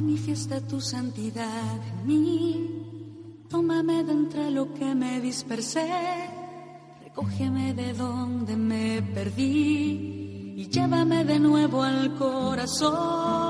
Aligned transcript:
Manifiesta 0.00 0.62
tu 0.62 0.80
santidad 0.80 1.76
en 1.92 2.06
mí. 2.06 3.44
Tómame 3.50 4.02
de 4.02 4.12
entre 4.12 4.50
lo 4.50 4.72
que 4.72 4.94
me 4.94 5.20
dispersé. 5.20 5.90
Recógeme 7.04 7.74
de 7.74 7.92
donde 7.92 8.56
me 8.56 9.02
perdí 9.02 10.54
y 10.56 10.68
llévame 10.70 11.22
de 11.26 11.38
nuevo 11.38 11.82
al 11.82 12.14
corazón. 12.14 13.49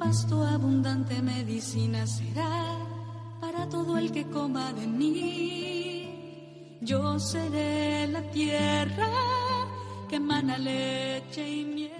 Pasto 0.00 0.42
abundante 0.42 1.20
medicina 1.20 2.06
será 2.06 2.78
para 3.38 3.68
todo 3.68 3.98
el 3.98 4.10
que 4.10 4.24
coma 4.24 4.72
de 4.72 4.86
mí. 4.86 6.78
Yo 6.80 7.18
seré 7.18 8.06
la 8.06 8.22
tierra 8.30 9.10
que 10.08 10.16
emana 10.16 10.56
leche 10.56 11.46
y 11.46 11.64
miel. 11.66 11.92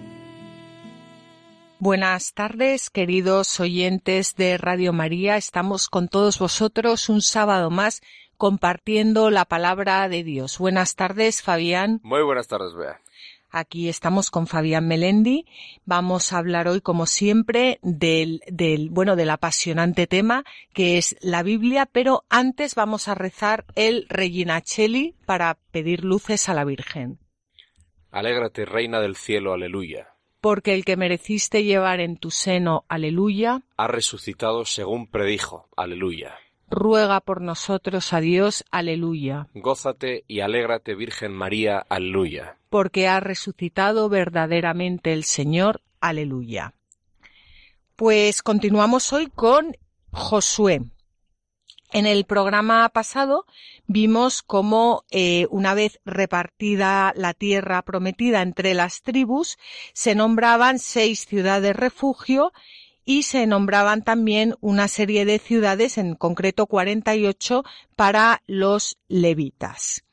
Buenas 1.78 2.32
tardes, 2.32 2.88
queridos 2.88 3.60
oyentes 3.60 4.34
de 4.34 4.56
Radio 4.56 4.94
María. 4.94 5.36
Estamos 5.36 5.90
con 5.90 6.08
todos 6.08 6.38
vosotros 6.38 7.10
un 7.10 7.20
sábado 7.20 7.68
más 7.68 8.00
compartiendo 8.38 9.28
la 9.28 9.44
palabra 9.44 10.08
de 10.08 10.24
Dios. 10.24 10.58
Buenas 10.58 10.94
tardes, 10.94 11.42
Fabián. 11.42 12.00
Muy 12.02 12.22
buenas 12.22 12.48
tardes, 12.48 12.74
Bea. 12.74 12.98
Aquí 13.50 13.88
estamos 13.88 14.30
con 14.30 14.46
Fabián 14.46 14.86
Melendi. 14.86 15.46
Vamos 15.84 16.32
a 16.32 16.38
hablar 16.38 16.68
hoy, 16.68 16.80
como 16.80 17.06
siempre, 17.06 17.80
del, 17.82 18.42
del, 18.46 18.90
bueno, 18.90 19.16
del 19.16 19.30
apasionante 19.30 20.06
tema 20.06 20.44
que 20.72 20.98
es 20.98 21.16
la 21.20 21.42
Biblia, 21.42 21.86
pero 21.86 22.24
antes 22.28 22.74
vamos 22.74 23.08
a 23.08 23.14
rezar 23.14 23.64
el 23.74 24.06
Regina 24.08 24.60
Cheli 24.60 25.16
para 25.26 25.58
pedir 25.72 26.04
luces 26.04 26.48
a 26.48 26.54
la 26.54 26.64
Virgen. 26.64 27.18
Alégrate, 28.10 28.64
Reina 28.64 29.00
del 29.00 29.16
cielo, 29.16 29.52
aleluya. 29.52 30.14
Porque 30.40 30.74
el 30.74 30.84
que 30.84 30.96
mereciste 30.96 31.64
llevar 31.64 32.00
en 32.00 32.16
tu 32.16 32.30
seno, 32.30 32.84
aleluya, 32.88 33.62
Ha 33.76 33.88
resucitado 33.88 34.64
según 34.64 35.06
predijo, 35.06 35.68
aleluya. 35.76 36.38
Ruega 36.70 37.20
por 37.20 37.40
nosotros 37.42 38.12
a 38.12 38.20
Dios, 38.20 38.64
aleluya. 38.70 39.48
Gózate 39.54 40.24
y 40.28 40.40
alégrate, 40.40 40.94
Virgen 40.94 41.32
María, 41.32 41.84
aleluya. 41.88 42.56
porque 42.70 43.08
ha 43.08 43.18
resucitado 43.20 44.08
verdaderamente 44.08 45.12
el 45.12 45.24
Señor. 45.24 45.82
Aleluya. 46.00 46.72
Pues 47.96 48.42
continuamos 48.42 49.12
hoy 49.12 49.26
con 49.26 49.76
Josué. 50.12 50.82
En 51.92 52.06
el 52.06 52.25
programa 52.25 52.88
pasado 52.91 53.44
vimos 53.88 54.42
cómo 54.42 55.04
eh, 55.10 55.47
una 55.50 55.75
vez 55.75 56.00
repartida 56.04 57.12
la 57.16 57.34
tierra 57.34 57.82
prometida 57.82 58.42
entre 58.42 58.75
las 58.75 59.02
tribus, 59.02 59.58
se 59.92 60.14
nombraban 60.14 60.78
seis 60.78 61.26
ciudades 61.26 61.75
refugio 61.75 62.52
y 63.10 63.25
se 63.25 63.44
nombraban 63.48 64.03
también 64.03 64.54
una 64.60 64.87
serie 64.87 65.25
de 65.25 65.41
ciudades, 65.41 65.98
en 65.98 66.15
concreto 66.15 66.66
48, 66.66 67.65
para 67.97 68.41
los 68.47 68.98
levitas. 69.09 70.04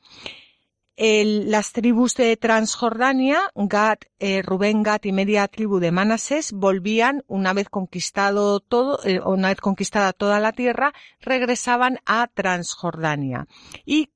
Las 0.96 1.70
tribus 1.70 2.16
de 2.16 2.36
Transjordania, 2.36 3.38
Gad, 3.54 3.98
eh, 4.18 4.42
Rubén, 4.42 4.82
Gad 4.82 5.04
y 5.04 5.12
media 5.12 5.46
tribu 5.46 5.78
de 5.78 5.92
Manasés 5.92 6.50
volvían 6.52 7.22
una 7.28 7.52
vez 7.52 7.68
conquistado 7.68 8.58
todo, 8.58 8.98
eh, 9.04 9.20
una 9.20 9.50
vez 9.50 9.60
conquistada 9.60 10.12
toda 10.12 10.40
la 10.40 10.50
tierra, 10.50 10.92
regresaban 11.20 12.00
a 12.04 12.26
Transjordania. 12.26 13.46
Y 13.86 14.10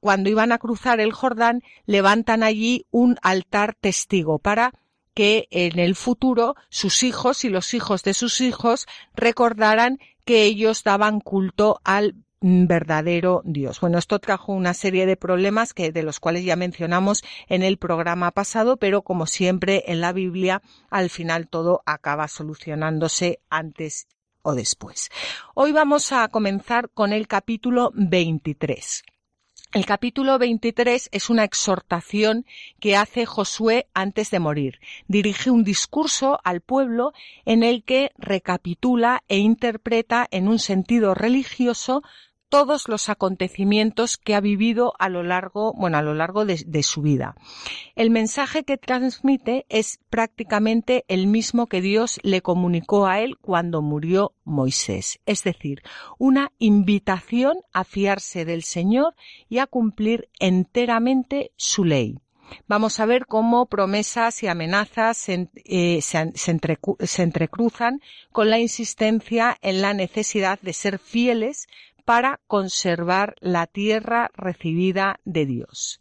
cuando 0.00 0.28
iban 0.28 0.50
a 0.50 0.58
cruzar 0.58 0.98
el 0.98 1.12
Jordán, 1.12 1.62
levantan 1.86 2.42
allí 2.42 2.84
un 2.90 3.16
altar 3.22 3.76
testigo 3.80 4.40
para 4.40 4.72
que 5.18 5.48
en 5.50 5.80
el 5.80 5.96
futuro 5.96 6.54
sus 6.68 7.02
hijos 7.02 7.44
y 7.44 7.48
los 7.48 7.74
hijos 7.74 8.04
de 8.04 8.14
sus 8.14 8.40
hijos 8.40 8.86
recordaran 9.16 9.98
que 10.24 10.44
ellos 10.44 10.84
daban 10.84 11.18
culto 11.18 11.80
al 11.82 12.14
verdadero 12.40 13.42
Dios. 13.44 13.80
Bueno, 13.80 13.98
esto 13.98 14.20
trajo 14.20 14.52
una 14.52 14.74
serie 14.74 15.06
de 15.06 15.16
problemas 15.16 15.74
que 15.74 15.90
de 15.90 16.04
los 16.04 16.20
cuales 16.20 16.44
ya 16.44 16.54
mencionamos 16.54 17.24
en 17.48 17.64
el 17.64 17.78
programa 17.78 18.30
pasado, 18.30 18.76
pero 18.76 19.02
como 19.02 19.26
siempre 19.26 19.82
en 19.88 20.00
la 20.00 20.12
Biblia, 20.12 20.62
al 20.88 21.10
final 21.10 21.48
todo 21.48 21.82
acaba 21.84 22.28
solucionándose 22.28 23.40
antes 23.50 24.06
o 24.42 24.54
después. 24.54 25.10
Hoy 25.52 25.72
vamos 25.72 26.12
a 26.12 26.28
comenzar 26.28 26.90
con 26.90 27.12
el 27.12 27.26
capítulo 27.26 27.90
23. 27.94 29.02
El 29.74 29.84
capítulo 29.84 30.38
23 30.38 31.10
es 31.12 31.28
una 31.28 31.44
exhortación 31.44 32.46
que 32.80 32.96
hace 32.96 33.26
Josué 33.26 33.86
antes 33.92 34.30
de 34.30 34.38
morir. 34.38 34.80
Dirige 35.08 35.50
un 35.50 35.62
discurso 35.62 36.40
al 36.42 36.62
pueblo 36.62 37.12
en 37.44 37.62
el 37.62 37.84
que 37.84 38.10
recapitula 38.16 39.24
e 39.28 39.36
interpreta 39.36 40.26
en 40.30 40.48
un 40.48 40.58
sentido 40.58 41.12
religioso 41.12 42.02
todos 42.48 42.88
los 42.88 43.08
acontecimientos 43.08 44.16
que 44.16 44.34
ha 44.34 44.40
vivido 44.40 44.94
a 44.98 45.08
lo 45.08 45.22
largo, 45.22 45.72
bueno, 45.74 45.98
a 45.98 46.02
lo 46.02 46.14
largo 46.14 46.44
de, 46.44 46.82
su 46.82 47.02
vida. 47.02 47.34
El 47.94 48.10
mensaje 48.10 48.64
que 48.64 48.78
transmite 48.78 49.66
es 49.68 50.00
prácticamente 50.10 51.04
el 51.08 51.26
mismo 51.26 51.66
que 51.66 51.80
Dios 51.80 52.20
le 52.22 52.40
comunicó 52.40 53.06
a 53.06 53.20
él 53.20 53.36
cuando 53.38 53.82
murió 53.82 54.32
Moisés, 54.44 55.20
es 55.26 55.44
decir, 55.44 55.82
una 56.18 56.52
invitación 56.58 57.58
a 57.72 57.84
fiarse 57.84 58.44
del 58.44 58.62
Señor 58.62 59.14
y 59.48 59.58
a 59.58 59.66
cumplir 59.66 60.28
enteramente 60.38 61.52
su 61.56 61.84
ley. 61.84 62.18
Vamos 62.66 63.00
a 63.00 63.06
ver 63.06 63.26
cómo 63.26 63.66
promesas 63.66 64.42
y 64.42 64.46
amenazas 64.46 65.16
se, 65.16 65.48
eh, 65.64 66.00
entrecruzan 67.18 68.00
con 68.32 68.50
la 68.50 68.58
insistencia 68.58 69.56
en 69.62 69.82
la 69.82 69.94
necesidad 69.94 70.58
de 70.60 70.72
ser 70.72 70.98
fieles 70.98 71.68
para 72.08 72.40
conservar 72.46 73.34
la 73.38 73.66
tierra 73.66 74.30
recibida 74.34 75.20
de 75.26 75.44
Dios. 75.44 75.98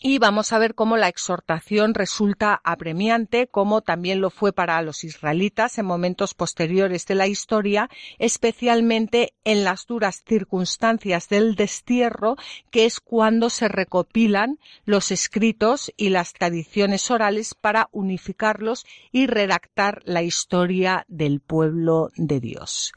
Y 0.00 0.18
vamos 0.18 0.52
a 0.52 0.58
ver 0.58 0.76
cómo 0.76 0.96
la 0.96 1.08
exhortación 1.08 1.92
resulta 1.92 2.60
apremiante, 2.62 3.48
como 3.48 3.80
también 3.82 4.20
lo 4.20 4.30
fue 4.30 4.52
para 4.52 4.80
los 4.82 5.02
israelitas 5.02 5.76
en 5.78 5.86
momentos 5.86 6.34
posteriores 6.34 7.04
de 7.06 7.16
la 7.16 7.26
historia, 7.26 7.90
especialmente 8.18 9.34
en 9.42 9.64
las 9.64 9.86
duras 9.86 10.22
circunstancias 10.24 11.28
del 11.28 11.56
destierro, 11.56 12.36
que 12.70 12.84
es 12.84 13.00
cuando 13.00 13.50
se 13.50 13.66
recopilan 13.66 14.60
los 14.84 15.10
escritos 15.10 15.92
y 15.96 16.10
las 16.10 16.32
tradiciones 16.32 17.10
orales 17.10 17.54
para 17.54 17.88
unificarlos 17.90 18.86
y 19.10 19.26
redactar 19.26 20.02
la 20.04 20.22
historia 20.22 21.04
del 21.08 21.40
pueblo 21.40 22.10
de 22.14 22.38
Dios. 22.38 22.92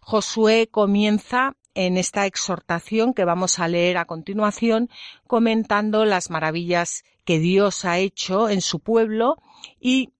Josué 0.00 0.68
comienza 0.70 1.56
en 1.74 1.96
esta 1.96 2.26
exhortación 2.26 3.14
que 3.14 3.24
vamos 3.24 3.58
a 3.58 3.68
leer 3.68 3.96
a 3.96 4.04
continuación, 4.04 4.90
comentando 5.26 6.04
las 6.04 6.30
maravillas 6.30 7.04
que 7.24 7.38
Dios 7.38 7.84
ha 7.84 7.98
hecho 7.98 8.48
en 8.48 8.60
su 8.60 8.80
pueblo 8.80 9.36
y 9.80 10.10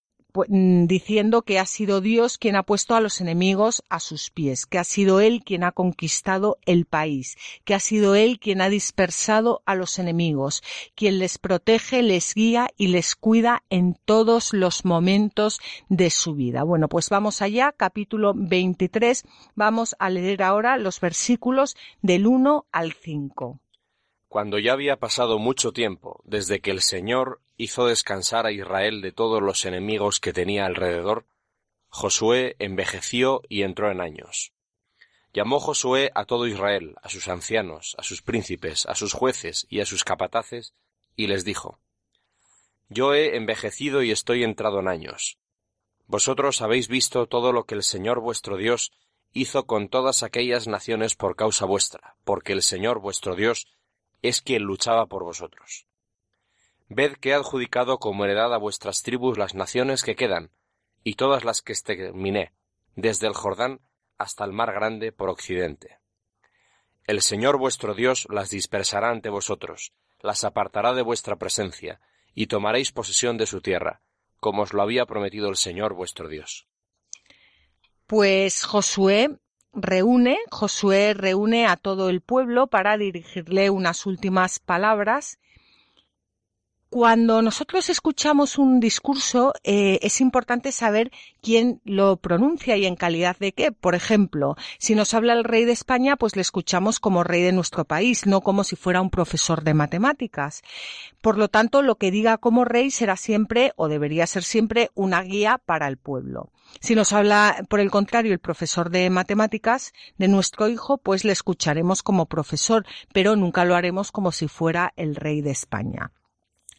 diciendo 0.49 1.43
que 1.43 1.59
ha 1.59 1.67
sido 1.67 2.01
Dios 2.01 2.39
quien 2.39 2.57
ha 2.57 2.63
puesto 2.63 2.95
a 2.95 3.01
los 3.01 3.21
enemigos 3.21 3.83
a 3.89 4.01
sus 4.01 4.31
pies, 4.31 4.67
que 4.67 4.79
ha 4.79 4.85
sido 4.85 5.21
Él 5.21 5.43
quien 5.45 5.65
ha 5.65 5.73
conquistado 5.73 6.59
el 6.65 6.87
país, 6.87 7.37
que 7.65 7.75
ha 7.75 7.81
sido 7.81 8.15
Él 8.15 8.39
quien 8.39 8.61
ha 8.61 8.69
dispersado 8.69 9.63
a 9.67 9.75
los 9.75 9.99
enemigos, 9.99 10.63
quien 10.95 11.19
les 11.19 11.39
protege, 11.39 12.03
les 12.03 12.35
guía 12.35 12.69
y 12.77 12.89
les 12.89 13.15
cuida 13.15 13.63
en 13.71 13.99
todos 14.05 14.53
los 14.53 14.85
momentos 14.85 15.61
de 15.89 16.11
su 16.11 16.35
vida. 16.35 16.63
Bueno, 16.63 16.89
pues 16.89 17.11
vamos 17.11 17.43
allá, 17.43 17.73
capítulo 17.73 18.33
23, 18.35 19.25
vamos 19.55 19.95
a 19.99 20.09
leer 20.11 20.43
ahora 20.43 20.79
los 20.79 21.01
versículos 21.01 21.77
del 22.01 22.27
1 22.27 22.67
al 22.73 22.93
5. 22.93 23.61
Cuando 24.29 24.59
ya 24.59 24.73
había 24.73 24.97
pasado 24.97 25.39
mucho 25.39 25.73
tiempo 25.73 26.23
desde 26.25 26.61
que 26.61 26.71
el 26.71 26.81
Señor 26.81 27.42
hizo 27.57 27.87
descansar 27.87 28.47
a 28.47 28.53
Israel 28.53 29.01
de 29.01 29.13
todos 29.13 29.43
los 29.43 29.65
enemigos 29.65 30.21
que 30.21 30.33
tenía 30.33 30.67
alrededor, 30.67 31.27
Josué 31.89 32.57
envejeció 32.59 33.43
y 33.49 33.63
entró 33.63 33.91
en 33.91 34.01
años. 34.01 34.53
Llamó 35.35 35.61
Josué 35.61 36.11
a 36.15 36.25
todo 36.25 36.47
Israel, 36.47 36.95
a 37.03 37.09
sus 37.09 37.29
ancianos, 37.29 37.95
a 37.99 38.03
sus 38.03 38.23
príncipes, 38.23 38.87
a 38.87 38.95
sus 38.95 39.13
jueces 39.13 39.67
y 39.69 39.81
a 39.81 39.87
sus 39.87 40.05
capataces, 40.05 40.75
y 41.17 41.27
les 41.27 41.45
dijo, 41.45 41.79
Yo 42.89 43.15
he 43.15 43.37
envejecido 43.37 44.03
y 44.03 44.11
estoy 44.11 44.45
entrado 44.45 44.81
en 44.81 44.89
años. 44.89 45.39
Vosotros 46.07 46.61
habéis 46.61 46.89
visto 46.89 47.27
todo 47.27 47.53
lo 47.53 47.65
que 47.65 47.75
el 47.75 47.83
Señor 47.83 48.21
vuestro 48.21 48.57
Dios 48.57 48.93
hizo 49.33 49.67
con 49.67 49.89
todas 49.89 50.23
aquellas 50.23 50.69
naciones 50.69 51.15
por 51.15 51.37
causa 51.37 51.65
vuestra, 51.65 52.17
porque 52.25 52.53
el 52.53 52.63
Señor 52.63 53.01
vuestro 53.01 53.35
Dios 53.35 53.67
es 54.21 54.43
quien 54.43 54.63
luchaba 54.63 55.07
por 55.07 55.25
vosotros. 55.25 55.87
Ved 56.89 57.15
que 57.15 57.31
he 57.31 57.35
adjudicado 57.35 57.99
como 57.99 58.25
heredad 58.25 58.53
a 58.53 58.59
vuestras 58.59 59.03
tribus 59.03 59.39
las 59.39 59.55
naciones 59.55 60.03
que 60.03 60.17
quedan, 60.17 60.51
y 61.05 61.15
todas 61.15 61.45
las 61.45 61.63
que 61.63 61.73
exterminé, 61.73 62.53
desde 62.97 63.27
el 63.27 63.35
Jordán 63.35 63.81
hasta 64.19 64.45
el 64.45 64.53
mar 64.53 64.73
grande 64.73 65.13
por 65.13 65.31
occidente. 65.31 65.99
El 67.07 67.23
Señor 67.23 67.59
vuestro 67.59 67.95
Dios 67.95 68.27
las 68.31 68.51
dispersará 68.51 69.11
ante 69.11 69.29
vosotros, 69.29 69.93
las 70.21 70.45
apartará 70.45 70.95
de 70.95 71.03
vuestra 71.03 71.37
presencia, 71.37 72.01
y 72.35 72.47
tomaréis 72.47 72.93
posesión 72.93 73.37
de 73.37 73.47
su 73.47 73.61
tierra, 73.61 74.01
como 74.39 74.63
os 74.63 74.73
lo 74.73 74.83
había 74.83 75.07
prometido 75.07 75.49
el 75.49 75.57
Señor 75.57 75.95
vuestro 75.95 76.29
Dios. 76.29 76.67
Pues 78.07 78.65
Josué 78.65 79.39
reúne, 79.73 80.39
Josué 80.51 81.15
reúne 81.15 81.67
a 81.67 81.77
todo 81.77 82.09
el 82.09 82.21
pueblo 82.21 82.67
para 82.67 82.97
dirigirle 82.97 83.71
unas 83.71 84.07
últimas 84.07 84.59
palabras 84.59 85.39
cuando 86.93 87.41
nosotros 87.41 87.89
escuchamos 87.89 88.59
un 88.59 88.79
discurso, 88.79 89.55
eh, 89.65 89.99
es 90.03 90.21
importante 90.21 90.73
saber 90.73 91.11
quién 91.41 91.81
lo 91.87 92.19
pronuncia 92.19 92.77
y 92.77 92.85
en 92.85 92.97
calidad 92.97 93.35
de 93.39 93.53
qué. 93.53 93.73
Por 93.73 93.95
ejemplo, 93.95 94.57
si 94.77 94.95
nos 94.95 95.15
habla 95.15 95.33
el 95.33 95.45
rey 95.45 95.65
de 95.65 95.73
España, 95.73 96.17
pues 96.17 96.37
le 96.37 96.43
escuchamos 96.43 97.01
como 97.01 97.25
rey 97.25 97.41
de 97.41 97.53
nuestro 97.53 97.87
país, 97.87 98.27
no 98.27 98.43
como 98.43 98.63
si 98.63 98.77
fuera 98.77 99.01
un 99.01 99.09
profesor 99.09 99.65
de 99.65 99.73
matemáticas. 99.73 100.61
Por 101.23 101.39
lo 101.39 101.49
tanto, 101.49 101.81
lo 101.81 101.97
que 101.97 102.11
diga 102.11 102.37
como 102.37 102.67
rey 102.67 102.91
será 102.91 103.17
siempre, 103.17 103.73
o 103.77 103.89
debería 103.89 104.27
ser 104.27 104.45
siempre, 104.45 104.91
una 104.93 105.23
guía 105.23 105.63
para 105.65 105.89
el 105.89 105.97
pueblo. 105.97 106.51
Si 106.81 106.95
nos 106.95 107.15
habla, 107.15 107.65
por 107.71 107.81
el 107.81 107.91
contrario, 107.91 108.35
el 108.35 108.39
profesor 108.39 108.91
de 108.91 109.09
matemáticas 109.09 109.95
de 110.19 110.29
nuestro 110.29 110.69
hijo, 110.69 110.99
pues 110.99 111.25
le 111.25 111.33
escucharemos 111.33 112.03
como 112.03 112.27
profesor, 112.27 112.85
pero 113.15 113.35
nunca 113.35 113.65
lo 113.65 113.77
haremos 113.77 114.13
como 114.13 114.31
si 114.31 114.47
fuera 114.47 114.93
el 114.97 115.17
rey 115.17 115.41
de 115.41 115.53
España. 115.53 116.13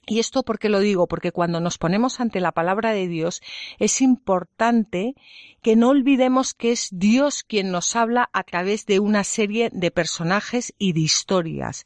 Y 0.06 0.20
esto 0.20 0.44
porque 0.44 0.70
lo 0.70 0.80
digo, 0.80 1.08
porque 1.08 1.32
cuando 1.32 1.60
nos 1.60 1.78
ponemos 1.78 2.20
ante 2.20 2.42
la 2.42 2.52
palabra 2.52 2.92
de 2.92 3.08
Dios 3.08 3.42
es 3.80 4.02
importante 4.02 5.16
que 5.62 5.76
no 5.76 5.90
olvidemos 5.90 6.54
que 6.54 6.72
es 6.74 6.90
Dios 6.92 7.44
quien 7.44 7.72
nos 7.72 7.96
habla 7.96 8.30
a 8.34 8.44
través 8.44 8.86
de 8.86 9.00
una 9.00 9.24
serie 9.24 9.70
de 9.72 9.92
personajes 9.92 10.74
y 10.78 10.92
de 10.94 11.00
historias. 11.00 11.86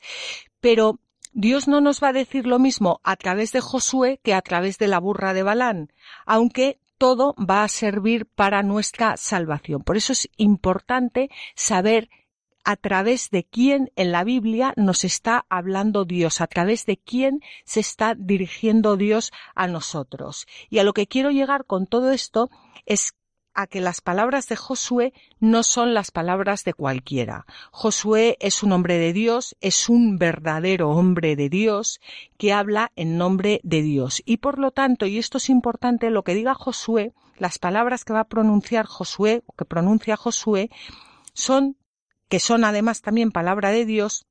Pero 0.59 0.99
Dios 1.33 1.67
no 1.67 1.81
nos 1.81 2.01
va 2.01 2.09
a 2.09 2.13
decir 2.13 2.47
lo 2.47 2.57
mismo 2.57 2.99
a 3.03 3.15
través 3.15 3.51
de 3.51 3.61
Josué 3.61 4.19
que 4.23 4.33
a 4.33 4.41
través 4.41 4.79
de 4.79 4.87
la 4.87 4.99
burra 4.99 5.33
de 5.35 5.43
Balán, 5.43 5.93
aunque 6.25 6.79
todo 6.97 7.35
va 7.37 7.63
a 7.63 7.67
servir 7.67 8.25
para 8.25 8.63
nuestra 8.63 9.17
salvación. 9.17 9.83
Por 9.83 9.97
eso 9.97 10.13
es 10.13 10.29
importante 10.37 11.29
saber 11.55 12.09
a 12.67 12.75
través 12.75 13.29
de 13.29 13.45
quién 13.45 13.93
en 13.95 14.11
la 14.11 14.25
Biblia 14.25 14.73
nos 14.75 15.05
está 15.05 15.45
hablando 15.47 16.03
Dios, 16.03 16.41
a 16.41 16.47
través 16.47 16.85
de 16.85 16.97
quién 16.97 17.39
se 17.63 17.79
está 17.79 18.13
dirigiendo 18.13 18.97
Dios 18.97 19.31
a 19.55 19.67
nosotros. 19.67 20.47
Y 20.69 20.79
a 20.79 20.83
lo 20.83 20.91
que 20.91 21.07
quiero 21.07 21.31
llegar 21.31 21.63
con 21.63 21.87
todo 21.87 22.11
esto 22.11 22.49
es 22.85 23.13
a 23.53 23.67
que 23.67 23.79
las 23.79 24.01
palabras 24.01 24.49
de 24.49 24.57
Josué 24.57 25.13
no 25.39 25.63
son 25.63 25.93
las 25.93 26.11
palabras 26.11 26.65
de 26.65 26.73
cualquiera. 26.73 27.45
Josué 27.71 28.35
es 28.41 28.61
un 28.63 28.73
hombre 28.73 28.97
de 28.97 29.13
Dios, 29.13 29.55
es 29.61 29.87
un 29.87 30.17
verdadero 30.17 30.89
hombre 30.89 31.37
de 31.37 31.47
Dios 31.47 32.01
que 32.37 32.51
habla 32.51 32.91
en 32.97 33.17
nombre 33.17 33.61
de 33.63 33.81
Dios. 33.81 34.21
Y 34.25 34.37
por 34.37 34.59
lo 34.59 34.71
tanto, 34.71 35.05
y 35.05 35.19
esto 35.19 35.37
es 35.37 35.49
importante, 35.49 36.09
lo 36.09 36.23
que 36.23 36.35
diga 36.35 36.53
Josué, 36.53 37.13
las 37.37 37.59
palabras 37.59 38.03
que 38.03 38.11
va 38.11 38.19
a 38.19 38.27
pronunciar 38.27 38.85
Josué, 38.85 39.41
o 39.45 39.53
que 39.53 39.63
pronuncia 39.63 40.17
Josué, 40.17 40.69
son 41.33 41.76
que 42.29 42.39
son 42.39 42.63
además 42.63 43.01
también 43.01 43.31
palabra 43.31 43.71
de 43.71 43.85
Dios, 43.85 44.25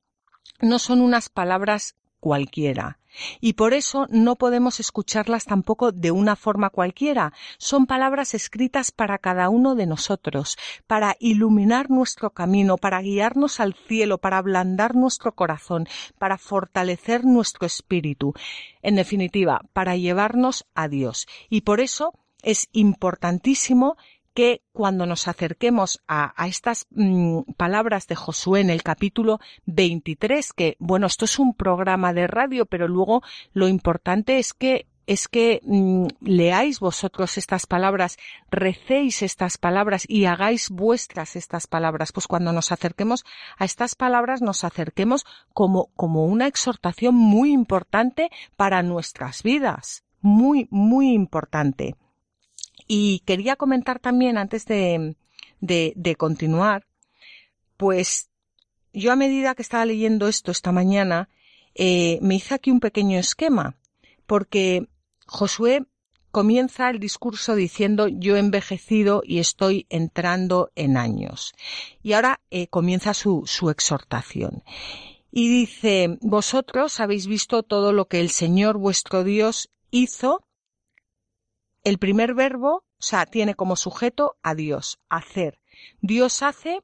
no 0.61 0.79
son 0.79 1.01
unas 1.01 1.29
palabras 1.29 1.95
cualquiera. 2.19 2.99
Y 3.39 3.53
por 3.53 3.73
eso 3.73 4.05
no 4.09 4.35
podemos 4.35 4.79
escucharlas 4.79 5.45
tampoco 5.45 5.91
de 5.91 6.11
una 6.11 6.35
forma 6.35 6.69
cualquiera. 6.69 7.33
Son 7.57 7.85
palabras 7.87 8.33
escritas 8.33 8.91
para 8.91 9.17
cada 9.17 9.49
uno 9.49 9.75
de 9.75 9.87
nosotros, 9.87 10.57
para 10.85 11.15
iluminar 11.19 11.89
nuestro 11.89 12.31
camino, 12.31 12.77
para 12.77 13.01
guiarnos 13.01 13.59
al 13.59 13.73
cielo, 13.73 14.19
para 14.19 14.37
ablandar 14.37 14.95
nuestro 14.95 15.33
corazón, 15.33 15.87
para 16.19 16.37
fortalecer 16.37 17.25
nuestro 17.25 17.65
espíritu. 17.65 18.33
En 18.81 18.95
definitiva, 18.95 19.61
para 19.73 19.95
llevarnos 19.95 20.67
a 20.75 20.87
Dios. 20.87 21.27
Y 21.49 21.61
por 21.61 21.79
eso 21.79 22.13
es 22.43 22.69
importantísimo 22.71 23.97
que 24.37 24.61
cuando 24.71 25.07
nos 25.07 25.27
acerquemos 25.27 25.99
a, 26.07 26.45
estas 26.45 26.85
mm, 26.91 27.53
palabras 27.57 28.05
de 28.05 28.13
Josué 28.13 28.61
en 28.61 28.69
el 28.69 28.83
capítulo 28.83 29.39
23, 29.65 30.53
que 30.53 30.75
bueno, 30.77 31.07
esto 31.07 31.25
es 31.25 31.39
un 31.39 31.55
programa 31.55 32.13
de 32.13 32.27
radio, 32.27 32.67
pero 32.67 32.87
luego 32.87 33.23
lo 33.53 33.67
importante 33.67 34.37
es 34.37 34.53
que 34.53 34.85
es 35.07 35.27
que 35.27 35.61
mm, 35.63 36.05
leáis 36.21 36.79
vosotros 36.79 37.39
estas 37.39 37.65
palabras, 37.65 38.17
recéis 38.51 39.23
estas 39.23 39.57
palabras 39.57 40.05
y 40.07 40.25
hagáis 40.25 40.69
vuestras 40.69 41.35
estas 41.35 41.65
palabras. 41.65 42.11
Pues 42.11 42.27
cuando 42.27 42.53
nos 42.53 42.71
acerquemos 42.71 43.25
a 43.57 43.65
estas 43.65 43.95
palabras, 43.95 44.43
nos 44.43 44.63
acerquemos 44.63 45.25
como, 45.51 45.87
como 45.95 46.25
una 46.25 46.45
exhortación 46.45 47.15
muy 47.15 47.53
importante 47.53 48.29
para 48.55 48.83
nuestras 48.83 49.41
vidas. 49.41 50.03
Muy, 50.21 50.67
muy 50.69 51.11
importante. 51.13 51.95
Y 52.85 53.19
quería 53.25 53.55
comentar 53.55 53.99
también, 53.99 54.37
antes 54.37 54.65
de, 54.65 55.15
de, 55.59 56.15
continuar, 56.15 56.85
pues 57.77 58.29
yo 58.93 59.11
a 59.11 59.15
medida 59.15 59.55
que 59.55 59.61
estaba 59.61 59.85
leyendo 59.85 60.27
esto 60.27 60.51
esta 60.51 60.71
mañana, 60.71 61.29
eh, 61.75 62.19
me 62.21 62.35
hice 62.35 62.55
aquí 62.55 62.71
un 62.71 62.79
pequeño 62.79 63.19
esquema, 63.19 63.75
porque 64.25 64.87
Josué 65.25 65.85
comienza 66.31 66.89
el 66.89 66.99
discurso 66.99 67.55
diciendo 67.55 68.07
yo 68.07 68.35
he 68.35 68.39
envejecido 68.39 69.21
y 69.25 69.39
estoy 69.39 69.87
entrando 69.89 70.71
en 70.75 70.97
años. 70.97 71.53
Y 72.03 72.13
ahora 72.13 72.41
eh, 72.51 72.67
comienza 72.67 73.13
su, 73.13 73.43
su 73.45 73.69
exhortación. 73.69 74.63
Y 75.31 75.49
dice, 75.49 76.17
vosotros 76.21 76.99
habéis 76.99 77.27
visto 77.27 77.63
todo 77.63 77.91
lo 77.91 78.07
que 78.07 78.19
el 78.19 78.29
Señor 78.29 78.77
vuestro 78.77 79.23
Dios 79.23 79.69
hizo 79.91 80.46
el 81.87 81.99
primer 81.99 82.33
verbo, 82.33 82.83
o 82.83 83.01
sea, 83.01 83.25
tiene 83.25 83.55
como 83.55 83.77
sujeto 83.77 84.35
a 84.43 84.55
Dios, 84.55 84.99
hacer. 85.07 85.61
Dios 86.01 86.43
hace 86.43 86.83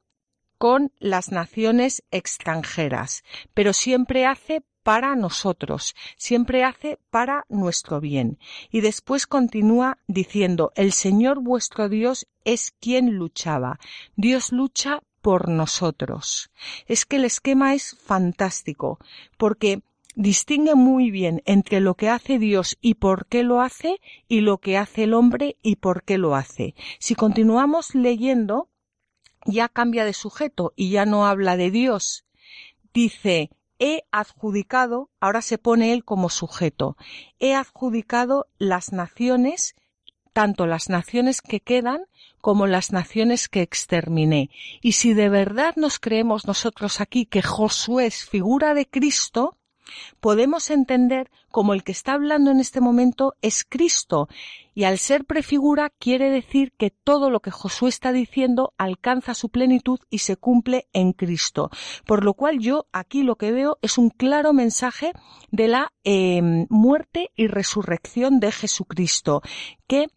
con 0.56 0.92
las 0.98 1.30
naciones 1.30 2.02
extranjeras, 2.10 3.22
pero 3.52 3.74
siempre 3.74 4.24
hace 4.24 4.62
para 4.82 5.14
nosotros, 5.14 5.94
siempre 6.16 6.64
hace 6.64 6.98
para 7.10 7.44
nuestro 7.50 8.00
bien. 8.00 8.38
Y 8.70 8.80
después 8.80 9.26
continúa 9.26 9.98
diciendo, 10.06 10.72
el 10.74 10.94
Señor 10.94 11.42
vuestro 11.42 11.90
Dios 11.90 12.26
es 12.44 12.72
quien 12.80 13.16
luchaba. 13.16 13.78
Dios 14.16 14.52
lucha 14.52 15.02
por 15.20 15.50
nosotros. 15.50 16.50
Es 16.86 17.04
que 17.04 17.16
el 17.16 17.26
esquema 17.26 17.74
es 17.74 17.94
fantástico, 18.02 18.98
porque 19.36 19.82
distingue 20.14 20.74
muy 20.74 21.10
bien 21.10 21.42
entre 21.44 21.80
lo 21.80 21.94
que 21.94 22.08
hace 22.08 22.38
Dios 22.38 22.76
y 22.80 22.94
por 22.94 23.26
qué 23.26 23.42
lo 23.42 23.60
hace 23.60 24.00
y 24.28 24.40
lo 24.40 24.58
que 24.58 24.76
hace 24.76 25.04
el 25.04 25.14
hombre 25.14 25.56
y 25.62 25.76
por 25.76 26.04
qué 26.04 26.18
lo 26.18 26.34
hace. 26.34 26.74
Si 26.98 27.14
continuamos 27.14 27.94
leyendo, 27.94 28.68
ya 29.46 29.68
cambia 29.68 30.04
de 30.04 30.12
sujeto 30.12 30.72
y 30.76 30.90
ya 30.90 31.06
no 31.06 31.26
habla 31.26 31.56
de 31.56 31.70
Dios. 31.70 32.24
Dice, 32.92 33.50
he 33.78 34.04
adjudicado, 34.10 35.10
ahora 35.20 35.42
se 35.42 35.58
pone 35.58 35.92
él 35.92 36.04
como 36.04 36.28
sujeto, 36.28 36.96
he 37.38 37.54
adjudicado 37.54 38.46
las 38.58 38.92
naciones, 38.92 39.74
tanto 40.32 40.66
las 40.66 40.88
naciones 40.88 41.42
que 41.42 41.60
quedan 41.60 42.06
como 42.40 42.66
las 42.66 42.92
naciones 42.92 43.48
que 43.48 43.62
exterminé. 43.62 44.50
Y 44.80 44.92
si 44.92 45.14
de 45.14 45.28
verdad 45.28 45.74
nos 45.76 45.98
creemos 45.98 46.46
nosotros 46.46 47.00
aquí 47.00 47.26
que 47.26 47.42
Josué 47.42 48.06
es 48.06 48.28
figura 48.28 48.74
de 48.74 48.86
Cristo, 48.86 49.56
podemos 50.20 50.70
entender 50.70 51.30
como 51.50 51.74
el 51.74 51.84
que 51.84 51.92
está 51.92 52.14
hablando 52.14 52.50
en 52.50 52.60
este 52.60 52.80
momento 52.80 53.34
es 53.42 53.64
Cristo, 53.64 54.28
y 54.74 54.84
al 54.84 54.98
ser 54.98 55.24
prefigura 55.24 55.90
quiere 55.98 56.30
decir 56.30 56.72
que 56.72 56.90
todo 56.90 57.30
lo 57.30 57.40
que 57.40 57.50
Josué 57.50 57.88
está 57.88 58.12
diciendo 58.12 58.74
alcanza 58.76 59.34
su 59.34 59.48
plenitud 59.48 60.00
y 60.10 60.18
se 60.18 60.36
cumple 60.36 60.88
en 60.92 61.12
Cristo. 61.12 61.70
Por 62.06 62.24
lo 62.24 62.34
cual 62.34 62.58
yo 62.58 62.86
aquí 62.92 63.22
lo 63.22 63.36
que 63.36 63.52
veo 63.52 63.78
es 63.82 63.98
un 63.98 64.10
claro 64.10 64.52
mensaje 64.52 65.12
de 65.50 65.68
la 65.68 65.92
em, 66.02 66.66
muerte 66.70 67.30
y 67.36 67.46
resurrección 67.46 68.40
de 68.40 68.50
Jesucristo, 68.50 69.42
que 69.86 70.08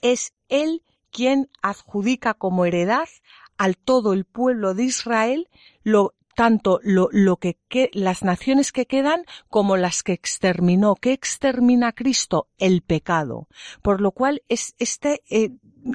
es 0.00 0.32
Él 0.48 0.82
quien 1.10 1.48
adjudica 1.62 2.34
como 2.34 2.66
heredad 2.66 3.08
al 3.56 3.76
todo 3.76 4.12
el 4.12 4.24
pueblo 4.24 4.74
de 4.74 4.84
Israel 4.84 5.48
lo 5.82 6.14
tanto 6.36 6.80
lo, 6.84 7.08
lo 7.10 7.38
que, 7.38 7.58
las 7.94 8.22
naciones 8.22 8.70
que 8.70 8.86
quedan 8.86 9.24
como 9.48 9.76
las 9.76 10.02
que 10.02 10.12
exterminó. 10.12 10.94
¿Qué 10.94 11.12
extermina 11.12 11.92
Cristo? 11.92 12.48
El 12.58 12.82
pecado. 12.82 13.48
Por 13.82 14.00
lo 14.00 14.12
cual 14.12 14.42
es 14.48 14.74
este, 14.78 15.22
eh, 15.30 15.50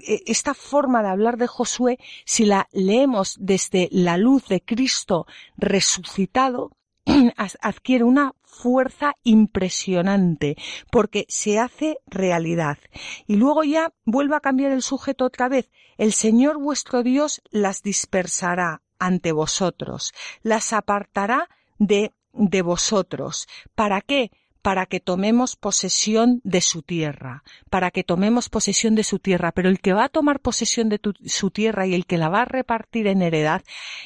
eh, 0.06 0.24
esta 0.26 0.54
forma 0.56 1.04
de 1.04 1.10
hablar 1.10 1.38
de 1.38 1.46
Josué, 1.46 2.00
si 2.26 2.46
la 2.46 2.68
leemos 2.74 3.38
desde 3.40 3.88
la 3.92 4.18
luz 4.18 4.48
de 4.48 4.62
Cristo 4.62 5.28
resucitado, 5.58 6.72
adquiere 7.62 8.04
una 8.04 8.34
fuerza 8.44 9.14
impresionante 9.24 10.58
porque 10.92 11.26
se 11.30 11.60
hace 11.60 11.98
realidad. 12.08 12.80
Y 13.28 13.36
luego 13.36 13.64
ya 13.64 13.94
vuelve 14.06 14.36
a 14.36 14.42
cambiar 14.42 14.72
el 14.72 14.82
sujeto 14.82 15.26
otra 15.26 15.50
vez. 15.50 15.70
El 15.98 16.14
Señor 16.14 16.58
vuestro 16.58 17.04
Dios 17.04 17.44
las 17.52 17.84
dispersará 17.84 18.82
ante 19.02 19.34
vosotros, 19.34 20.14
las 20.44 20.72
apartará 20.72 21.50
de, 21.80 22.14
de 22.32 22.62
vosotros. 22.62 23.48
¿Para 23.76 24.00
qué? 24.02 24.32
para 24.62 24.86
que 24.86 25.00
tomemos 25.00 25.56
posesión 25.56 26.40
de 26.44 26.62
su 26.62 26.84
tierra, 26.84 27.44
para 27.72 27.90
que 27.90 28.04
tomemos 28.04 28.50
posesión 28.50 28.94
de 28.94 29.04
su 29.04 29.18
tierra, 29.18 29.52
pero 29.52 29.70
el 29.70 29.80
que 29.80 29.94
va 29.94 30.04
a 30.04 30.10
tomar 30.10 30.40
posesión 30.40 30.88
de 30.90 31.00
su 31.26 31.50
tierra 31.50 31.88
y 31.88 31.96
el 31.96 32.06
que 32.06 32.20
la 32.20 32.30
va 32.30 32.44
a 32.44 32.46
repartir 32.46 33.08
en 33.08 33.24
heredad, 33.24 33.64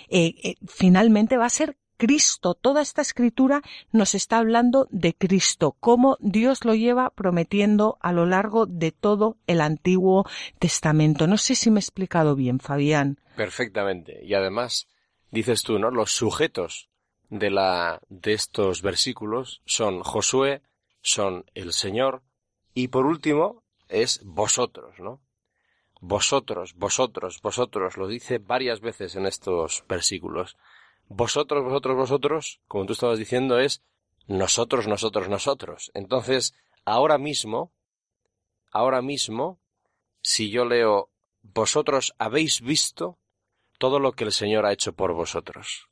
eh, 0.08 0.36
eh, 0.44 0.56
finalmente 0.66 1.36
va 1.36 1.46
a 1.46 1.50
ser 1.50 1.78
Cristo. 1.98 2.56
Toda 2.56 2.82
esta 2.82 3.02
escritura 3.02 3.62
nos 3.92 4.16
está 4.16 4.38
hablando 4.38 4.88
de 4.92 5.14
Cristo, 5.14 5.76
cómo 5.80 6.18
Dios 6.20 6.66
lo 6.66 6.76
lleva 6.76 7.10
prometiendo 7.10 7.98
a 8.02 8.12
lo 8.12 8.26
largo 8.26 8.66
de 8.66 8.92
todo 8.92 9.38
el 9.48 9.62
Antiguo 9.62 10.26
Testamento. 10.60 11.28
No 11.28 11.38
sé 11.38 11.56
si 11.56 11.72
me 11.72 11.80
he 11.80 11.82
explicado 11.82 12.36
bien, 12.36 12.60
Fabián. 12.60 13.20
Perfectamente. 13.36 14.24
Y 14.24 14.34
además, 14.34 14.88
dices 15.32 15.64
tú, 15.64 15.80
¿no? 15.80 15.92
Los 15.92 16.12
sujetos 16.12 16.90
de 17.30 17.50
la, 17.50 18.02
de 18.10 18.34
estos 18.34 18.82
versículos 18.82 19.62
son 19.66 20.02
Josué, 20.04 20.62
son 21.02 21.46
el 21.54 21.74
Señor, 21.74 22.24
y 22.74 22.88
por 22.90 23.06
último 23.06 23.64
es 23.90 24.22
vosotros, 24.24 25.00
¿no? 25.00 25.22
Vosotros, 26.02 26.76
vosotros, 26.76 27.42
vosotros, 27.42 27.98
lo 27.98 28.08
dice 28.08 28.38
varias 28.38 28.80
veces 28.80 29.16
en 29.16 29.26
estos 29.26 29.84
versículos 29.88 30.58
vosotros, 31.08 31.64
vosotros, 31.64 31.96
vosotros, 31.96 32.62
como 32.68 32.86
tú 32.86 32.94
estabas 32.94 33.20
diciendo, 33.20 33.60
es 33.60 33.84
nosotros, 34.28 34.88
nosotros, 34.88 35.30
nosotros. 35.30 35.92
Entonces, 35.94 36.54
ahora 36.84 37.18
mismo, 37.18 37.72
ahora 38.72 39.02
mismo, 39.02 39.60
si 40.22 40.50
yo 40.50 40.66
leo 40.66 41.10
vosotros 41.44 42.16
habéis 42.18 42.62
visto 42.62 43.20
todo 43.78 44.00
lo 44.00 44.14
que 44.14 44.24
el 44.24 44.32
Señor 44.32 44.66
ha 44.66 44.74
hecho 44.74 44.94
por 44.94 45.14
vosotros. 45.14 45.90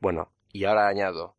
Bueno, 0.00 0.32
y 0.52 0.64
ahora 0.64 0.88
añado, 0.88 1.36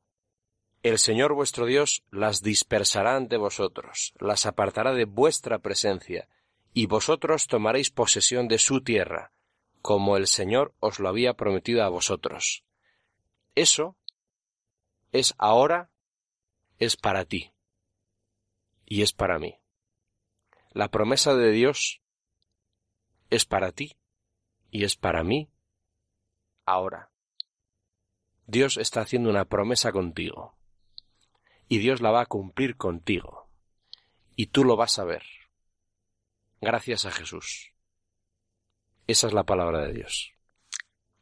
el 0.82 0.98
Señor 0.98 1.34
vuestro 1.34 1.66
Dios 1.66 2.04
las 2.10 2.42
dispersará 2.42 3.16
ante 3.16 3.38
vosotros, 3.38 4.14
las 4.20 4.46
apartará 4.46 4.94
de 4.94 5.06
vuestra 5.06 5.60
presencia, 5.60 6.30
y 6.74 6.86
vosotros 6.86 7.48
tomaréis 7.48 7.90
posesión 7.90 8.48
de 8.48 8.60
su 8.60 8.82
tierra, 8.82 9.34
como 9.82 10.18
el 10.18 10.28
Señor 10.28 10.74
os 10.80 11.00
lo 11.00 11.10
había 11.10 11.34
prometido 11.34 11.84
a 11.84 11.90
vosotros. 11.90 12.64
Eso 13.56 13.98
es 15.12 15.36
ahora, 15.38 15.90
es 16.78 16.96
para 16.96 17.26
ti 17.26 17.52
y 18.86 19.02
es 19.02 19.12
para 19.12 19.40
mí. 19.40 19.60
La 20.72 20.90
promesa 20.90 21.36
de 21.36 21.52
Dios 21.52 22.02
es 23.30 23.46
para 23.46 23.72
ti 23.72 23.99
y 24.72 24.84
es 24.84 24.96
para 24.96 25.24
mí 25.24 25.50
ahora. 26.66 27.10
Dios 28.48 28.78
está 28.78 29.02
haciendo 29.02 29.30
una 29.30 29.46
promesa 29.46 29.92
contigo 29.92 30.56
y 31.68 31.78
Dios 31.78 32.02
la 32.02 32.12
va 32.12 32.22
a 32.22 32.26
cumplir 32.26 32.78
contigo 32.78 33.48
y 34.36 34.48
tú 34.48 34.64
lo 34.64 34.76
vas 34.76 34.98
a 35.00 35.06
ver. 35.06 35.24
Gracias 36.62 37.06
a 37.06 37.12
Jesús. 37.12 37.72
Esa 39.08 39.28
es 39.28 39.34
la 39.34 39.44
palabra 39.44 39.86
de 39.86 39.94
Dios. 39.94 40.32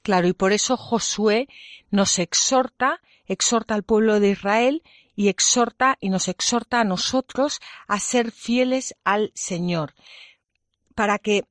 Claro, 0.01 0.27
y 0.27 0.33
por 0.33 0.53
eso 0.53 0.77
Josué 0.77 1.47
nos 1.91 2.19
exhorta, 2.19 3.01
exhorta 3.25 3.75
al 3.75 3.83
pueblo 3.83 4.19
de 4.19 4.29
Israel 4.29 4.83
y 5.15 5.27
exhorta 5.27 5.97
y 5.99 6.09
nos 6.09 6.27
exhorta 6.27 6.79
a 6.79 6.85
nosotros 6.85 7.59
a 7.87 7.99
ser 7.99 8.31
fieles 8.31 8.95
al 9.03 9.31
Señor, 9.35 9.95
para 10.95 11.19
que 11.19 11.43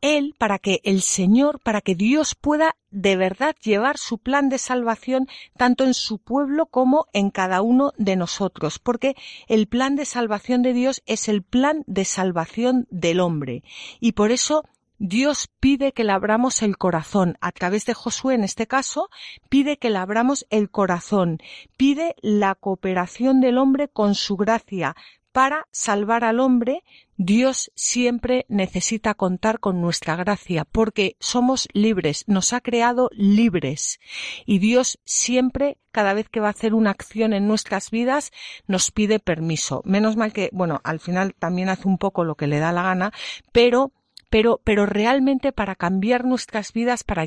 él, 0.00 0.34
para 0.38 0.58
que 0.58 0.80
el 0.84 1.02
Señor, 1.02 1.60
para 1.60 1.80
que 1.80 1.94
Dios 1.94 2.34
pueda 2.34 2.76
de 2.90 3.16
verdad 3.16 3.54
llevar 3.62 3.98
su 3.98 4.18
plan 4.18 4.48
de 4.48 4.58
salvación 4.58 5.28
tanto 5.56 5.84
en 5.84 5.94
su 5.94 6.18
pueblo 6.18 6.66
como 6.66 7.06
en 7.12 7.30
cada 7.30 7.62
uno 7.62 7.92
de 7.96 8.16
nosotros, 8.16 8.78
porque 8.78 9.14
el 9.48 9.66
plan 9.68 9.96
de 9.96 10.04
salvación 10.04 10.62
de 10.62 10.72
Dios 10.72 11.02
es 11.06 11.28
el 11.28 11.42
plan 11.42 11.84
de 11.86 12.04
salvación 12.04 12.86
del 12.90 13.20
hombre. 13.20 13.62
Y 14.00 14.12
por 14.12 14.32
eso 14.32 14.64
Dios 15.02 15.48
pide 15.60 15.92
que 15.92 16.04
le 16.04 16.12
abramos 16.12 16.60
el 16.60 16.76
corazón. 16.76 17.38
A 17.40 17.52
través 17.52 17.86
de 17.86 17.94
Josué, 17.94 18.34
en 18.34 18.44
este 18.44 18.66
caso, 18.66 19.08
pide 19.48 19.78
que 19.78 19.88
le 19.88 19.96
abramos 19.96 20.46
el 20.50 20.70
corazón. 20.70 21.38
Pide 21.78 22.16
la 22.20 22.54
cooperación 22.54 23.40
del 23.40 23.56
hombre 23.56 23.88
con 23.88 24.14
su 24.14 24.36
gracia. 24.36 24.94
Para 25.32 25.68
salvar 25.70 26.24
al 26.24 26.40
hombre, 26.40 26.82
Dios 27.16 27.70
siempre 27.76 28.46
necesita 28.48 29.14
contar 29.14 29.60
con 29.60 29.80
nuestra 29.80 30.16
gracia, 30.16 30.64
porque 30.64 31.16
somos 31.20 31.68
libres, 31.72 32.24
nos 32.26 32.52
ha 32.52 32.60
creado 32.60 33.10
libres. 33.12 34.00
Y 34.44 34.58
Dios 34.58 34.98
siempre, 35.04 35.78
cada 35.92 36.14
vez 36.14 36.28
que 36.28 36.40
va 36.40 36.48
a 36.48 36.50
hacer 36.50 36.74
una 36.74 36.90
acción 36.90 37.32
en 37.32 37.46
nuestras 37.46 37.90
vidas, 37.90 38.32
nos 38.66 38.90
pide 38.90 39.20
permiso. 39.20 39.82
Menos 39.84 40.16
mal 40.16 40.32
que, 40.32 40.50
bueno, 40.52 40.80
al 40.82 40.98
final 40.98 41.34
también 41.34 41.68
hace 41.68 41.86
un 41.86 41.98
poco 41.98 42.24
lo 42.24 42.34
que 42.34 42.48
le 42.48 42.58
da 42.58 42.72
la 42.72 42.82
gana, 42.82 43.12
pero 43.52 43.92
pero, 44.30 44.60
pero 44.62 44.86
realmente 44.86 45.52
para 45.52 45.74
cambiar 45.74 46.24
nuestras 46.24 46.72
vidas, 46.72 47.02
para 47.04 47.26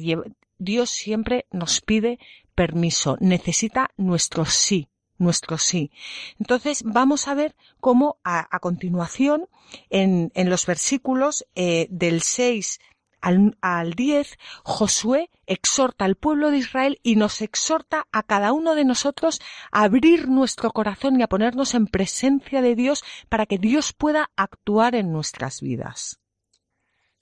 Dios 0.57 0.89
siempre 0.89 1.45
nos 1.51 1.81
pide 1.81 2.17
permiso, 2.55 3.17
necesita 3.19 3.89
nuestro 3.97 4.45
sí, 4.45 4.87
nuestro 5.23 5.57
sí. 5.57 5.91
Entonces 6.39 6.83
vamos 6.83 7.27
a 7.27 7.33
ver 7.33 7.55
cómo 7.79 8.17
a, 8.23 8.59
continuación 8.59 9.47
en, 9.89 10.31
en, 10.35 10.49
los 10.49 10.65
versículos 10.65 11.45
eh, 11.55 11.87
del 11.89 12.21
6 12.21 12.79
al, 13.23 13.57
al 13.61 13.93
10, 13.93 14.37
Josué 14.63 15.29
exhorta 15.47 16.05
al 16.05 16.15
pueblo 16.15 16.51
de 16.51 16.57
Israel 16.57 16.99
y 17.03 17.15
nos 17.15 17.41
exhorta 17.41 18.05
a 18.11 18.21
cada 18.23 18.51
uno 18.51 18.75
de 18.75 18.83
nosotros 18.83 19.39
a 19.71 19.83
abrir 19.83 20.27
nuestro 20.27 20.71
corazón 20.71 21.19
y 21.19 21.23
a 21.23 21.27
ponernos 21.27 21.73
en 21.73 21.87
presencia 21.87 22.61
de 22.61 22.75
Dios 22.75 23.03
para 23.29 23.45
que 23.45 23.57
Dios 23.57 23.93
pueda 23.93 24.29
actuar 24.35 24.93
en 24.95 25.13
nuestras 25.13 25.61
vidas. 25.61 26.19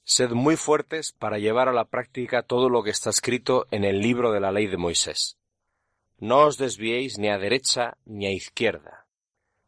Sed 0.04 0.32
muy 0.32 0.58
fuertes 0.58 1.14
para 1.14 1.38
llevar 1.38 1.70
a 1.70 1.74
la 1.74 1.86
práctica 1.86 2.42
todo 2.42 2.70
lo 2.70 2.82
que 2.82 2.90
está 2.90 3.12
escrito 3.12 3.68
en 3.70 3.84
el 3.84 4.02
libro 4.02 4.32
de 4.32 4.40
la 4.40 4.52
ley 4.52 4.66
de 4.66 4.78
Moisés. 4.78 5.38
No 6.22 6.46
os 6.48 6.56
desviéis 6.58 7.18
ni 7.18 7.28
a 7.28 7.38
derecha 7.38 7.98
ni 8.06 8.28
a 8.28 8.32
izquierda. 8.32 9.08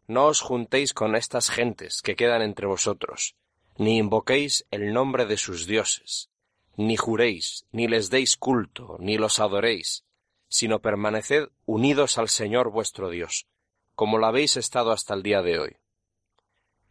No 0.08 0.28
os 0.32 0.40
juntéis 0.40 0.94
con 0.94 1.18
estas 1.18 1.50
gentes 1.50 2.02
que 2.02 2.16
quedan 2.16 2.42
entre 2.42 2.68
vosotros, 2.68 3.36
ni 3.76 3.98
invoquéis 3.98 4.66
el 4.72 4.94
nombre 4.94 5.26
de 5.26 5.36
sus 5.36 5.68
dioses, 5.68 6.30
ni 6.78 6.96
juréis, 6.96 7.66
ni 7.74 7.90
les 7.90 8.10
deis 8.10 8.38
culto, 8.38 8.96
ni 9.00 9.18
los 9.18 9.40
adoréis, 9.40 10.06
sino 10.48 10.80
permaneced 10.80 11.50
unidos 11.66 12.18
al 12.18 12.30
Señor 12.30 12.72
vuestro 12.72 13.10
Dios, 13.10 13.48
como 13.96 14.18
lo 14.18 14.28
habéis 14.28 14.56
estado 14.56 14.94
hasta 14.94 15.14
el 15.14 15.24
día 15.24 15.42
de 15.42 15.60
hoy 15.60 15.78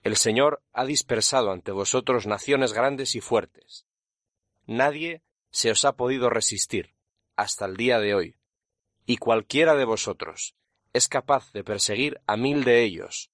el 0.03 0.17
Señor 0.17 0.63
ha 0.73 0.85
dispersado 0.85 1.53
ante 1.53 1.71
vosotros 1.71 2.27
naciones 2.27 2.73
grandes 2.73 3.15
y 3.15 3.21
fuertes. 3.21 3.87
Nadie 4.67 5.23
se 5.51 5.71
os 5.71 5.85
ha 5.85 5.93
podido 5.97 6.29
resistir 6.29 6.95
hasta 7.37 7.67
el 7.67 7.77
día 7.77 7.99
de 7.99 8.15
hoy, 8.15 8.37
y 9.07 9.17
cualquiera 9.17 9.75
de 9.75 9.85
vosotros 9.85 10.55
es 10.93 11.09
capaz 11.09 11.53
de 11.53 11.65
perseguir 11.65 12.21
a 12.27 12.37
mil 12.37 12.65
de 12.65 12.83
ellos, 12.83 13.31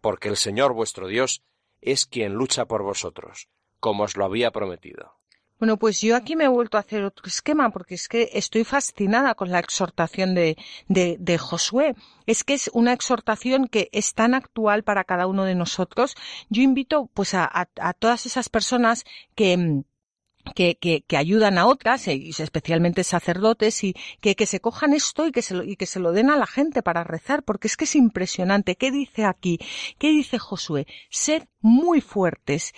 porque 0.00 0.28
el 0.28 0.36
Señor 0.36 0.72
vuestro 0.72 1.08
Dios 1.08 1.42
es 1.80 2.06
quien 2.06 2.34
lucha 2.34 2.66
por 2.66 2.82
vosotros, 2.82 3.48
como 3.80 4.04
os 4.04 4.16
lo 4.16 4.24
había 4.24 4.50
prometido. 4.50 5.20
Bueno, 5.60 5.76
pues 5.76 6.00
yo 6.00 6.16
aquí 6.16 6.36
me 6.36 6.44
he 6.44 6.48
vuelto 6.48 6.78
a 6.78 6.80
hacer 6.80 7.04
otro 7.04 7.26
esquema 7.26 7.68
porque 7.68 7.94
es 7.94 8.08
que 8.08 8.30
estoy 8.32 8.64
fascinada 8.64 9.34
con 9.34 9.50
la 9.50 9.58
exhortación 9.58 10.34
de, 10.34 11.38
Josué. 11.38 11.94
Es 12.24 12.44
que 12.44 12.54
es 12.54 12.70
una 12.72 12.94
exhortación 12.94 13.68
que 13.68 13.90
es 13.92 14.14
tan 14.14 14.32
actual 14.32 14.84
para 14.84 15.04
cada 15.04 15.26
uno 15.26 15.44
de 15.44 15.54
nosotros. 15.54 16.16
Yo 16.48 16.62
invito 16.62 17.10
pues 17.12 17.34
a, 17.34 17.46
a, 17.52 17.92
todas 17.92 18.24
esas 18.24 18.48
personas 18.48 19.04
que, 19.34 19.82
que, 20.54 20.76
que, 20.76 21.16
ayudan 21.16 21.58
a 21.58 21.66
otras, 21.66 22.08
especialmente 22.08 23.04
sacerdotes, 23.04 23.84
y 23.84 23.94
que, 24.20 24.34
que 24.34 24.46
se 24.46 24.60
cojan 24.60 24.94
esto 24.94 25.26
y 25.26 25.32
que, 25.32 25.42
se 25.42 25.54
lo, 25.54 25.64
y 25.64 25.76
que 25.76 25.86
se 25.86 26.00
lo 26.00 26.12
den 26.12 26.30
a 26.30 26.36
la 26.36 26.46
gente 26.46 26.82
para 26.82 27.04
rezar, 27.04 27.42
porque 27.42 27.68
es 27.68 27.76
que 27.76 27.84
es 27.84 27.94
impresionante. 27.96 28.76
¿Qué 28.76 28.90
dice 28.90 29.24
aquí? 29.24 29.58
¿Qué 29.98 30.08
dice 30.08 30.38
Josué? 30.38 30.86
Sed 31.10 31.44
muy 31.60 32.00
fuertes. 32.00 32.72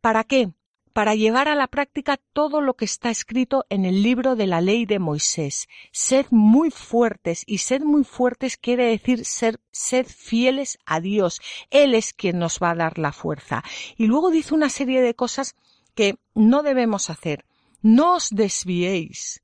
¿Para 0.00 0.24
qué? 0.24 0.50
para 0.98 1.14
llevar 1.14 1.46
a 1.46 1.54
la 1.54 1.68
práctica 1.68 2.18
todo 2.32 2.60
lo 2.60 2.74
que 2.74 2.84
está 2.84 3.08
escrito 3.08 3.64
en 3.68 3.84
el 3.84 4.02
libro 4.02 4.34
de 4.34 4.48
la 4.48 4.60
ley 4.60 4.84
de 4.84 4.98
Moisés. 4.98 5.68
Sed 5.92 6.26
muy 6.30 6.72
fuertes 6.72 7.44
y 7.46 7.58
sed 7.58 7.82
muy 7.82 8.02
fuertes 8.02 8.56
quiere 8.56 8.86
decir 8.86 9.24
ser, 9.24 9.60
sed 9.70 10.06
fieles 10.08 10.76
a 10.86 10.98
Dios. 10.98 11.40
Él 11.70 11.94
es 11.94 12.12
quien 12.12 12.40
nos 12.40 12.58
va 12.58 12.70
a 12.70 12.74
dar 12.74 12.98
la 12.98 13.12
fuerza. 13.12 13.62
Y 13.96 14.06
luego 14.06 14.32
dice 14.32 14.54
una 14.54 14.70
serie 14.70 15.00
de 15.00 15.14
cosas 15.14 15.54
que 15.98 16.08
no 16.34 16.62
debemos 16.62 17.10
hacer. 17.10 17.38
No 17.82 18.06
os 18.18 18.26
desviéis 18.30 19.42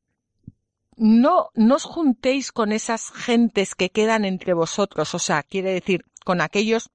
no, 0.97 1.51
no 1.55 1.75
os 1.75 1.85
juntéis 1.85 2.53
con 2.53 2.71
esas 2.71 3.11
gentes 3.11 3.75
que 3.75 3.91
quedan 3.91 4.25
entre 4.25 4.55
vosotros, 4.55 5.15
o 5.15 5.19
sea, 5.19 5.43
quiere 5.43 5.73
decir, 5.73 6.05
con 6.25 6.41
aquellos 6.41 6.91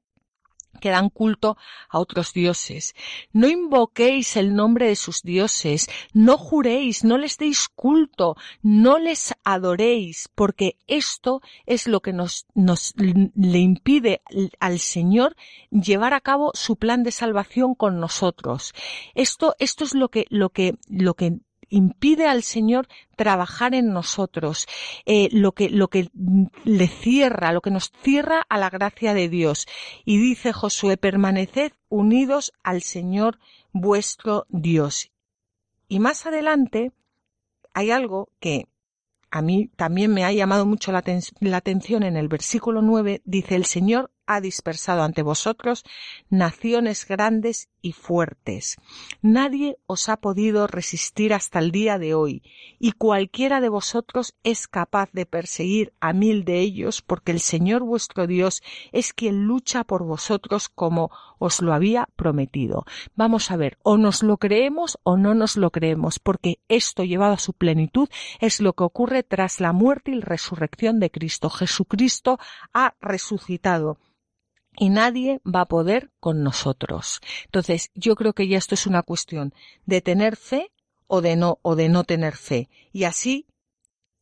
que 0.80 0.90
dan 0.90 1.10
culto 1.10 1.58
a 1.90 2.00
otros 2.00 2.34
dioses. 2.34 2.96
No 3.34 3.48
invoquéis 3.48 4.38
el 4.38 4.56
nombre 4.56 4.88
de 4.88 4.96
sus 4.96 5.22
dioses, 5.22 5.90
no 6.14 6.38
juréis, 6.38 7.04
no 7.04 7.18
les 7.18 7.38
deis 7.38 7.68
culto, 7.70 8.36
no 8.62 9.00
les 9.00 9.34
adoréis, 9.44 10.30
porque 10.36 10.78
esto 10.88 11.42
es 11.66 11.88
lo 11.88 12.02
que 12.02 12.14
nos, 12.14 12.46
nos 12.54 12.94
le 12.98 13.60
impide 13.60 14.22
al 14.60 14.80
Señor 14.80 15.36
llevar 15.72 16.14
a 16.14 16.22
cabo 16.22 16.52
su 16.54 16.76
plan 16.76 17.04
de 17.04 17.12
salvación 17.12 17.76
con 17.76 18.00
nosotros. 18.00 18.74
Esto, 19.16 19.56
esto 19.60 19.84
es 19.84 19.94
lo 19.94 20.10
que, 20.10 20.26
lo 20.30 20.50
que, 20.50 20.76
lo 20.88 21.14
que 21.16 21.40
impide 21.70 22.28
al 22.28 22.44
Señor 22.44 22.88
trabajar 23.16 23.74
en 23.74 23.94
nosotros, 23.94 24.68
eh, 25.06 25.30
lo 25.32 25.54
que, 25.54 25.70
lo 25.70 25.88
que 25.90 26.10
le 26.64 26.88
cierra, 26.88 27.52
lo 27.52 27.62
que 27.62 27.72
nos 27.72 27.92
cierra 28.04 28.46
a 28.50 28.58
la 28.58 28.70
gracia 28.70 29.14
de 29.14 29.30
Dios. 29.30 29.68
Y 30.06 30.18
dice 30.18 30.54
Josué, 30.54 30.98
permaneced 30.98 31.72
unidos 31.90 32.54
al 32.64 32.82
Señor 32.82 33.40
vuestro 33.72 34.46
Dios. 34.50 35.12
Y 35.88 36.00
más 36.00 36.26
adelante 36.26 36.92
hay 37.74 37.92
algo 37.92 38.30
que 38.40 38.68
a 39.32 39.42
mí 39.42 39.70
también 39.76 40.14
me 40.14 40.26
ha 40.26 40.32
llamado 40.32 40.66
mucho 40.66 40.92
la, 40.92 41.04
la 41.40 41.58
atención 41.58 42.04
en 42.04 42.18
el 42.18 42.28
versículo 42.28 42.82
9, 42.82 43.22
dice 43.26 43.56
el 43.56 43.66
Señor 43.66 44.12
ha 44.26 44.42
dispersado 44.42 45.04
ante 45.04 45.22
vosotros 45.24 45.84
naciones 46.30 47.06
grandes 47.08 47.70
y 47.82 47.94
fuertes. 47.94 48.78
Nadie 49.22 49.78
os 49.86 50.10
ha 50.10 50.18
podido 50.18 50.68
resistir 50.68 51.34
hasta 51.34 51.60
el 51.60 51.72
día 51.72 51.98
de 51.98 52.14
hoy, 52.14 52.44
y 52.80 52.94
cualquiera 52.94 53.62
de 53.62 53.70
vosotros 53.70 54.36
es 54.44 54.68
capaz 54.68 55.12
de 55.12 55.26
perseguir 55.26 55.94
a 56.00 56.14
mil 56.14 56.46
de 56.46 56.60
ellos, 56.60 57.02
porque 57.02 57.32
el 57.32 57.40
Señor 57.40 57.84
vuestro 57.84 58.28
Dios 58.28 58.62
es 58.92 59.14
quien 59.14 59.46
lucha 59.46 59.84
por 59.84 60.04
vosotros 60.04 60.70
como 60.70 61.12
os 61.40 61.62
lo 61.62 61.74
había 61.74 62.08
prometido. 62.16 62.86
Vamos 63.16 63.52
a 63.52 63.58
ver, 63.58 63.78
o 63.84 63.98
nos 63.98 64.24
lo 64.24 64.38
creemos 64.38 65.00
o 65.04 65.18
no 65.18 65.34
nos 65.34 65.58
lo 65.58 65.72
creemos, 65.72 66.20
porque 66.20 66.60
esto 66.68 67.04
llevado 67.04 67.34
a 67.34 67.40
su 67.40 67.54
plenitud 67.54 68.10
es 68.40 68.60
lo 68.60 68.74
que 68.74 68.84
ocurre 68.84 69.24
tras 69.24 69.60
la 69.60 69.74
muerte 69.74 70.12
y 70.12 70.20
resurrección 70.20 71.00
de 71.00 71.10
Cristo. 71.10 71.50
Jesucristo 71.50 72.40
ha 72.74 72.96
resucitado 73.02 73.98
y 74.80 74.90
nadie 74.90 75.42
va 75.46 75.62
a 75.62 75.68
poder 75.68 76.10
con 76.20 76.42
nosotros. 76.42 77.20
Entonces, 77.46 77.92
yo 77.94 78.16
creo 78.16 78.34
que 78.34 78.48
ya 78.48 78.58
esto 78.58 78.76
es 78.76 78.88
una 78.88 79.04
cuestión 79.04 79.54
de 79.86 80.02
tener 80.02 80.38
fe 80.38 80.72
o 81.06 81.22
de 81.22 81.36
no 81.36 81.60
o 81.62 81.76
de 81.76 81.90
no 81.90 82.06
tener 82.06 82.36
fe. 82.36 82.70
Y 82.94 83.04
así 83.04 83.46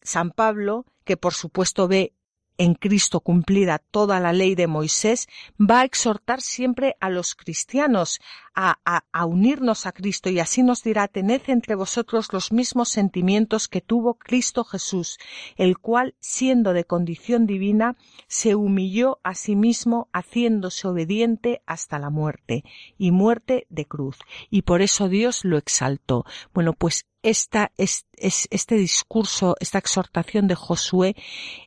San 0.01 0.31
Pablo, 0.31 0.85
que 1.03 1.15
por 1.17 1.33
supuesto 1.33 1.87
ve 1.87 2.13
en 2.57 2.73
Cristo 2.73 3.19
cumplida 3.19 3.77
toda 3.77 4.19
la 4.19 4.33
ley 4.33 4.55
de 4.55 4.65
Moisés, 4.65 5.27
va 5.59 5.81
a 5.81 5.85
exhortar 5.85 6.41
siempre 6.41 6.95
a 6.99 7.09
los 7.09 7.35
cristianos 7.35 8.19
a, 8.60 9.26
unirnos 9.26 9.86
a 9.86 9.91
Cristo 9.91 10.32
y 10.32 10.39
así 10.39 10.63
nos 10.63 10.82
dirá, 10.82 11.08
tened 11.08 11.41
entre 11.48 11.76
vosotros 11.76 12.34
los 12.34 12.52
mismos 12.52 12.89
sentimientos 12.89 13.67
que 13.67 13.82
tuvo 13.82 14.15
Cristo 14.15 14.63
Jesús, 14.63 15.20
el 15.58 15.78
cual, 15.78 16.15
siendo 16.20 16.74
de 16.74 16.84
condición 16.84 17.46
divina, 17.46 17.98
se 18.28 18.56
humilló 18.56 19.20
a 19.24 19.36
sí 19.36 19.56
mismo 19.56 20.10
haciéndose 20.12 20.88
obediente 20.88 21.62
hasta 21.67 22.00
la 22.00 22.10
muerte 22.10 22.63
y 22.98 23.12
muerte 23.12 23.67
de 23.70 23.86
cruz. 23.86 24.17
Y 24.50 24.63
por 24.63 24.82
eso 24.82 25.08
Dios 25.08 25.46
lo 25.46 25.58
exaltó. 25.58 26.26
Bueno, 26.52 26.74
pues 26.74 27.06
esta, 27.22 27.72
es, 27.78 28.08
este 28.15 28.76
discurso, 28.76 29.56
esta 29.60 29.78
exhortación 29.78 30.48
de 30.48 30.56
Josué 30.56 31.15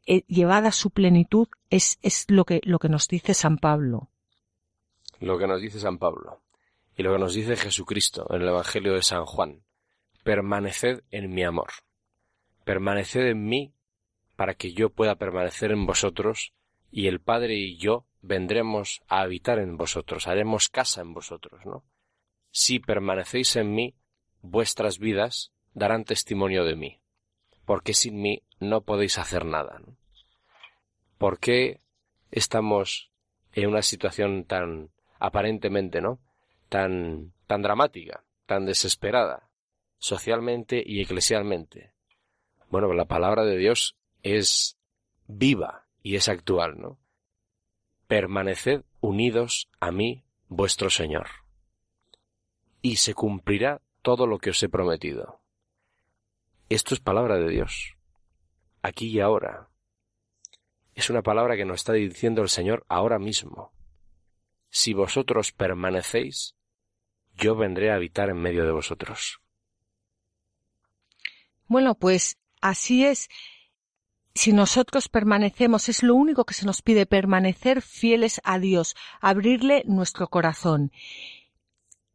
eh, 0.07 0.24
llevada 0.26 0.70
a 0.70 0.72
su 0.72 0.90
plenitud 0.90 1.46
es, 1.68 1.98
es 2.03 2.24
lo, 2.29 2.44
que, 2.44 2.61
lo 2.64 2.81
que 2.81 2.88
nos 2.88 3.07
dice 3.07 3.33
San 3.35 3.59
Pablo. 3.59 4.09
Lo 5.20 5.38
que 5.38 5.46
nos 5.46 5.61
dice 5.61 5.79
San 5.79 5.98
Pablo 5.98 6.40
y 6.96 7.03
lo 7.03 7.12
que 7.12 7.18
nos 7.18 7.35
dice 7.35 7.57
Jesucristo 7.57 8.26
en 8.31 8.42
el 8.42 8.48
Evangelio 8.48 8.94
de 8.94 9.03
San 9.03 9.24
Juan. 9.24 9.62
Permaneced 10.22 11.03
en 11.11 11.31
mi 11.31 11.44
amor. 11.44 11.70
Permaneced 12.64 13.26
en 13.26 13.44
mí 13.46 13.74
para 14.37 14.55
que 14.55 14.72
yo 14.72 14.90
pueda 14.90 15.16
permanecer 15.16 15.70
en 15.70 15.87
vosotros 15.87 16.55
y 16.90 17.07
el 17.07 17.20
Padre 17.20 17.57
y 17.57 17.76
yo 17.76 18.07
vendremos 18.22 19.03
a 19.09 19.20
habitar 19.20 19.59
en 19.59 19.76
vosotros, 19.76 20.26
haremos 20.26 20.68
casa 20.68 21.00
en 21.00 21.14
vosotros, 21.14 21.64
¿no? 21.64 21.85
Si 22.50 22.81
permanecéis 22.81 23.57
en 23.57 23.74
mí, 23.74 23.94
vuestras 24.42 24.98
vidas 24.98 25.53
darán 25.72 26.05
testimonio 26.05 26.64
de 26.64 26.76
mí, 26.76 27.00
porque 27.64 27.94
sin 27.94 28.20
mí 28.20 28.42
no 28.59 28.83
podéis 28.83 29.18
hacer 29.18 29.44
nada. 29.44 29.81
¿Por 31.18 31.38
qué 31.38 31.81
estamos 32.31 33.11
en 33.53 33.68
una 33.68 33.83
situación 33.83 34.44
tan 34.44 34.90
aparentemente, 35.18 36.00
¿no? 36.00 36.18
Tan 36.70 37.35
tan 37.46 37.62
dramática, 37.62 38.24
tan 38.46 38.64
desesperada, 38.64 39.50
socialmente 39.98 40.83
y 40.87 41.02
eclesialmente? 41.02 41.92
Bueno, 42.70 42.92
la 42.94 43.06
palabra 43.06 43.44
de 43.44 43.56
Dios 43.56 43.96
es 44.22 44.78
viva 45.26 45.88
y 46.02 46.14
es 46.14 46.28
actual, 46.28 46.80
¿no? 46.80 46.98
Permaneced 48.06 48.85
unidos 49.00 49.68
a 49.80 49.90
mí, 49.90 50.24
vuestro 50.48 50.90
Señor. 50.90 51.26
Y 52.83 52.96
se 52.96 53.14
cumplirá 53.14 53.83
todo 54.02 54.26
lo 54.28 54.38
que 54.38 54.50
os 54.50 54.62
he 54.62 54.68
prometido. 54.68 55.40
Esto 56.68 56.94
es 56.94 57.00
palabra 57.00 57.37
de 57.37 57.48
Dios, 57.48 57.96
aquí 58.80 59.09
y 59.09 59.18
ahora. 59.18 59.68
Es 60.94 61.11
una 61.11 61.22
palabra 61.22 61.56
que 61.56 61.64
nos 61.64 61.80
está 61.80 61.94
diciendo 61.94 62.42
el 62.42 62.48
Señor 62.48 62.85
ahora 62.88 63.18
mismo. 63.18 63.72
Si 64.68 64.94
vosotros 64.94 65.50
permanecéis, 65.50 66.54
yo 67.40 67.57
vendré 67.57 67.90
a 67.90 67.96
habitar 67.96 68.29
en 68.29 68.37
medio 68.37 68.64
de 68.64 68.72
vosotros. 68.72 69.40
Bueno, 71.66 71.94
pues 71.94 72.38
así 72.61 73.05
es. 73.05 73.29
Si 74.35 74.53
nosotros 74.53 75.09
permanecemos, 75.09 75.88
es 75.88 76.03
lo 76.03 76.14
único 76.14 76.44
que 76.44 76.55
se 76.55 76.66
nos 76.66 76.83
pide, 76.83 77.07
permanecer 77.07 77.83
fieles 77.83 78.40
a 78.44 78.59
Dios, 78.59 78.94
abrirle 79.20 79.83
nuestro 79.87 80.29
corazón. 80.29 80.92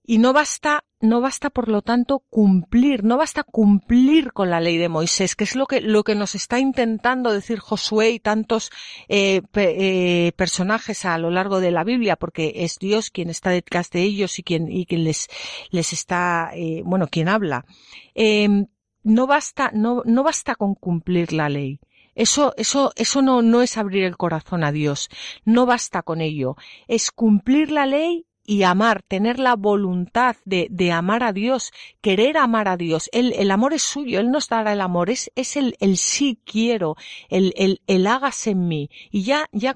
Y 0.08 0.20
no 0.20 0.34
basta, 0.34 0.84
no 1.00 1.20
basta 1.20 1.50
por 1.50 1.68
lo 1.68 1.82
tanto 1.82 2.20
cumplir, 2.30 3.04
no 3.04 3.18
basta 3.18 3.42
cumplir 3.42 4.34
con 4.34 4.52
la 4.52 4.60
ley 4.60 4.78
de 4.78 4.88
Moisés, 4.88 5.36
que 5.36 5.46
es 5.46 5.56
lo 5.56 5.66
que, 5.66 5.82
lo 5.82 6.04
que 6.04 6.14
nos 6.14 6.36
está 6.36 6.60
intentando 6.60 7.34
decir 7.34 7.58
Josué 7.58 8.12
y 8.12 8.20
tantos 8.20 8.70
eh, 9.10 9.42
eh, 9.56 10.32
personajes 10.36 11.06
a 11.06 11.18
lo 11.18 11.32
largo 11.32 11.60
de 11.60 11.72
la 11.72 11.84
Biblia, 11.84 12.18
porque 12.18 12.54
es 12.58 12.78
Dios 12.78 13.10
quien 13.10 13.32
está 13.32 13.50
detrás 13.50 13.90
de 13.90 14.04
ellos 14.04 14.38
y 14.38 14.44
quien, 14.44 14.72
y 14.72 14.86
quien 14.86 15.06
les, 15.06 15.28
les 15.72 15.92
está, 15.92 16.52
eh, 16.54 16.84
bueno, 16.86 17.08
quien 17.08 17.28
habla. 17.28 17.66
Em, 18.14 18.68
no 19.02 19.26
basta, 19.26 19.72
no, 19.74 20.04
no 20.06 20.22
basta 20.22 20.54
con 20.54 20.76
cumplir 20.76 21.34
la 21.34 21.50
ley. 21.50 21.80
Eso, 22.14 22.54
eso, 22.58 22.94
eso 22.96 23.24
no, 23.24 23.42
no 23.42 23.64
es 23.64 23.76
abrir 23.78 24.04
el 24.04 24.18
corazón 24.18 24.64
a 24.64 24.72
Dios. 24.72 25.10
No 25.46 25.66
basta 25.66 26.04
con 26.04 26.22
ello. 26.22 26.56
Es 26.88 27.12
cumplir 27.12 27.72
la 27.72 27.88
ley 27.88 28.26
y 28.46 28.64
amar, 28.64 29.02
tener 29.02 29.40
la 29.40 29.56
voluntad 29.56 30.36
de, 30.46 30.68
de, 30.70 30.92
amar 30.92 31.24
a 31.24 31.34
Dios, 31.34 31.72
querer 32.02 32.38
amar 32.38 32.68
a 32.68 32.78
Dios. 32.78 33.10
El, 33.12 33.34
el 33.34 33.52
amor 33.52 33.74
es 33.74 33.82
suyo, 33.82 34.20
Él 34.20 34.32
nos 34.32 34.48
dará 34.48 34.74
el 34.74 34.82
amor, 34.82 35.10
es, 35.10 35.32
es 35.36 35.58
el, 35.58 35.76
el 35.80 35.98
sí 35.98 36.40
quiero, 36.46 36.96
el, 37.30 37.54
el, 37.58 37.82
el 37.88 38.08
hágase 38.08 38.52
en 38.52 38.68
mí. 38.68 38.90
Y 39.10 39.24
ya, 39.24 39.48
ya, 39.52 39.76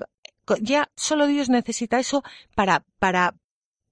ya 0.62 0.92
solo 0.96 1.28
Dios 1.28 1.50
necesita 1.50 2.00
eso 2.00 2.24
para, 2.56 2.86
para, 3.00 3.36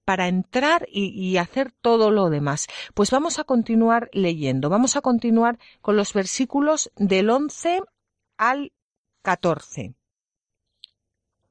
para 0.04 0.28
entrar 0.28 0.86
y, 0.90 1.08
y, 1.08 1.36
hacer 1.38 1.72
todo 1.72 2.10
lo 2.10 2.30
demás. 2.30 2.66
Pues 2.94 3.10
vamos 3.10 3.38
a 3.38 3.44
continuar 3.44 4.08
leyendo. 4.12 4.68
Vamos 4.70 4.96
a 4.96 5.00
continuar 5.00 5.58
con 5.80 5.96
los 5.96 6.12
versículos 6.12 6.90
del 6.96 7.30
11 7.30 7.80
al 8.36 8.72
14. 9.22 9.94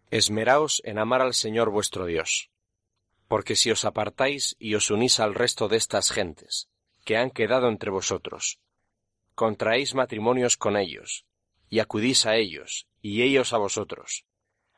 Esmeraos 0.09 0.81
en 0.85 0.99
amar 0.99 1.21
al 1.21 1.33
Señor 1.33 1.69
vuestro 1.69 2.05
Dios 2.05 2.49
porque 3.27 3.55
si 3.55 3.71
os 3.71 3.85
apartáis 3.85 4.55
y 4.59 4.75
os 4.75 4.89
unís 4.89 5.19
al 5.19 5.35
resto 5.35 5.67
de 5.67 5.77
estas 5.77 6.11
gentes, 6.11 6.69
que 7.03 7.17
han 7.17 7.29
quedado 7.29 7.67
entre 7.67 7.91
vosotros, 7.91 8.59
contraéis 9.35 9.95
matrimonios 9.95 10.57
con 10.57 10.77
ellos, 10.77 11.25
y 11.69 11.79
acudís 11.79 12.25
a 12.25 12.35
ellos, 12.35 12.87
y 13.01 13.21
ellos 13.21 13.53
a 13.53 13.57
vosotros, 13.57 14.25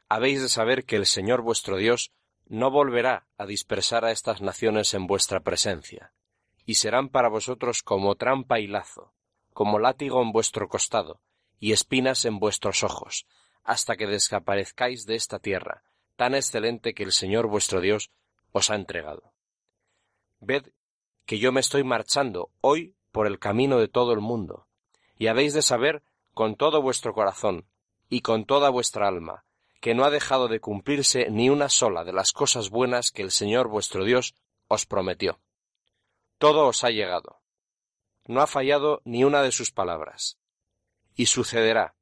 habéis 0.08 0.42
de 0.42 0.50
saber 0.50 0.86
que 0.86 0.96
el 0.96 1.06
Señor 1.06 1.42
vuestro 1.42 1.78
Dios 1.78 2.12
no 2.48 2.72
volverá 2.72 3.28
a 3.38 3.46
dispersar 3.46 4.06
a 4.06 4.12
estas 4.12 4.42
naciones 4.42 4.94
en 4.96 5.06
vuestra 5.06 5.42
presencia, 5.42 6.14
y 6.66 6.76
serán 6.76 7.10
para 7.10 7.30
vosotros 7.30 7.84
como 7.84 8.16
trampa 8.16 8.60
y 8.60 8.68
lazo, 8.68 9.14
como 9.54 9.78
látigo 9.78 10.22
en 10.22 10.32
vuestro 10.32 10.68
costado, 10.68 11.22
y 11.60 11.74
espinas 11.74 12.26
en 12.26 12.40
vuestros 12.40 12.84
ojos, 12.84 13.28
hasta 13.64 13.96
que 13.98 14.08
desaparezcáis 14.08 15.06
de 15.06 15.16
esta 15.16 15.38
tierra, 15.40 15.84
tan 16.16 16.34
excelente 16.34 16.94
que 16.94 17.04
el 17.04 17.12
Señor 17.12 17.48
vuestro 17.48 17.82
Dios 17.82 18.10
os 18.52 18.70
ha 18.70 18.76
entregado. 18.76 19.34
Ved 20.40 20.72
que 21.26 21.40
yo 21.40 21.52
me 21.52 21.60
estoy 21.60 21.84
marchando 21.84 22.52
hoy 22.62 22.96
por 23.12 23.28
el 23.28 23.40
camino 23.40 23.80
de 23.80 23.88
todo 23.88 24.14
el 24.14 24.20
mundo, 24.20 24.68
y 25.18 25.28
habéis 25.28 25.54
de 25.54 25.62
saber 25.62 26.04
con 26.34 26.56
todo 26.56 26.82
vuestro 26.82 27.14
corazón 27.14 27.66
y 28.10 28.22
con 28.22 28.46
toda 28.46 28.70
vuestra 28.70 29.08
alma, 29.08 29.46
que 29.82 29.94
no 29.94 30.06
ha 30.06 30.10
dejado 30.10 30.48
de 30.48 30.60
cumplirse 30.60 31.30
ni 31.30 31.50
una 31.50 31.70
sola 31.70 32.04
de 32.04 32.14
las 32.14 32.32
cosas 32.34 32.70
buenas 32.70 33.12
que 33.12 33.22
el 33.22 33.32
Señor 33.32 33.68
vuestro 33.68 34.04
Dios 34.04 34.36
os 34.68 34.86
prometió 34.86 35.40
todo 36.40 36.68
os 36.68 36.86
ha 36.86 36.90
llegado. 36.90 37.42
No 38.26 38.42
ha 38.42 38.48
fallado 38.48 39.02
ni 39.04 39.24
una 39.24 39.44
de 39.44 39.52
sus 39.52 39.72
palabras. 39.72 40.40
Y 41.14 41.28
sucederá 41.28 41.96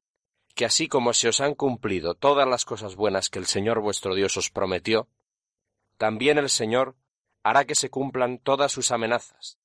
que 0.54 0.64
así 0.64 0.88
como 0.88 1.12
se 1.12 1.28
os 1.28 1.40
han 1.40 1.54
cumplido 1.54 2.14
todas 2.14 2.48
las 2.48 2.64
cosas 2.64 2.96
buenas 2.96 3.28
que 3.28 3.38
el 3.38 3.46
Señor 3.46 3.80
vuestro 3.80 4.14
Dios 4.14 4.36
os 4.36 4.50
prometió, 4.50 5.08
también 5.98 6.38
el 6.38 6.48
Señor 6.48 6.96
hará 7.42 7.64
que 7.64 7.74
se 7.74 7.90
cumplan 7.90 8.38
todas 8.38 8.72
sus 8.72 8.90
amenazas, 8.90 9.58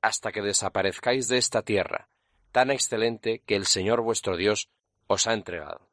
hasta 0.00 0.32
que 0.32 0.40
desaparezcáis 0.40 1.28
de 1.28 1.36
esta 1.36 1.62
tierra, 1.62 2.08
tan 2.52 2.70
excelente 2.70 3.42
que 3.44 3.56
el 3.56 3.66
Señor 3.66 4.00
vuestro 4.00 4.36
Dios 4.36 4.70
os 5.06 5.26
ha 5.26 5.34
entregado. 5.34 5.90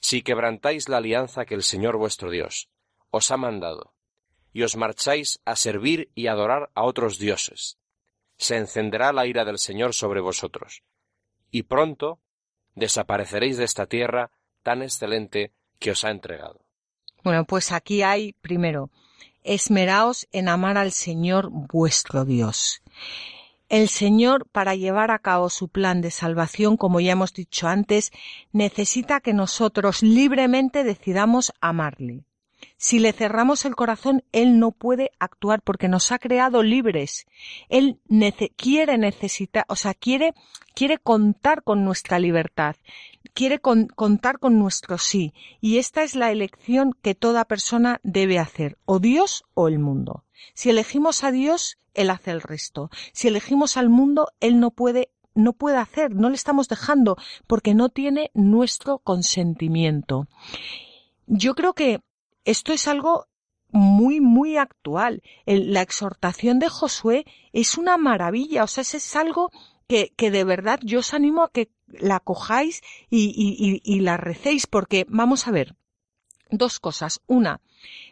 Si 0.00 0.22
quebrantáis 0.22 0.88
la 0.88 0.98
alianza 0.98 1.46
que 1.46 1.54
el 1.54 1.62
Señor 1.62 1.96
vuestro 1.96 2.30
Dios 2.30 2.68
os 3.10 3.30
ha 3.30 3.36
mandado, 3.36 3.94
y 4.52 4.62
os 4.62 4.76
marcháis 4.76 5.40
a 5.44 5.54
servir 5.54 6.10
y 6.14 6.28
adorar 6.28 6.70
a 6.74 6.84
otros 6.84 7.18
dioses. 7.18 7.78
Se 8.38 8.56
encenderá 8.56 9.12
la 9.12 9.26
ira 9.26 9.44
del 9.44 9.58
Señor 9.58 9.94
sobre 9.94 10.20
vosotros, 10.20 10.82
y 11.50 11.64
pronto 11.64 12.20
desapareceréis 12.74 13.58
de 13.58 13.64
esta 13.64 13.86
tierra 13.86 14.30
tan 14.62 14.82
excelente 14.82 15.52
que 15.78 15.90
os 15.90 16.04
ha 16.04 16.10
entregado. 16.10 16.65
Bueno, 17.26 17.44
pues 17.44 17.72
aquí 17.72 18.02
hay, 18.02 18.34
primero, 18.34 18.88
esmeraos 19.42 20.28
en 20.30 20.48
amar 20.48 20.78
al 20.78 20.92
Señor 20.92 21.48
vuestro 21.50 22.24
Dios. 22.24 22.82
El 23.68 23.88
Señor, 23.88 24.46
para 24.52 24.76
llevar 24.76 25.10
a 25.10 25.18
cabo 25.18 25.50
su 25.50 25.66
plan 25.66 26.02
de 26.02 26.12
salvación, 26.12 26.76
como 26.76 27.00
ya 27.00 27.10
hemos 27.10 27.32
dicho 27.32 27.66
antes, 27.66 28.12
necesita 28.52 29.18
que 29.18 29.32
nosotros 29.32 30.04
libremente 30.04 30.84
decidamos 30.84 31.52
amarle. 31.60 32.22
Si 32.78 32.98
le 32.98 33.12
cerramos 33.12 33.64
el 33.64 33.74
corazón, 33.74 34.22
Él 34.32 34.58
no 34.58 34.72
puede 34.72 35.10
actuar 35.18 35.62
porque 35.62 35.88
nos 35.88 36.12
ha 36.12 36.18
creado 36.18 36.62
libres. 36.62 37.26
Él 37.68 38.00
quiere 38.56 38.98
necesitar, 38.98 39.64
o 39.68 39.76
sea, 39.76 39.94
quiere, 39.94 40.34
quiere 40.74 40.98
contar 40.98 41.62
con 41.62 41.84
nuestra 41.84 42.18
libertad, 42.18 42.76
quiere 43.32 43.60
contar 43.60 44.38
con 44.38 44.58
nuestro 44.58 44.98
sí. 44.98 45.32
Y 45.60 45.78
esta 45.78 46.02
es 46.02 46.14
la 46.14 46.30
elección 46.30 46.92
que 47.02 47.14
toda 47.14 47.46
persona 47.46 48.00
debe 48.02 48.38
hacer, 48.38 48.78
o 48.84 48.98
Dios 48.98 49.44
o 49.54 49.68
el 49.68 49.78
mundo. 49.78 50.24
Si 50.54 50.70
elegimos 50.70 51.24
a 51.24 51.30
Dios, 51.30 51.78
Él 51.94 52.10
hace 52.10 52.30
el 52.30 52.42
resto. 52.42 52.90
Si 53.12 53.28
elegimos 53.28 53.76
al 53.76 53.88
mundo, 53.88 54.28
Él 54.40 54.60
no 54.60 54.70
puede 54.70 55.10
no 55.36 55.52
puede 55.52 55.76
hacer, 55.76 56.14
no 56.14 56.30
le 56.30 56.34
estamos 56.34 56.66
dejando, 56.66 57.16
porque 57.46 57.74
no 57.74 57.90
tiene 57.90 58.30
nuestro 58.32 58.98
consentimiento. 58.98 60.28
Yo 61.26 61.54
creo 61.54 61.74
que 61.74 62.00
esto 62.46 62.72
es 62.72 62.88
algo 62.88 63.26
muy, 63.68 64.20
muy 64.20 64.56
actual. 64.56 65.22
la 65.44 65.82
exhortación 65.82 66.58
de 66.58 66.68
Josué 66.68 67.26
es 67.52 67.76
una 67.76 67.96
maravilla, 67.98 68.64
o 68.64 68.66
sea, 68.66 68.82
es 68.82 69.16
algo 69.16 69.50
que, 69.86 70.12
que, 70.16 70.30
de 70.30 70.44
verdad 70.44 70.80
yo 70.82 71.00
os 71.00 71.12
animo 71.12 71.42
a 71.42 71.50
que 71.50 71.70
la 71.86 72.20
cojáis 72.20 72.80
y, 73.10 73.32
y, 73.36 73.80
y, 73.84 74.00
la 74.00 74.16
recéis, 74.16 74.66
porque 74.66 75.04
vamos 75.08 75.46
a 75.46 75.50
ver, 75.50 75.76
dos 76.50 76.80
cosas. 76.80 77.20
Una, 77.26 77.60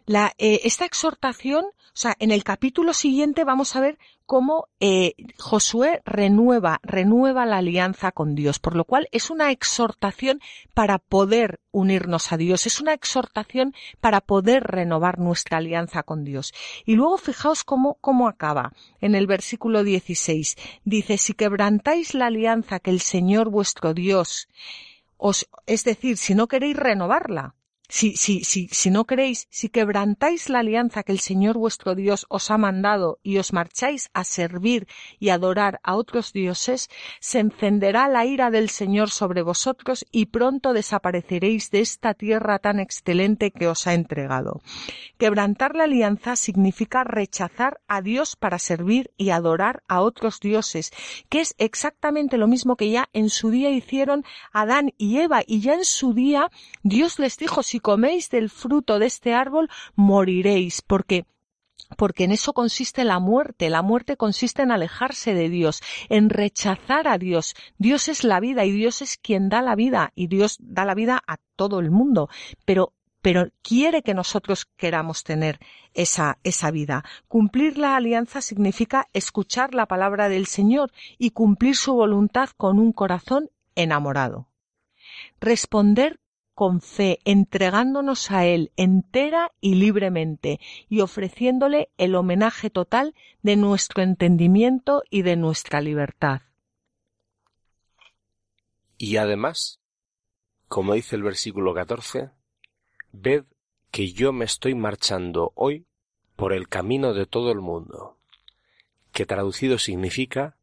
la, 0.07 0.33
eh, 0.39 0.61
esta 0.65 0.85
exhortación, 0.85 1.65
o 1.65 1.97
sea, 1.97 2.15
en 2.19 2.31
el 2.31 2.45
capítulo 2.45 2.93
siguiente 2.93 3.45
vamos 3.45 3.75
a 3.77 3.81
ver 3.81 3.99
cómo 4.27 4.69
eh, 4.81 5.15
Josué 5.39 6.03
renueva, 6.05 6.81
renueva 6.83 7.47
la 7.47 7.59
alianza 7.59 8.11
con 8.11 8.35
Dios, 8.35 8.59
por 8.59 8.75
lo 8.75 8.85
cual 8.85 9.09
es 9.13 9.31
una 9.31 9.51
exhortación 9.51 10.41
para 10.73 10.99
poder 10.99 11.61
unirnos 11.71 12.33
a 12.33 12.37
Dios, 12.37 12.67
es 12.67 12.81
una 12.81 12.95
exhortación 12.95 13.75
para 14.01 14.21
poder 14.21 14.65
renovar 14.65 15.19
nuestra 15.19 15.59
alianza 15.59 16.03
con 16.03 16.25
Dios. 16.25 16.53
Y 16.85 16.95
luego 16.95 17.19
fijaos 17.19 17.65
cómo, 17.65 17.99
cómo 18.01 18.29
acaba 18.29 18.73
en 19.01 19.15
el 19.15 19.27
versículo 19.27 19.85
16. 19.85 20.57
Dice, 20.85 21.19
si 21.19 21.35
quebrantáis 21.35 22.15
la 22.15 22.27
alianza 22.27 22.81
que 22.81 22.91
el 22.91 23.01
Señor 23.01 23.51
vuestro 23.51 23.95
Dios 23.95 24.49
os, 25.17 25.49
es 25.67 25.85
decir, 25.85 26.17
si 26.17 26.35
no 26.35 26.49
queréis 26.49 26.77
renovarla, 26.77 27.55
si, 27.95 28.17
si, 28.17 28.43
si, 28.43 28.67
si 28.73 28.91
no 28.91 29.05
queréis, 29.05 29.47
si 29.51 29.69
quebrantáis 29.69 30.49
la 30.49 30.59
alianza 30.59 31.05
que 31.05 31.13
el 31.13 31.21
Señor 31.21 31.57
vuestro 31.57 31.95
Dios 31.95 32.27
os 32.29 32.51
ha 32.51 32.59
mandado 32.59 33.21
y 33.23 33.39
os 33.39 33.53
marcháis 33.53 34.11
a 34.13 34.25
servir 34.25 34.89
y 35.21 35.29
adorar 35.29 35.79
a 35.85 35.95
otros 35.95 36.33
dioses, 36.33 36.91
se 37.21 37.39
encenderá 37.39 38.09
la 38.09 38.27
ira 38.27 38.51
del 38.51 38.69
Señor 38.69 39.11
sobre 39.11 39.43
vosotros 39.43 40.05
y 40.11 40.27
pronto 40.27 40.73
desapareceréis 40.73 41.71
de 41.71 41.83
esta 41.83 42.15
tierra 42.15 42.59
tan 42.59 42.81
excelente 42.81 43.53
que 43.53 43.69
os 43.69 43.87
ha 43.87 43.95
entregado. 43.95 44.61
Quebrantar 45.17 45.77
la 45.77 45.85
alianza 45.85 46.35
significa 46.35 47.05
rechazar 47.05 47.81
a 47.87 48.03
Dios 48.03 48.35
para 48.35 48.59
servir 48.59 49.13
y 49.17 49.31
adorar 49.31 49.85
a 49.87 50.01
otros 50.01 50.41
dioses, 50.41 50.91
que 51.29 51.41
es 51.41 51.55
exactamente 51.59 52.39
lo 52.39 52.49
mismo 52.49 52.75
que 52.75 52.91
ya 52.91 53.09
en 53.13 53.31
su 53.31 53.51
día 53.51 53.71
hicieron 53.71 54.25
Adán 54.53 54.93
y 54.99 55.19
Eva, 55.19 55.43
y 55.47 55.61
ya 55.61 55.75
en 55.75 55.85
su 55.85 56.13
día 56.13 56.51
Dios 56.83 57.21
les 57.21 57.37
dijo 57.37 57.63
si 57.63 57.84
coméis 57.85 58.31
del 58.31 58.49
fruto 58.49 58.99
de 58.99 59.05
este 59.05 59.35
árbol, 59.35 59.69
moriréis, 59.95 60.81
porque 60.81 61.27
porque 61.99 62.25
en 62.25 62.33
eso 62.33 62.55
consiste 62.55 63.05
la 63.05 63.19
muerte. 63.19 63.69
La 63.69 63.83
muerte 63.83 64.17
consiste 64.17 64.63
en 64.63 64.73
alejarse 64.73 65.35
de 65.35 65.51
Dios, 65.51 65.83
en 66.09 66.31
rechazar 66.31 67.07
a 67.07 67.19
Dios. 67.19 67.55
Dios 67.77 68.09
es 68.09 68.25
la 68.25 68.41
vida 68.41 68.65
y 68.65 68.73
Dios 68.73 69.03
es 69.03 69.19
quien 69.19 69.51
da 69.51 69.61
la 69.61 69.77
vida 69.77 70.13
y 70.15 70.29
Dios 70.29 70.57
da 70.61 70.87
la 70.87 70.95
vida 70.95 71.23
a 71.27 71.37
todo 71.57 71.79
el 71.81 71.91
mundo. 71.91 72.31
Pero 72.65 72.95
pero 73.21 73.49
quiere 73.63 74.03
que 74.03 74.13
nosotros 74.13 74.67
queramos 74.77 75.25
tener 75.25 75.59
esa, 75.95 76.39
esa 76.43 76.71
vida. 76.71 77.05
Cumplir 77.27 77.79
la 77.79 77.97
alianza 77.97 78.43
significa 78.43 79.09
escuchar 79.15 79.73
la 79.73 79.87
palabra 79.87 80.29
del 80.29 80.47
Señor 80.47 80.93
y 81.17 81.31
cumplir 81.31 81.75
su 81.75 81.95
voluntad 81.95 82.51
con 82.55 82.79
un 82.79 82.93
corazón 82.93 83.51
enamorado. 83.77 84.49
Responder 85.41 86.21
con 86.55 86.81
fe, 86.81 87.19
entregándonos 87.25 88.31
a 88.31 88.47
Él 88.47 88.73
entera 88.77 89.53
y 89.61 89.75
libremente 89.75 90.61
y 90.89 91.01
ofreciéndole 91.01 91.91
el 91.99 92.15
homenaje 92.15 92.71
total 92.71 93.15
de 93.43 93.57
nuestro 93.57 94.03
entendimiento 94.03 95.03
y 95.11 95.23
de 95.23 95.37
nuestra 95.37 95.81
libertad. 95.81 96.43
Y 98.97 99.17
además, 99.17 99.81
como 100.69 100.95
dice 100.95 101.17
el 101.17 101.23
versículo 101.23 101.75
14, 101.75 102.31
ved 103.13 103.45
que 103.91 104.13
yo 104.13 104.33
me 104.33 104.45
estoy 104.45 104.75
marchando 104.75 105.53
hoy 105.55 105.87
por 106.37 106.53
el 106.53 106.69
camino 106.69 107.15
de 107.15 107.27
todo 107.27 107.53
el 107.53 107.61
mundo, 107.61 108.19
que 109.13 109.27
traducido 109.27 109.79
significa, 109.79 110.57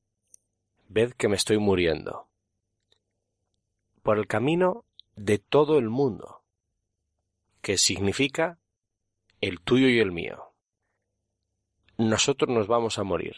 ved 0.87 1.13
que 1.13 1.27
me 1.27 1.35
estoy 1.35 1.57
muriendo. 1.57 2.27
Por 4.03 4.17
el 4.17 4.27
camino 4.27 4.83
de 5.21 5.37
todo 5.37 5.77
el 5.77 5.89
mundo, 5.89 6.43
que 7.61 7.77
significa 7.77 8.59
el 9.39 9.61
tuyo 9.61 9.87
y 9.87 9.99
el 9.99 10.11
mío. 10.11 10.55
Nosotros 11.97 12.49
nos 12.49 12.67
vamos 12.67 12.97
a 12.97 13.03
morir. 13.03 13.35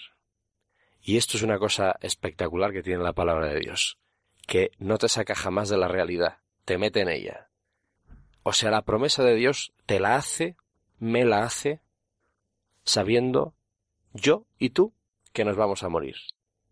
Y 1.01 1.17
esto 1.17 1.35
es 1.35 1.43
una 1.43 1.59
cosa 1.59 1.97
espectacular 1.99 2.71
que 2.71 2.83
tiene 2.83 3.03
la 3.03 3.11
palabra 3.11 3.47
de 3.47 3.59
Dios, 3.59 3.99
que 4.47 4.71
no 4.77 4.97
te 4.97 5.09
saca 5.09 5.35
jamás 5.35 5.67
de 5.67 5.77
la 5.77 5.89
realidad, 5.89 6.39
te 6.63 6.77
mete 6.77 7.01
en 7.01 7.09
ella. 7.09 7.49
O 8.43 8.53
sea, 8.53 8.71
la 8.71 8.83
promesa 8.83 9.21
de 9.23 9.35
Dios 9.35 9.73
te 9.85 9.99
la 9.99 10.15
hace, 10.15 10.55
me 10.99 11.25
la 11.25 11.43
hace, 11.43 11.81
sabiendo 12.85 13.55
yo 14.13 14.45
y 14.57 14.69
tú 14.69 14.93
que 15.33 15.43
nos 15.43 15.57
vamos 15.57 15.83
a 15.83 15.89
morir. 15.89 16.15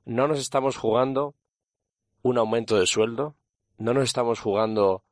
No 0.05 0.29
nos 0.29 0.39
estamos 0.39 0.77
jugando 0.77 1.35
un 2.21 2.37
aumento 2.37 2.79
de 2.79 2.87
sueldo, 2.87 3.35
no 3.81 3.95
nos 3.95 4.03
estamos 4.03 4.39
jugando 4.39 5.03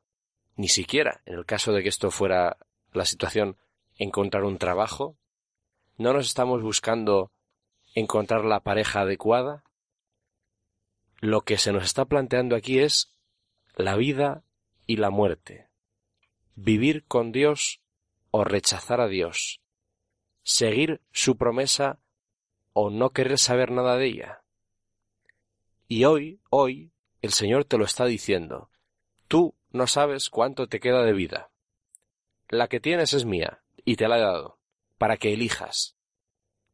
ni 0.56 0.68
siquiera, 0.68 1.22
en 1.26 1.36
el 1.40 1.46
caso 1.46 1.74
de 1.74 1.82
que 1.82 1.90
esto 1.90 2.12
fuera 2.12 2.58
la 2.94 3.06
situación, 3.06 3.58
encontrar 3.96 4.44
un 4.44 4.60
trabajo, 4.60 5.18
no 5.98 6.14
nos 6.14 6.28
estamos 6.28 6.62
buscando 6.62 7.32
encontrar 7.96 8.46
la 8.46 8.60
pareja 8.60 9.02
adecuada. 9.02 9.64
Lo 11.20 11.42
que 11.42 11.58
se 11.58 11.74
nos 11.74 11.84
está 11.84 12.06
planteando 12.06 12.56
aquí 12.56 12.80
es 12.80 13.16
la 13.76 13.96
vida 13.96 14.44
y 14.86 14.98
la 14.98 15.10
muerte. 15.10 15.68
Vivir 16.56 17.06
con 17.06 17.32
Dios 17.32 17.82
o 18.30 18.44
rechazar 18.44 19.02
a 19.02 19.08
Dios. 19.08 19.62
Seguir 20.44 21.02
su 21.12 21.38
promesa 21.38 22.00
o 22.74 22.92
no 22.92 23.10
querer 23.10 23.40
saber 23.40 23.72
nada 23.72 23.98
de 23.98 24.06
ella? 24.06 24.44
Y 25.88 26.06
hoy, 26.06 26.40
hoy, 26.52 26.92
el 27.22 27.32
Señor 27.32 27.66
te 27.66 27.78
lo 27.78 27.86
está 27.86 28.06
diciendo. 28.06 28.70
Tú 29.28 29.56
no 29.72 29.88
sabes 29.88 30.30
cuánto 30.30 30.68
te 30.68 30.80
queda 30.80 31.04
de 31.04 31.14
vida. 31.14 31.52
La 32.48 32.68
que 32.68 32.80
tienes 32.80 33.14
es 33.14 33.26
mía, 33.26 33.62
y 33.86 33.96
te 33.96 34.08
la 34.08 34.18
he 34.18 34.22
dado, 34.22 34.60
para 34.98 35.18
que 35.18 35.34
elijas. 35.34 35.96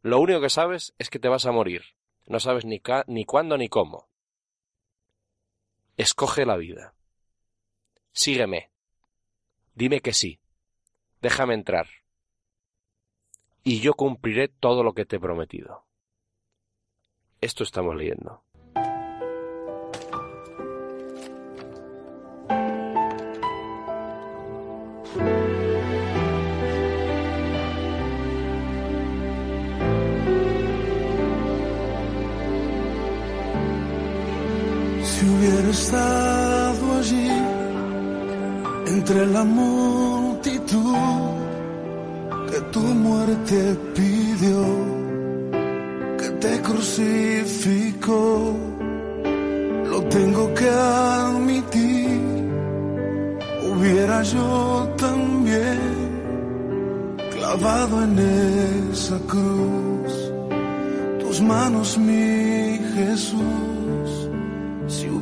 Lo 0.01 0.19
único 0.19 0.39
que 0.39 0.49
sabes 0.49 0.93
es 0.99 1.09
que 1.09 1.19
te 1.19 1.27
vas 1.27 1.45
a 1.45 1.51
morir. 1.51 1.83
No 2.27 2.39
sabes 2.39 2.63
ni, 2.63 2.81
ni 3.07 3.25
cuándo 3.25 3.57
ni 3.57 3.69
cómo. 3.69 4.07
Escoge 5.97 6.45
la 6.45 6.57
vida. 6.57 6.93
Sígueme. 8.11 8.71
Dime 9.73 9.99
que 10.01 10.13
sí. 10.13 10.39
Déjame 11.21 11.55
entrar. 11.55 11.87
Y 13.63 13.81
yo 13.81 13.95
cumpliré 13.95 14.47
todo 14.47 14.83
lo 14.83 14.93
que 14.93 15.05
te 15.05 15.15
he 15.15 15.19
prometido. 15.19 15.85
Esto 17.41 17.63
estamos 17.63 17.95
leyendo. 17.95 18.44
Estado 35.69 36.97
allí 36.99 37.29
entre 38.87 39.25
la 39.27 39.43
multitud 39.43 40.95
que 42.49 42.59
tu 42.71 42.79
muerte 42.79 43.77
pidió, 43.95 44.63
que 46.19 46.29
te 46.41 46.61
crucificó. 46.61 48.53
Lo 49.91 50.01
tengo 50.03 50.53
que 50.53 50.69
admitir, 50.69 52.19
hubiera 53.69 54.21
yo 54.23 54.93
también 54.97 55.79
clavado 57.31 58.03
en 58.03 58.19
esa 58.91 59.17
cruz 59.27 60.13
tus 61.19 61.41
manos, 61.41 61.97
mi 61.97 62.79
Jesús 62.95 63.74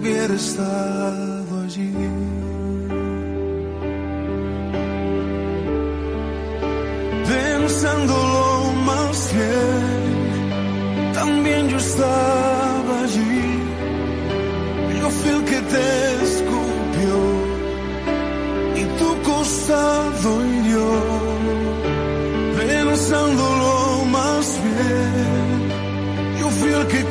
hubiera 0.04 0.34
estado 0.36 1.62
allí. 1.63 1.94
Pensándolo 7.32 8.74
más 8.86 9.34
bien, 9.34 11.13
también 11.13 11.70
yo 11.70 11.78
estaba 11.78 12.94
allí. 13.06 13.46
Yo 15.00 15.10
fui 15.10 15.30
el 15.38 15.44
que 15.52 15.60
te 15.74 15.88
escupió 16.28 17.16
y 18.82 18.84
tu 19.00 19.10
costado 19.30 20.30
hirió. 20.52 20.89
Pensándolo 22.58 24.06
más 24.18 24.46
bien, 24.66 26.39
yo 26.39 26.48
fui 26.58 26.72
el 26.74 26.88
que 26.88 27.04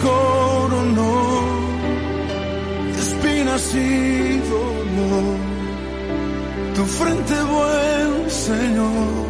tu 6.74 6.84
frente 6.84 7.34
buen 7.54 8.30
Señor, 8.30 9.26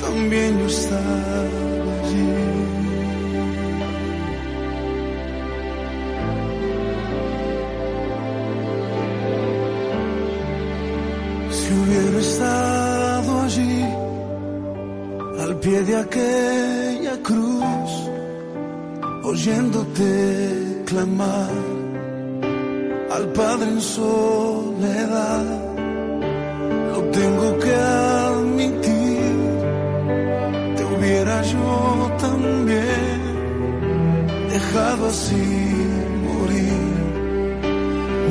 también 0.00 0.58
yo 0.58 0.66
estaba 0.66 1.90
allí. 2.02 2.32
Si 11.50 11.68
hubiera 11.74 12.18
estado 12.18 13.40
allí, 13.42 13.84
al 15.44 15.60
pie 15.60 15.82
de 15.82 15.96
aquella 15.96 17.22
cruz, 17.22 17.92
oyéndote 19.22 20.82
clamar 20.86 21.75
al 23.16 23.28
Padre 23.32 23.68
en 23.68 23.80
soledad. 23.80 25.44
Lo 26.92 27.00
tengo 27.18 27.58
que 27.64 27.74
admitir, 27.74 29.36
te 30.76 30.84
hubiera 30.84 31.42
yo 31.42 32.10
también 32.26 33.20
dejado 34.54 35.06
así 35.06 35.46
morir, 36.28 36.82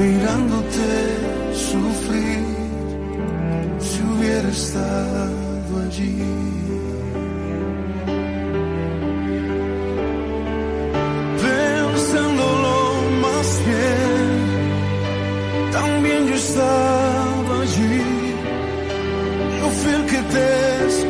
mirándote 0.02 0.90
sufrir, 1.70 2.44
si 3.80 3.98
hubiera 4.12 4.50
estado 4.50 5.72
allí. 5.86 6.55
sauvage, 16.56 18.02
eu 19.62 19.70
fil 19.82 20.02
que 20.06 20.22
tes 20.34 21.05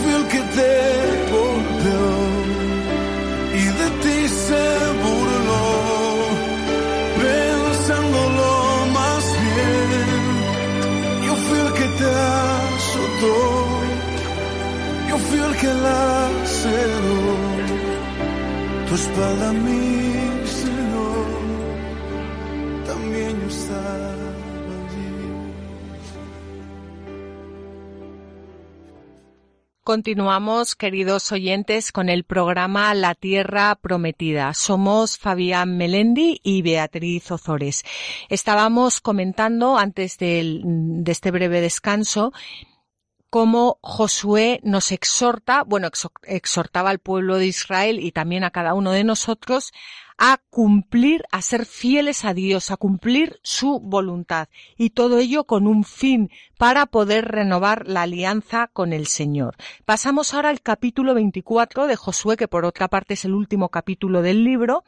fui 0.00 0.12
el 0.20 0.24
que 0.32 0.42
te 0.56 0.74
golpeó 1.34 2.12
y 3.60 3.64
de 3.80 3.88
ti 4.02 4.18
se 4.46 4.64
burló, 5.02 5.66
pensándolo 7.20 8.50
más 8.98 9.24
bien. 9.46 10.22
Yo 11.26 11.32
fui 11.44 11.58
el 11.66 11.72
que 11.78 11.88
te 12.00 12.10
azotó, 12.44 13.36
yo 15.10 15.16
fui 15.26 15.38
el 15.48 15.54
que 15.62 15.72
la 15.86 16.30
cerró, 16.60 17.22
tu 18.88 18.94
espada 18.94 19.52
mi 19.52 20.02
Señor, 20.60 21.26
también 22.86 23.32
yo 23.42 23.48
estaba. 23.48 24.11
Continuamos, 29.92 30.74
queridos 30.74 31.32
oyentes, 31.32 31.92
con 31.92 32.08
el 32.08 32.24
programa 32.24 32.94
La 32.94 33.14
Tierra 33.14 33.74
Prometida. 33.74 34.54
Somos 34.54 35.18
Fabián 35.18 35.76
Melendi 35.76 36.40
y 36.42 36.62
Beatriz 36.62 37.30
Ozores. 37.30 37.84
Estábamos 38.30 39.02
comentando 39.02 39.76
antes 39.76 40.16
de, 40.16 40.62
este 41.06 41.30
breve 41.30 41.60
descanso 41.60 42.32
cómo 43.28 43.78
Josué 43.82 44.60
nos 44.62 44.92
exhorta, 44.92 45.62
bueno, 45.62 45.90
exhortaba 46.22 46.88
al 46.88 46.98
pueblo 46.98 47.36
de 47.36 47.48
Israel 47.48 48.00
y 48.00 48.12
también 48.12 48.44
a 48.44 48.50
cada 48.50 48.72
uno 48.72 48.92
de 48.92 49.04
nosotros 49.04 49.72
a 50.18 50.38
cumplir, 50.50 51.24
a 51.32 51.42
ser 51.42 51.66
fieles 51.66 52.24
a 52.24 52.32
Dios, 52.32 52.70
a 52.70 52.76
cumplir 52.76 53.40
su 53.42 53.80
voluntad. 53.80 54.48
Y 54.76 54.90
todo 54.90 55.18
ello 55.18 55.44
con 55.44 55.66
un 55.66 55.84
fin 55.84 56.30
para 56.62 56.86
poder 56.86 57.24
renovar 57.24 57.88
la 57.88 58.02
alianza 58.02 58.68
con 58.72 58.92
el 58.92 59.08
Señor. 59.08 59.56
Pasamos 59.84 60.32
ahora 60.32 60.50
al 60.50 60.60
capítulo 60.60 61.12
24 61.12 61.88
de 61.88 61.96
Josué, 61.96 62.36
que 62.36 62.46
por 62.46 62.64
otra 62.64 62.86
parte 62.86 63.14
es 63.14 63.24
el 63.24 63.34
último 63.34 63.68
capítulo 63.68 64.22
del 64.22 64.44
libro. 64.44 64.84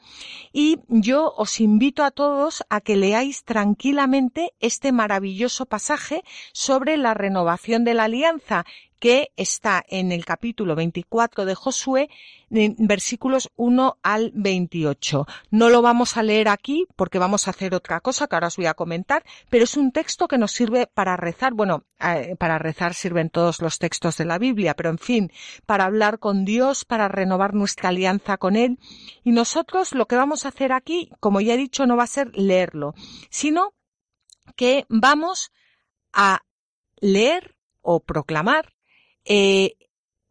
Y 0.53 0.79
yo 0.87 1.35
os 1.37 1.59
invito 1.59 2.05
a 2.05 2.13
todos 2.13 2.63
a 2.71 2.81
que 2.81 2.95
leáis 2.95 3.43
tranquilamente 3.43 4.53
este 4.61 4.93
maravilloso 4.93 5.67
pasaje 5.67 6.23
sobre 6.53 6.97
la 6.97 7.13
renovación 7.13 7.83
de 7.83 7.95
la 7.95 8.05
alianza 8.05 8.65
que 9.05 9.33
está 9.37 9.85
en 9.89 10.13
el 10.13 10.25
capítulo 10.25 10.75
24 10.75 11.45
de 11.45 11.55
Josué, 11.55 12.09
versículos 12.49 13.51
1 13.57 13.99
al 14.03 14.33
28. 14.35 15.27
No 15.51 15.69
lo 15.69 15.83
vamos 15.83 16.17
a 16.17 16.23
leer 16.23 16.49
aquí 16.49 16.87
porque 16.97 17.19
vamos 17.19 17.47
a 17.47 17.51
hacer 17.51 17.75
otra 17.75 18.01
cosa 18.01 18.27
que 18.27 18.37
ahora 18.37 18.47
os 18.47 18.57
voy 18.57 18.65
a 18.65 18.73
comentar, 18.73 19.23
pero 19.51 19.65
es 19.65 19.77
un 19.77 19.93
texto 19.93 20.27
que 20.27 20.39
nos 20.39 20.53
sirve 20.53 20.87
para 20.87 21.19
rezar. 21.19 21.53
Eh, 22.00 22.37
para 22.38 22.59
rezar 22.59 22.94
sirven 22.94 23.31
todos 23.31 23.61
los 23.61 23.79
textos 23.79 24.16
de 24.16 24.24
la 24.24 24.38
Biblia, 24.38 24.74
pero 24.74 24.90
en 24.90 24.98
fin, 24.98 25.33
para 25.66 25.85
hablar 25.85 26.18
con 26.18 26.44
Dios, 26.44 26.85
para 26.85 27.09
renovar 27.09 27.55
nuestra 27.55 27.90
alianza 27.90 28.37
con 28.37 28.57
Él. 28.57 28.79
Y 29.22 29.33
nosotros 29.33 29.92
lo 29.94 30.07
que 30.07 30.16
vamos 30.16 30.44
a 30.44 30.48
hacer 30.48 30.72
aquí, 30.72 31.11
como 31.20 31.40
ya 31.40 31.55
he 31.55 31.59
dicho, 31.59 31.87
no 31.87 31.96
va 31.96 32.05
a 32.05 32.09
ser 32.09 32.37
leerlo, 32.37 32.94
sino 33.31 33.74
que 34.57 34.87
vamos 34.88 35.53
a 36.12 36.42
leer 37.00 37.57
o 37.83 38.00
proclamar 38.00 38.72
eh, 39.24 39.77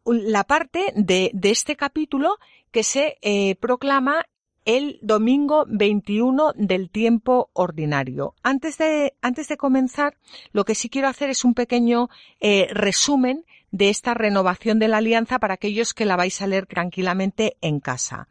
la 0.04 0.44
parte 0.44 0.92
de, 0.94 1.30
de, 1.32 1.50
este 1.50 1.76
capítulo 1.76 2.36
que 2.70 2.82
se 2.82 3.18
eh, 3.22 3.56
proclama 3.56 4.26
el 4.64 4.98
domingo 5.02 5.66
21 5.68 6.52
del 6.56 6.90
tiempo 6.90 7.50
ordinario. 7.52 8.34
Antes 8.42 8.78
de, 8.78 9.14
antes 9.20 9.48
de 9.48 9.56
comenzar, 9.56 10.16
lo 10.52 10.64
que 10.64 10.74
sí 10.74 10.88
quiero 10.88 11.08
hacer 11.08 11.30
es 11.30 11.44
un 11.44 11.54
pequeño 11.54 12.08
eh, 12.40 12.68
resumen 12.70 13.44
de 13.74 13.88
esta 13.88 14.14
renovación 14.14 14.78
de 14.78 14.86
la 14.86 14.98
alianza 14.98 15.40
para 15.40 15.54
aquellos 15.54 15.94
que 15.94 16.04
la 16.04 16.14
vais 16.14 16.40
a 16.40 16.46
leer 16.46 16.66
tranquilamente 16.66 17.56
en 17.60 17.80
casa. 17.80 18.28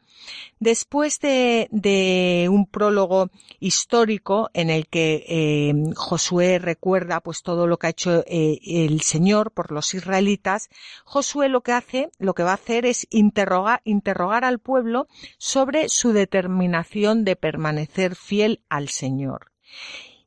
Después 0.57 1.19
de, 1.19 1.67
de 1.69 2.47
un 2.49 2.65
prólogo 2.65 3.29
histórico 3.59 4.49
en 4.53 4.69
el 4.69 4.87
que 4.87 5.25
eh, 5.27 5.73
Josué 5.97 6.59
recuerda 6.59 7.19
pues 7.19 7.43
todo 7.43 7.67
lo 7.67 7.77
que 7.77 7.87
ha 7.87 7.89
hecho 7.89 8.23
eh, 8.25 8.57
el 8.63 9.01
Señor 9.01 9.51
por 9.51 9.73
los 9.73 9.93
israelitas, 9.93 10.69
Josué 11.03 11.49
lo 11.49 11.59
que 11.59 11.73
hace, 11.73 12.09
lo 12.19 12.35
que 12.35 12.43
va 12.43 12.51
a 12.51 12.55
hacer 12.55 12.85
es 12.85 13.05
interrogar, 13.09 13.81
interrogar 13.83 14.45
al 14.45 14.59
pueblo 14.59 15.07
sobre 15.37 15.89
su 15.89 16.13
determinación 16.13 17.25
de 17.25 17.35
permanecer 17.35 18.15
fiel 18.15 18.63
al 18.69 18.87
Señor. 18.87 19.51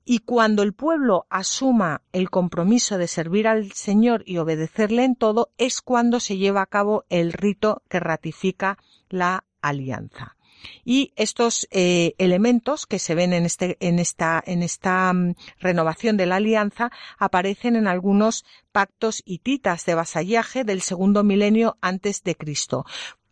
Y 0.09 0.21
cuando 0.21 0.63
el 0.63 0.73
pueblo 0.73 1.27
asuma 1.31 2.03
el 2.13 2.31
compromiso 2.31 2.97
de 2.97 3.09
servir 3.09 3.49
al 3.49 3.73
Señor 3.73 4.23
y 4.25 4.39
obedecerle 4.39 5.03
en 5.03 5.17
todo, 5.17 5.51
es 5.59 5.83
cuando 5.83 6.21
se 6.21 6.37
lleva 6.37 6.63
a 6.63 6.67
cabo 6.67 7.05
el 7.09 7.33
rito 7.33 7.83
que 7.89 7.99
ratifica 7.99 8.79
la 9.09 9.45
alianza. 9.61 10.37
Y 10.85 11.13
estos 11.17 11.67
eh, 11.73 12.15
elementos 12.19 12.87
que 12.87 13.01
se 13.01 13.17
ven 13.17 13.33
en, 13.33 13.47
este, 13.47 13.77
esta, 13.81 15.11
um, 15.11 15.35
renovación 15.59 16.17
de 16.17 16.27
la 16.27 16.37
alianza 16.37 16.93
aparecen 17.19 17.75
en 17.75 17.89
algunos 17.89 18.45
pactos 18.71 19.23
hititas 19.27 19.85
de 19.87 19.97
vasallaje 19.97 20.63
del 20.63 20.83
segundo 20.83 21.25
milenio 21.25 21.79
antes 21.81 22.23
de 22.23 22.37
Cristo. 22.37 22.85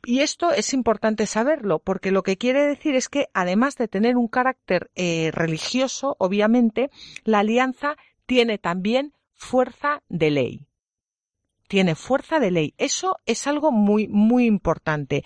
Y 0.06 0.20
esto 0.20 0.52
es 0.52 0.72
importante 0.74 1.26
saberlo, 1.26 1.78
porque 1.78 2.10
lo 2.10 2.22
que 2.22 2.36
quiere 2.36 2.66
decir 2.66 2.94
es 2.94 3.08
que, 3.08 3.28
además 3.32 3.76
de 3.76 3.88
tener 3.88 4.16
un 4.16 4.28
carácter 4.28 4.90
eh, 4.94 5.30
religioso, 5.32 6.16
obviamente, 6.18 6.90
la 7.24 7.40
alianza 7.40 7.96
tiene 8.26 8.58
también 8.58 9.14
fuerza 9.34 10.02
de 10.08 10.30
ley. 10.30 10.66
Tiene 11.68 11.94
fuerza 11.94 12.40
de 12.40 12.50
ley. 12.50 12.74
Eso 12.78 13.16
es 13.26 13.46
algo 13.46 13.72
muy, 13.72 14.06
muy 14.08 14.46
importante. 14.46 15.24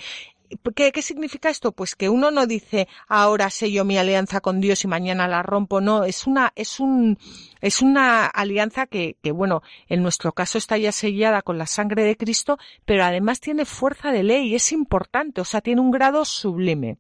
¿Qué, 0.74 0.92
¿Qué, 0.92 1.02
significa 1.02 1.50
esto? 1.50 1.72
Pues 1.72 1.94
que 1.94 2.08
uno 2.08 2.30
no 2.30 2.46
dice 2.46 2.88
ahora 3.06 3.50
sé 3.50 3.70
yo 3.70 3.84
mi 3.84 3.98
alianza 3.98 4.40
con 4.40 4.61
Dios 4.61 4.84
y 4.84 4.88
mañana 4.88 5.28
la 5.28 5.42
rompo. 5.42 5.80
No, 5.80 6.04
es 6.04 6.26
una, 6.26 6.52
es 6.56 6.80
un, 6.80 7.18
es 7.61 7.82
una 7.82 8.26
alianza 8.26 8.87
que, 8.87 9.16
que 9.22 9.32
bueno, 9.32 9.62
en 9.88 10.02
nuestro 10.02 10.32
caso 10.32 10.58
está 10.58 10.78
ya 10.78 10.92
sellada 10.92 11.42
con 11.42 11.58
la 11.58 11.66
sangre 11.66 12.04
de 12.04 12.16
Cristo, 12.16 12.58
pero 12.84 13.04
además 13.04 13.40
tiene 13.40 13.64
fuerza 13.64 14.11
de 14.12 14.22
ley, 14.22 14.54
es 14.54 14.72
importante, 14.72 15.40
o 15.40 15.44
sea, 15.44 15.61
tiene 15.61 15.80
un 15.80 15.90
grado 15.90 16.24
sublime. 16.24 16.98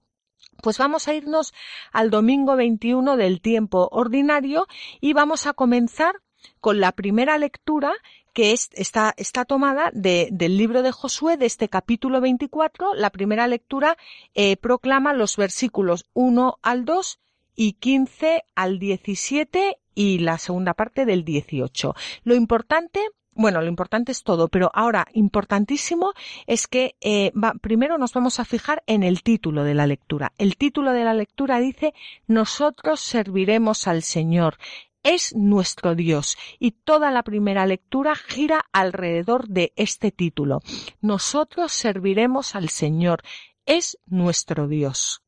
Pues 0.62 0.78
vamos 0.78 1.06
a 1.06 1.14
irnos 1.14 1.54
al 1.92 2.10
domingo 2.10 2.56
21 2.56 3.16
del 3.16 3.40
tiempo 3.40 3.88
ordinario 3.92 4.66
y 5.00 5.12
vamos 5.12 5.46
a 5.46 5.52
comenzar 5.52 6.16
con 6.60 6.80
la 6.80 6.92
primera 6.92 7.38
lectura 7.38 7.92
que 8.32 8.52
es, 8.52 8.70
está, 8.72 9.14
está 9.16 9.44
tomada 9.44 9.90
de, 9.92 10.28
del 10.32 10.56
libro 10.56 10.82
de 10.82 10.92
Josué, 10.92 11.36
de 11.36 11.46
este 11.46 11.68
capítulo 11.68 12.20
24. 12.20 12.94
La 12.94 13.10
primera 13.10 13.46
lectura 13.46 13.96
eh, 14.34 14.56
proclama 14.56 15.12
los 15.12 15.36
versículos 15.36 16.06
1 16.14 16.58
al 16.62 16.84
2 16.84 17.18
y 17.54 17.72
15 17.74 18.44
al 18.54 18.78
17 18.78 19.78
y 19.94 20.18
la 20.18 20.38
segunda 20.38 20.74
parte 20.74 21.04
del 21.04 21.24
18. 21.24 21.94
Lo 22.24 22.34
importante 22.34 23.00
bueno, 23.38 23.60
lo 23.60 23.68
importante 23.68 24.10
es 24.10 24.24
todo, 24.24 24.48
pero 24.48 24.68
ahora 24.74 25.06
importantísimo 25.12 26.12
es 26.48 26.66
que 26.66 26.96
eh, 27.00 27.30
primero 27.60 27.96
nos 27.96 28.12
vamos 28.12 28.40
a 28.40 28.44
fijar 28.44 28.82
en 28.88 29.04
el 29.04 29.22
título 29.22 29.62
de 29.62 29.74
la 29.74 29.86
lectura. 29.86 30.32
El 30.38 30.56
título 30.56 30.90
de 30.92 31.04
la 31.04 31.14
lectura 31.14 31.60
dice 31.60 31.94
Nosotros 32.26 32.98
serviremos 32.98 33.86
al 33.86 34.02
Señor 34.02 34.58
es 35.02 35.34
nuestro 35.34 35.94
Dios 35.94 36.36
y 36.58 36.72
toda 36.72 37.10
la 37.10 37.22
primera 37.22 37.66
lectura 37.66 38.14
gira 38.14 38.66
alrededor 38.72 39.48
de 39.48 39.72
este 39.76 40.10
título. 40.10 40.60
Nosotros 41.00 41.72
serviremos 41.72 42.54
al 42.54 42.68
Señor, 42.68 43.22
es 43.66 43.98
nuestro 44.06 44.68
Dios. 44.68 45.22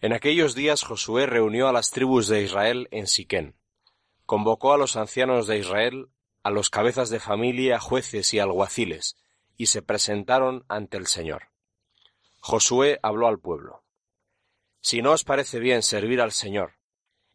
En 0.00 0.12
aquellos 0.12 0.54
días 0.54 0.82
Josué 0.82 1.26
reunió 1.26 1.68
a 1.68 1.72
las 1.72 1.90
tribus 1.90 2.28
de 2.28 2.42
Israel 2.42 2.88
en 2.92 3.06
Siquén. 3.06 3.56
Convocó 4.26 4.72
a 4.72 4.78
los 4.78 4.96
ancianos 4.96 5.46
de 5.46 5.58
Israel, 5.58 6.08
a 6.42 6.50
los 6.50 6.70
cabezas 6.70 7.10
de 7.10 7.18
familia, 7.18 7.80
jueces 7.80 8.32
y 8.32 8.38
alguaciles, 8.38 9.16
y 9.56 9.66
se 9.66 9.82
presentaron 9.82 10.64
ante 10.68 10.98
el 10.98 11.06
Señor. 11.06 11.50
Josué 12.40 13.00
habló 13.02 13.26
al 13.26 13.40
pueblo. 13.40 13.84
Si 14.80 15.02
no 15.02 15.12
os 15.12 15.24
parece 15.24 15.58
bien 15.58 15.82
servir 15.82 16.20
al 16.20 16.32
Señor, 16.32 16.77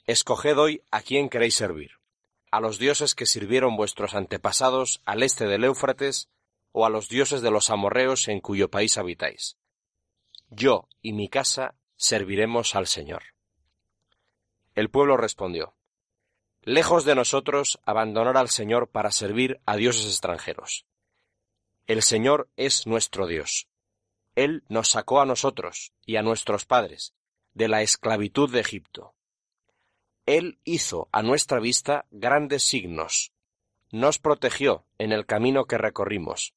Escoged 0.05 0.57
hoy 0.57 0.83
a 0.91 1.01
quién 1.01 1.29
queréis 1.29 1.55
servir, 1.55 1.91
a 2.51 2.59
los 2.59 2.77
dioses 2.77 3.15
que 3.15 3.25
sirvieron 3.25 3.77
vuestros 3.77 4.15
antepasados 4.15 5.01
al 5.05 5.23
este 5.23 5.45
del 5.45 5.63
Éufrates, 5.63 6.29
o 6.73 6.85
a 6.85 6.89
los 6.89 7.07
dioses 7.07 7.41
de 7.41 7.51
los 7.51 7.69
amorreos 7.69 8.27
en 8.27 8.41
cuyo 8.41 8.69
país 8.69 8.97
habitáis. 8.97 9.57
Yo 10.49 10.89
y 11.01 11.13
mi 11.13 11.29
casa 11.29 11.75
serviremos 11.95 12.75
al 12.75 12.87
Señor. 12.87 13.23
El 14.75 14.89
pueblo 14.89 15.15
respondió, 15.15 15.75
Lejos 16.63 17.05
de 17.05 17.15
nosotros 17.15 17.79
abandonar 17.85 18.37
al 18.37 18.49
Señor 18.49 18.89
para 18.89 19.11
servir 19.11 19.61
a 19.65 19.75
dioses 19.75 20.05
extranjeros. 20.05 20.85
El 21.87 22.01
Señor 22.01 22.49
es 22.57 22.87
nuestro 22.87 23.27
Dios. 23.27 23.67
Él 24.35 24.63
nos 24.67 24.89
sacó 24.89 25.21
a 25.21 25.25
nosotros 25.25 25.93
y 26.05 26.15
a 26.15 26.23
nuestros 26.23 26.65
padres 26.65 27.13
de 27.53 27.67
la 27.67 27.81
esclavitud 27.81 28.51
de 28.51 28.61
Egipto. 28.61 29.13
Él 30.25 30.59
hizo 30.63 31.09
a 31.11 31.21
nuestra 31.21 31.59
vista 31.59 32.05
grandes 32.11 32.63
signos, 32.63 33.33
nos 33.91 34.19
protegió 34.19 34.85
en 34.97 35.11
el 35.11 35.25
camino 35.25 35.65
que 35.65 35.77
recorrimos, 35.77 36.53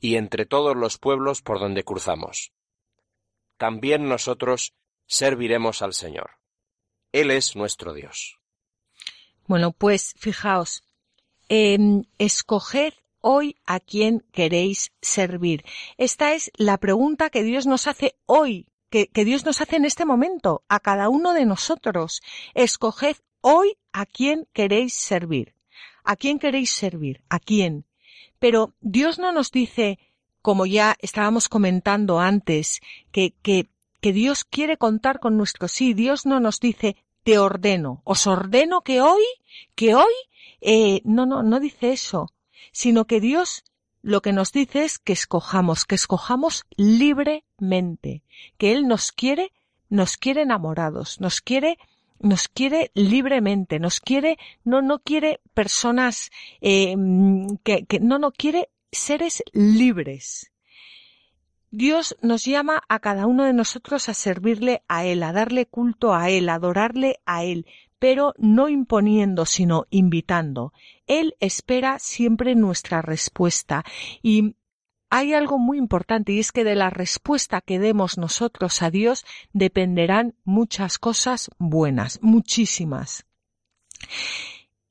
y 0.00 0.16
entre 0.16 0.46
todos 0.46 0.76
los 0.76 0.98
pueblos 0.98 1.42
por 1.42 1.58
donde 1.58 1.82
cruzamos. 1.82 2.52
También 3.56 4.08
nosotros 4.08 4.74
serviremos 5.06 5.82
al 5.82 5.94
Señor. 5.94 6.32
Él 7.12 7.30
es 7.30 7.56
nuestro 7.56 7.94
Dios. 7.94 8.38
Bueno, 9.46 9.72
pues 9.72 10.14
fijaos, 10.18 10.84
eh, 11.48 11.78
escoged 12.18 12.92
hoy 13.20 13.56
a 13.66 13.80
quién 13.80 14.20
queréis 14.32 14.92
servir. 15.00 15.64
Esta 15.96 16.34
es 16.34 16.50
la 16.56 16.78
pregunta 16.78 17.30
que 17.30 17.42
Dios 17.42 17.66
nos 17.66 17.86
hace 17.86 18.16
hoy 18.26 18.68
que, 18.90 19.08
Dios 19.24 19.44
nos 19.44 19.60
hace 19.60 19.76
en 19.76 19.84
este 19.84 20.04
momento, 20.04 20.64
a 20.68 20.80
cada 20.80 21.08
uno 21.08 21.32
de 21.32 21.46
nosotros. 21.46 22.22
Escoged 22.54 23.16
hoy 23.40 23.76
a 23.92 24.06
quién 24.06 24.46
queréis 24.52 24.94
servir. 24.94 25.54
¿A 26.04 26.16
quién 26.16 26.38
queréis 26.38 26.70
servir? 26.70 27.22
¿A 27.28 27.38
quién? 27.38 27.84
Pero 28.38 28.74
Dios 28.80 29.18
no 29.18 29.32
nos 29.32 29.50
dice, 29.50 29.98
como 30.42 30.66
ya 30.66 30.96
estábamos 31.00 31.48
comentando 31.48 32.20
antes, 32.20 32.80
que, 33.10 33.34
que, 33.42 33.68
que 34.00 34.12
Dios 34.12 34.44
quiere 34.44 34.76
contar 34.76 35.18
con 35.20 35.36
nuestro 35.36 35.68
sí. 35.68 35.94
Dios 35.94 36.26
no 36.26 36.38
nos 36.38 36.60
dice, 36.60 36.96
te 37.24 37.38
ordeno, 37.38 38.02
os 38.04 38.26
ordeno 38.28 38.82
que 38.82 39.00
hoy, 39.00 39.24
que 39.74 39.96
hoy, 39.96 40.12
eh, 40.60 41.02
no, 41.04 41.26
no, 41.26 41.42
no 41.42 41.58
dice 41.58 41.92
eso, 41.92 42.32
sino 42.70 43.06
que 43.06 43.20
Dios 43.20 43.64
lo 44.06 44.22
que 44.22 44.32
nos 44.32 44.52
dice 44.52 44.84
es 44.84 45.00
que 45.00 45.12
escojamos, 45.12 45.84
que 45.84 45.96
escojamos 45.96 46.64
libremente, 47.58 48.22
que 48.58 48.72
Él 48.72 48.86
nos 48.86 49.12
quiere, 49.12 49.52
nos 49.88 50.16
quiere 50.16 50.42
enamorados, 50.42 51.20
nos 51.20 51.40
quiere, 51.40 51.78
nos 52.18 52.48
quiere 52.48 52.90
libremente, 52.94 53.78
nos 53.78 54.00
quiere, 54.00 54.38
no, 54.64 54.82
no 54.82 54.98
quiere 55.00 55.40
personas 55.54 56.30
eh, 56.60 56.94
que, 57.62 57.86
que 57.86 58.00
no, 58.00 58.18
no 58.18 58.32
quiere 58.32 58.68
seres 58.90 59.42
libres. 59.52 60.52
Dios 61.70 62.16
nos 62.22 62.44
llama 62.44 62.82
a 62.88 63.00
cada 63.00 63.26
uno 63.26 63.44
de 63.44 63.52
nosotros 63.52 64.08
a 64.08 64.14
servirle 64.14 64.82
a 64.88 65.04
Él, 65.04 65.22
a 65.22 65.32
darle 65.32 65.66
culto 65.66 66.14
a 66.14 66.30
Él, 66.30 66.48
a 66.48 66.54
adorarle 66.54 67.20
a 67.26 67.44
Él, 67.44 67.66
pero 67.98 68.34
no 68.38 68.68
imponiendo, 68.68 69.46
sino 69.46 69.86
invitando. 69.90 70.72
Él 71.06 71.36
espera 71.40 71.98
siempre 71.98 72.54
nuestra 72.54 73.02
respuesta 73.02 73.84
y 74.22 74.54
hay 75.16 75.32
algo 75.32 75.58
muy 75.58 75.78
importante 75.78 76.32
y 76.32 76.40
es 76.40 76.52
que 76.52 76.62
de 76.62 76.74
la 76.74 76.90
respuesta 76.90 77.62
que 77.62 77.78
demos 77.78 78.18
nosotros 78.18 78.82
a 78.82 78.90
Dios 78.90 79.24
dependerán 79.54 80.34
muchas 80.44 80.98
cosas 80.98 81.48
buenas, 81.56 82.18
muchísimas. 82.20 83.24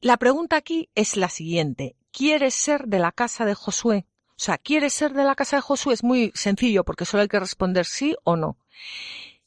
La 0.02 0.18
pregunta 0.18 0.56
aquí 0.56 0.90
es 0.96 1.16
la 1.16 1.30
siguiente. 1.30 1.96
¿Quieres 2.12 2.56
ser 2.56 2.88
de 2.88 2.98
la 2.98 3.12
casa 3.12 3.46
de 3.46 3.54
Josué? 3.54 4.08
O 4.30 4.34
sea, 4.38 4.58
¿quieres 4.58 4.96
ser 4.96 5.14
de 5.14 5.26
la 5.26 5.36
casa 5.36 5.58
de 5.58 5.62
Josué? 5.62 5.94
Es 5.94 6.04
muy 6.04 6.32
sencillo 6.34 6.84
porque 6.84 7.06
solo 7.06 7.22
hay 7.22 7.30
que 7.30 7.40
responder 7.40 7.86
sí 7.86 8.16
o 8.24 8.36
no. 8.36 8.58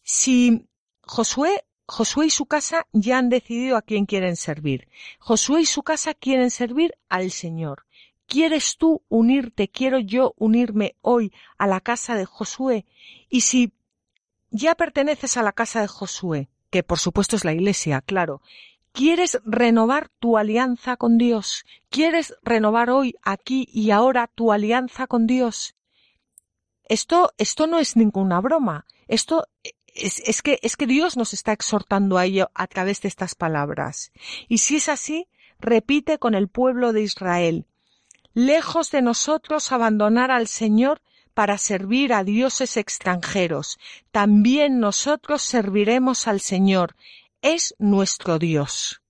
Si 0.05 0.69
Josué, 1.03 1.65
Josué 1.89 2.27
y 2.27 2.31
su 2.31 2.47
casa 2.47 2.87
ya 2.93 3.19
han 3.19 3.31
decidido 3.31 3.77
a 3.77 3.83
quién 3.83 4.07
quieren 4.07 4.37
servir. 4.37 4.87
Josué 5.19 5.63
y 5.63 5.67
su 5.67 5.83
casa 5.83 6.15
quieren 6.15 6.53
servir 6.53 6.95
al 7.09 7.33
Señor. 7.33 7.88
¿Quieres 8.29 8.77
tú 8.77 9.03
unirte? 9.09 9.69
¿Quiero 9.69 9.99
yo 9.99 10.35
unirme 10.37 10.95
hoy 11.01 11.33
a 11.57 11.67
la 11.67 11.81
casa 11.81 12.15
de 12.15 12.27
Josué? 12.27 12.87
Y 13.29 13.41
si 13.41 13.73
ya 14.51 14.75
perteneces 14.75 15.37
a 15.37 15.43
la 15.43 15.53
casa 15.53 15.81
de 15.81 15.89
Josué, 15.89 16.49
que 16.71 16.83
por 16.83 16.99
supuesto 16.99 17.35
es 17.35 17.45
la 17.45 17.55
iglesia, 17.55 18.03
claro, 18.03 18.43
¿Quieres 18.93 19.39
renovar 19.45 20.09
tu 20.09 20.39
alianza 20.39 20.97
con 20.97 21.19
Dios? 21.19 21.65
¿Quieres 21.89 22.35
renovar 22.43 22.91
hoy, 22.91 23.15
aquí 23.23 23.69
y 23.73 23.93
ahora 23.93 24.27
tu 24.27 24.51
alianza 24.51 25.07
con 25.07 25.27
Dios? 25.27 25.77
Esto, 26.85 27.33
esto 27.39 27.67
no 27.67 27.79
es 27.79 27.97
ninguna 27.97 28.41
broma. 28.41 28.87
Esto 29.07 29.47
es, 29.95 30.43
que, 30.43 30.59
es 30.63 30.77
que 30.77 30.87
Dios 30.87 31.17
nos 31.17 31.33
está 31.33 31.53
exhortando 31.53 32.19
a 32.19 32.25
ello 32.25 32.51
a 32.55 32.67
través 32.67 33.01
de 33.03 33.09
estas 33.09 33.35
palabras. 33.35 34.11
Y 34.49 34.59
si 34.59 34.77
es 34.77 34.89
así, 34.89 35.29
repite 35.61 36.19
con 36.19 36.35
el 36.35 36.49
pueblo 36.49 36.93
de 36.93 37.03
Israel. 37.03 37.67
Lejos 38.39 38.93
de 38.93 39.03
nosotros 39.03 39.73
abandonar 39.73 40.31
al 40.31 40.47
Señor 40.47 41.03
para 41.35 41.59
servir 41.59 42.13
a 42.13 42.23
dioses 42.23 42.77
extranjeros. 42.77 43.81
También 44.13 44.79
nosotros 44.79 45.43
serviremos 45.43 46.29
al 46.29 46.41
Señor 46.41 46.95
es 47.43 47.75
nuestro 47.81 48.39
Dios. 48.39 49.03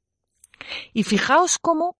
Y 0.94 1.02
fijaos 1.02 1.58
cómo 1.58 1.98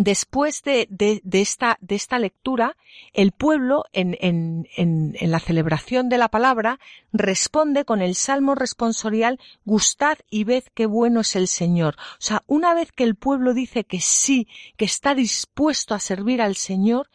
después 0.00 0.62
de, 0.62 0.88
esta, 1.30 2.18
lectura, 2.18 2.78
el 3.12 3.32
pueblo 3.32 3.84
en, 3.92 4.16
en, 4.18 5.14
la 5.20 5.38
celebración 5.40 6.08
de 6.08 6.16
la 6.16 6.28
palabra 6.28 6.80
responde 7.12 7.84
con 7.84 8.00
el 8.00 8.14
salmo 8.14 8.54
responsorial, 8.54 9.38
gustad 9.66 10.16
y 10.30 10.44
ved 10.44 10.64
qué 10.72 10.86
bueno 10.86 11.20
es 11.20 11.36
el 11.36 11.48
Señor. 11.48 11.96
O 12.14 12.22
sea, 12.22 12.42
una 12.46 12.72
vez 12.72 12.92
que 12.92 13.04
el 13.04 13.14
pueblo 13.14 13.52
dice 13.52 13.84
que 13.84 14.00
sí, 14.00 14.48
que 14.78 14.86
está 14.86 15.14
dispuesto 15.14 15.94
a 15.94 16.00
servir 16.00 16.40
al 16.40 16.56
Señor, 16.56 17.10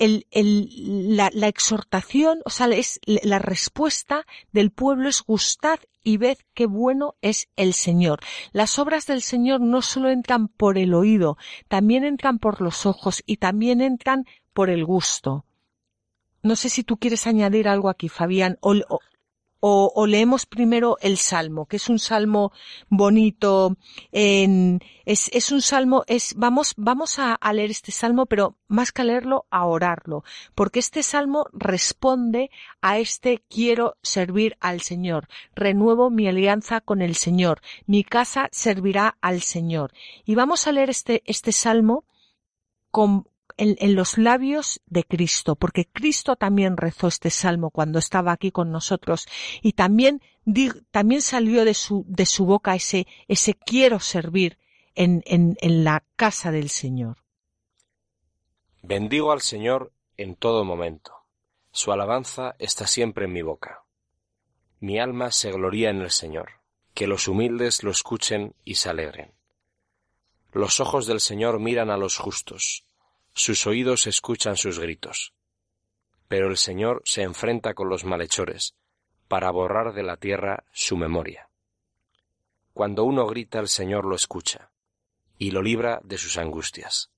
la, 0.00 1.48
exhortación, 1.48 2.40
o 2.44 2.50
sea, 2.50 2.68
es 2.68 3.00
la 3.04 3.38
respuesta 3.38 4.24
del 4.52 4.70
pueblo 4.70 5.08
es 5.08 5.22
gustad 5.22 5.78
y 6.02 6.16
ved 6.16 6.38
qué 6.54 6.66
bueno 6.66 7.16
es 7.20 7.48
el 7.56 7.74
Señor. 7.74 8.20
Las 8.52 8.78
obras 8.78 9.06
del 9.06 9.22
Señor 9.22 9.60
no 9.60 9.82
solo 9.82 10.08
entran 10.08 10.48
por 10.48 10.78
el 10.78 10.94
oído, 10.94 11.36
también 11.68 12.04
entran 12.04 12.38
por 12.38 12.60
los 12.60 12.86
ojos 12.86 13.22
y 13.26 13.36
también 13.36 13.80
entran 13.80 14.24
por 14.52 14.70
el 14.70 14.84
gusto. 14.84 15.44
No 16.42 16.56
sé 16.56 16.70
si 16.70 16.82
tú 16.82 16.96
quieres 16.96 17.26
añadir 17.26 17.68
algo 17.68 17.90
aquí, 17.90 18.08
Fabián, 18.08 18.58
o, 19.60 20.06
leemos 20.06 20.46
primero 20.46 20.96
el 21.00 21.18
salmo, 21.18 21.66
que 21.66 21.76
es 21.76 21.88
un 21.88 21.98
salmo 21.98 22.52
bonito, 22.88 23.76
en, 24.10 24.80
es, 25.04 25.28
es, 25.32 25.52
un 25.52 25.60
salmo, 25.60 26.02
es, 26.06 26.34
vamos, 26.36 26.74
vamos 26.78 27.18
a, 27.18 27.34
a, 27.34 27.52
leer 27.52 27.70
este 27.70 27.92
salmo, 27.92 28.26
pero 28.26 28.56
más 28.68 28.90
que 28.90 29.04
leerlo, 29.04 29.46
a 29.50 29.66
orarlo, 29.66 30.24
porque 30.54 30.78
este 30.78 31.02
salmo 31.02 31.46
responde 31.52 32.50
a 32.80 32.98
este 32.98 33.42
quiero 33.48 33.96
servir 34.02 34.56
al 34.60 34.80
Señor, 34.80 35.28
renuevo 35.54 36.08
mi 36.10 36.26
alianza 36.26 36.80
con 36.80 37.02
el 37.02 37.14
Señor, 37.14 37.60
mi 37.86 38.02
casa 38.02 38.48
servirá 38.52 39.18
al 39.20 39.42
Señor. 39.42 39.92
Y 40.24 40.34
vamos 40.34 40.66
a 40.66 40.72
leer 40.72 40.88
este, 40.88 41.22
este 41.26 41.52
salmo 41.52 42.04
con, 42.90 43.26
en, 43.60 43.94
los 43.94 44.16
labios 44.16 44.80
de 44.86 45.04
Cristo, 45.04 45.54
porque 45.54 45.86
Cristo 45.86 46.36
también 46.36 46.78
rezó 46.78 47.08
este 47.08 47.28
salmo 47.28 47.70
cuando 47.70 47.98
estaba 47.98 48.32
aquí 48.32 48.50
con 48.50 48.72
nosotros 48.72 49.26
y 49.60 49.74
también, 49.74 50.22
también 50.90 51.20
salió 51.20 51.64
de 51.64 51.74
su, 51.74 52.04
de 52.08 52.24
su 52.24 52.46
boca 52.46 52.74
ese, 52.74 53.06
ese 53.28 53.54
quiero 53.54 54.00
servir 54.00 54.58
en, 54.94 55.22
en, 55.26 55.56
en 55.60 55.84
la 55.84 56.04
casa 56.16 56.50
del 56.50 56.70
Señor. 56.70 57.18
Bendigo 58.82 59.30
al 59.30 59.42
Señor 59.42 59.92
en 60.16 60.36
todo 60.36 60.64
momento. 60.64 61.12
Su 61.70 61.92
alabanza 61.92 62.56
está 62.58 62.86
siempre 62.86 63.26
en 63.26 63.32
mi 63.32 63.42
boca. 63.42 63.84
Mi 64.80 64.98
alma 64.98 65.30
se 65.30 65.52
gloría 65.52 65.90
en 65.90 66.00
el 66.00 66.10
Señor. 66.10 66.60
Que 66.94 67.06
los 67.06 67.28
humildes 67.28 67.82
lo 67.82 67.90
escuchen 67.90 68.54
y 68.64 68.76
se 68.76 68.88
alegren. 68.88 69.32
Los 70.52 70.80
ojos 70.80 71.06
del 71.06 71.20
Señor 71.20 71.60
miran 71.60 71.90
a 71.90 71.96
los 71.96 72.16
justos 72.16 72.84
sus 73.42 73.66
oídos 73.66 74.06
escuchan 74.06 74.56
sus 74.56 74.78
gritos. 74.78 75.32
Pero 76.28 76.48
el 76.48 76.56
Señor 76.56 77.02
se 77.04 77.22
enfrenta 77.22 77.74
con 77.74 77.88
los 77.88 78.04
malhechores, 78.04 78.74
para 79.28 79.50
borrar 79.50 79.92
de 79.94 80.02
la 80.02 80.16
tierra 80.16 80.64
su 80.72 80.96
memoria. 80.96 81.48
Cuando 82.72 83.04
uno 83.04 83.26
grita 83.26 83.58
el 83.58 83.68
Señor 83.68 84.04
lo 84.04 84.14
escucha, 84.14 84.70
y 85.38 85.52
lo 85.52 85.62
libra 85.62 86.00
de 86.04 86.18
sus 86.18 86.36
angustias. 86.36 87.10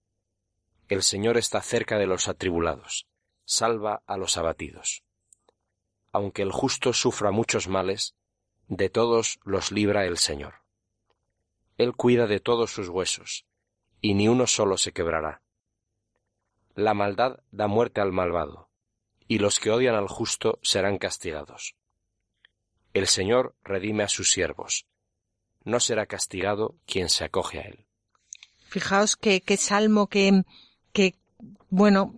El 0.88 1.02
Señor 1.02 1.36
está 1.36 1.60
cerca 1.60 1.98
de 1.98 2.06
los 2.06 2.28
atribulados, 2.28 3.06
salva 3.44 4.02
a 4.06 4.16
los 4.16 4.36
abatidos. 4.36 5.02
Aunque 6.12 6.42
el 6.42 6.52
justo 6.52 6.92
sufra 6.92 7.30
muchos 7.30 7.68
males, 7.68 8.14
de 8.68 8.90
todos 8.90 9.40
los 9.44 9.72
libra 9.72 10.04
el 10.06 10.18
Señor. 10.18 10.54
Él 11.78 11.94
cuida 11.94 12.26
de 12.26 12.40
todos 12.40 12.70
sus 12.70 12.88
huesos, 12.88 13.46
y 14.00 14.14
ni 14.14 14.28
uno 14.28 14.46
solo 14.46 14.76
se 14.76 14.92
quebrará. 14.92 15.42
La 16.74 16.94
maldad 16.94 17.40
da 17.50 17.66
muerte 17.66 18.00
al 18.00 18.12
malvado, 18.12 18.68
y 19.28 19.38
los 19.38 19.60
que 19.60 19.70
odian 19.70 19.94
al 19.94 20.08
justo 20.08 20.58
serán 20.62 20.98
castigados. 20.98 21.74
El 22.94 23.06
Señor 23.06 23.54
redime 23.62 24.02
a 24.02 24.08
sus 24.08 24.30
siervos. 24.30 24.86
No 25.64 25.80
será 25.80 26.06
castigado 26.06 26.76
quien 26.86 27.08
se 27.08 27.24
acoge 27.24 27.58
a 27.58 27.62
él. 27.62 27.86
Fijaos 28.68 29.16
que, 29.16 29.42
salmo 29.58 30.06
que, 30.06 30.44
que, 30.92 31.14
bueno, 31.68 32.14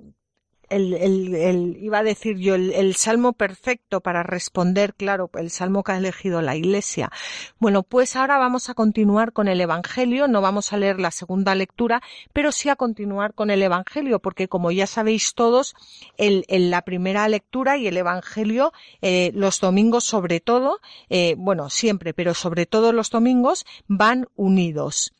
el, 0.70 1.76
iba 1.80 1.98
a 1.98 2.02
decir 2.02 2.38
yo, 2.38 2.54
el, 2.54 2.94
salmo 2.94 3.32
perfecto 3.32 4.00
para 4.00 4.22
responder, 4.22 4.94
claro, 4.94 5.30
el 5.34 5.50
salmo 5.50 5.82
que 5.82 5.92
ha 5.92 5.98
elegido 5.98 6.42
la 6.42 6.56
iglesia. 6.56 7.10
Bueno, 7.58 7.82
pues 7.82 8.16
ahora 8.16 8.38
vamos 8.38 8.68
a 8.68 8.74
continuar 8.74 9.32
con 9.32 9.48
el 9.48 9.60
Evangelio, 9.60 10.28
no 10.28 10.40
vamos 10.40 10.72
a 10.72 10.76
leer 10.76 11.00
la 11.00 11.10
segunda 11.10 11.54
lectura, 11.54 12.02
pero 12.32 12.52
sí 12.52 12.68
a 12.68 12.76
continuar 12.76 13.34
con 13.34 13.50
el 13.50 13.62
Evangelio, 13.62 14.20
porque 14.20 14.48
como 14.48 14.70
ya 14.70 14.86
sabéis 14.86 15.34
todos, 15.34 15.74
el, 16.16 16.44
la 16.48 16.82
primera 16.82 17.28
lectura 17.28 17.76
y 17.76 17.86
el 17.86 17.96
Evangelio, 17.96 18.72
eh, 19.02 19.30
los 19.34 19.60
domingos 19.60 20.04
sobre 20.04 20.40
todo, 20.40 20.80
eh, 21.08 21.34
bueno, 21.38 21.70
siempre, 21.70 22.14
pero 22.14 22.34
sobre 22.34 22.66
todo 22.66 22.92
los 22.92 23.10
domingos, 23.10 23.64
van 23.86 24.26
unidos. 24.36 25.12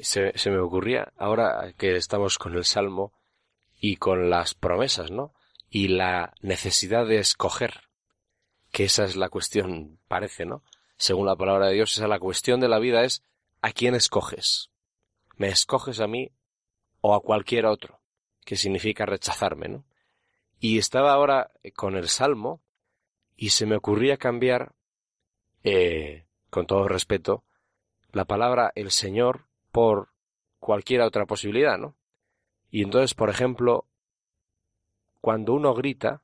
Se 0.00 0.32
me 0.50 0.58
ocurría, 0.58 1.12
ahora 1.16 1.72
que 1.76 1.96
estamos 1.96 2.38
con 2.38 2.54
el 2.54 2.64
salmo, 2.64 3.12
y 3.80 3.96
con 3.96 4.30
las 4.30 4.54
promesas, 4.54 5.10
¿no? 5.10 5.34
Y 5.70 5.88
la 5.88 6.34
necesidad 6.40 7.06
de 7.06 7.18
escoger, 7.18 7.88
que 8.72 8.84
esa 8.84 9.04
es 9.04 9.16
la 9.16 9.28
cuestión, 9.28 9.98
parece, 10.08 10.44
¿no? 10.44 10.62
Según 10.96 11.26
la 11.26 11.36
palabra 11.36 11.68
de 11.68 11.74
Dios, 11.74 11.92
esa 11.92 12.04
es 12.04 12.08
la 12.10 12.18
cuestión 12.18 12.60
de 12.60 12.68
la 12.68 12.78
vida 12.78 13.04
es 13.04 13.22
¿a 13.62 13.72
quién 13.72 13.94
escoges? 13.94 14.70
¿Me 15.36 15.48
escoges 15.48 16.00
a 16.00 16.08
mí 16.08 16.32
o 17.00 17.14
a 17.14 17.20
cualquier 17.20 17.66
otro? 17.66 18.00
Que 18.44 18.56
significa 18.56 19.06
rechazarme, 19.06 19.68
¿no? 19.68 19.84
Y 20.58 20.78
estaba 20.78 21.12
ahora 21.12 21.52
con 21.76 21.96
el 21.96 22.08
Salmo 22.08 22.60
y 23.36 23.50
se 23.50 23.66
me 23.66 23.76
ocurría 23.76 24.16
cambiar, 24.16 24.74
eh, 25.62 26.26
con 26.50 26.66
todo 26.66 26.88
respeto, 26.88 27.44
la 28.10 28.24
palabra 28.24 28.72
el 28.74 28.90
Señor 28.90 29.46
por 29.70 30.08
cualquier 30.58 31.02
otra 31.02 31.26
posibilidad, 31.26 31.78
¿no? 31.78 31.94
Y 32.70 32.82
entonces, 32.82 33.14
por 33.14 33.30
ejemplo, 33.30 33.86
cuando 35.20 35.54
uno 35.54 35.74
grita, 35.74 36.22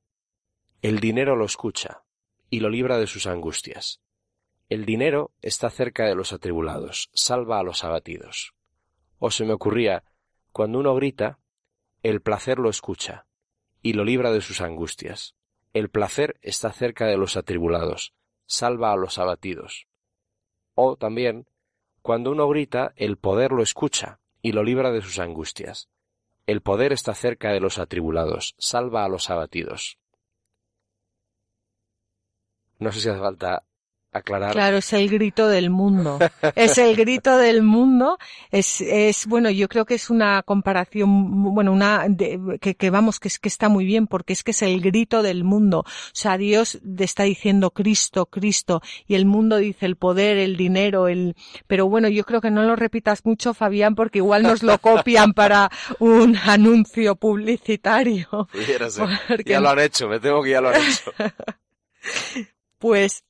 el 0.82 1.00
dinero 1.00 1.36
lo 1.36 1.44
escucha 1.44 2.04
y 2.50 2.60
lo 2.60 2.68
libra 2.68 2.98
de 2.98 3.06
sus 3.06 3.26
angustias. 3.26 4.00
El 4.68 4.84
dinero 4.84 5.32
está 5.42 5.70
cerca 5.70 6.06
de 6.06 6.14
los 6.14 6.32
atribulados, 6.32 7.10
salva 7.12 7.58
a 7.58 7.62
los 7.62 7.84
abatidos. 7.84 8.54
O 9.18 9.30
se 9.30 9.44
me 9.44 9.52
ocurría, 9.52 10.04
cuando 10.52 10.78
uno 10.78 10.94
grita, 10.94 11.38
el 12.02 12.20
placer 12.20 12.58
lo 12.58 12.70
escucha 12.70 13.26
y 13.82 13.94
lo 13.94 14.04
libra 14.04 14.30
de 14.30 14.40
sus 14.40 14.60
angustias. 14.60 15.34
El 15.72 15.90
placer 15.90 16.38
está 16.42 16.70
cerca 16.72 17.06
de 17.06 17.16
los 17.16 17.36
atribulados, 17.36 18.14
salva 18.46 18.92
a 18.92 18.96
los 18.96 19.18
abatidos. 19.18 19.86
O 20.74 20.96
también, 20.96 21.46
Cuando 22.02 22.30
uno 22.30 22.46
grita, 22.48 22.92
el 22.96 23.16
poder 23.16 23.50
lo 23.52 23.62
escucha 23.62 24.20
y 24.42 24.52
lo 24.52 24.62
libra 24.62 24.92
de 24.92 25.00
sus 25.00 25.18
angustias. 25.18 25.88
El 26.46 26.60
poder 26.60 26.92
está 26.92 27.14
cerca 27.14 27.52
de 27.52 27.60
los 27.60 27.78
atribulados, 27.78 28.54
salva 28.58 29.04
a 29.04 29.08
los 29.08 29.30
abatidos. 29.30 29.98
No 32.78 32.92
sé 32.92 33.00
si 33.00 33.08
hace 33.08 33.18
falta 33.18 33.64
aclarar. 34.14 34.52
Claro, 34.52 34.78
es 34.78 34.92
el 34.92 35.10
grito 35.10 35.48
del 35.48 35.70
mundo. 35.70 36.18
es 36.54 36.78
el 36.78 36.96
grito 36.96 37.36
del 37.36 37.62
mundo. 37.62 38.16
Es, 38.50 38.80
es, 38.80 39.26
bueno, 39.26 39.50
yo 39.50 39.68
creo 39.68 39.84
que 39.84 39.94
es 39.94 40.08
una 40.08 40.42
comparación, 40.42 41.54
bueno, 41.54 41.72
una, 41.72 42.06
de, 42.08 42.58
que, 42.60 42.74
que, 42.76 42.90
vamos, 42.90 43.20
que 43.20 43.28
es 43.28 43.38
que 43.38 43.48
está 43.48 43.68
muy 43.68 43.84
bien, 43.84 44.06
porque 44.06 44.32
es 44.32 44.42
que 44.42 44.52
es 44.52 44.62
el 44.62 44.80
grito 44.80 45.22
del 45.22 45.44
mundo. 45.44 45.80
O 45.80 46.10
sea, 46.12 46.38
Dios 46.38 46.78
está 46.98 47.24
diciendo 47.24 47.70
Cristo, 47.70 48.26
Cristo, 48.26 48.80
y 49.06 49.16
el 49.16 49.26
mundo 49.26 49.56
dice 49.56 49.86
el 49.86 49.96
poder, 49.96 50.38
el 50.38 50.56
dinero, 50.56 51.08
el, 51.08 51.34
pero 51.66 51.88
bueno, 51.88 52.08
yo 52.08 52.24
creo 52.24 52.40
que 52.40 52.50
no 52.50 52.62
lo 52.62 52.76
repitas 52.76 53.24
mucho, 53.24 53.52
Fabián, 53.52 53.94
porque 53.94 54.18
igual 54.18 54.44
nos 54.44 54.62
lo 54.62 54.78
copian 54.78 55.32
para 55.32 55.70
un 55.98 56.36
anuncio 56.36 57.16
publicitario. 57.16 58.28
Porque... 59.28 59.52
Ya 59.52 59.60
lo 59.60 59.70
han 59.70 59.78
hecho, 59.80 60.08
me 60.08 60.20
temo 60.20 60.42
que 60.42 60.50
ya 60.50 60.60
lo 60.60 60.68
han 60.68 60.76
hecho. 60.76 61.12
pues 62.78 63.23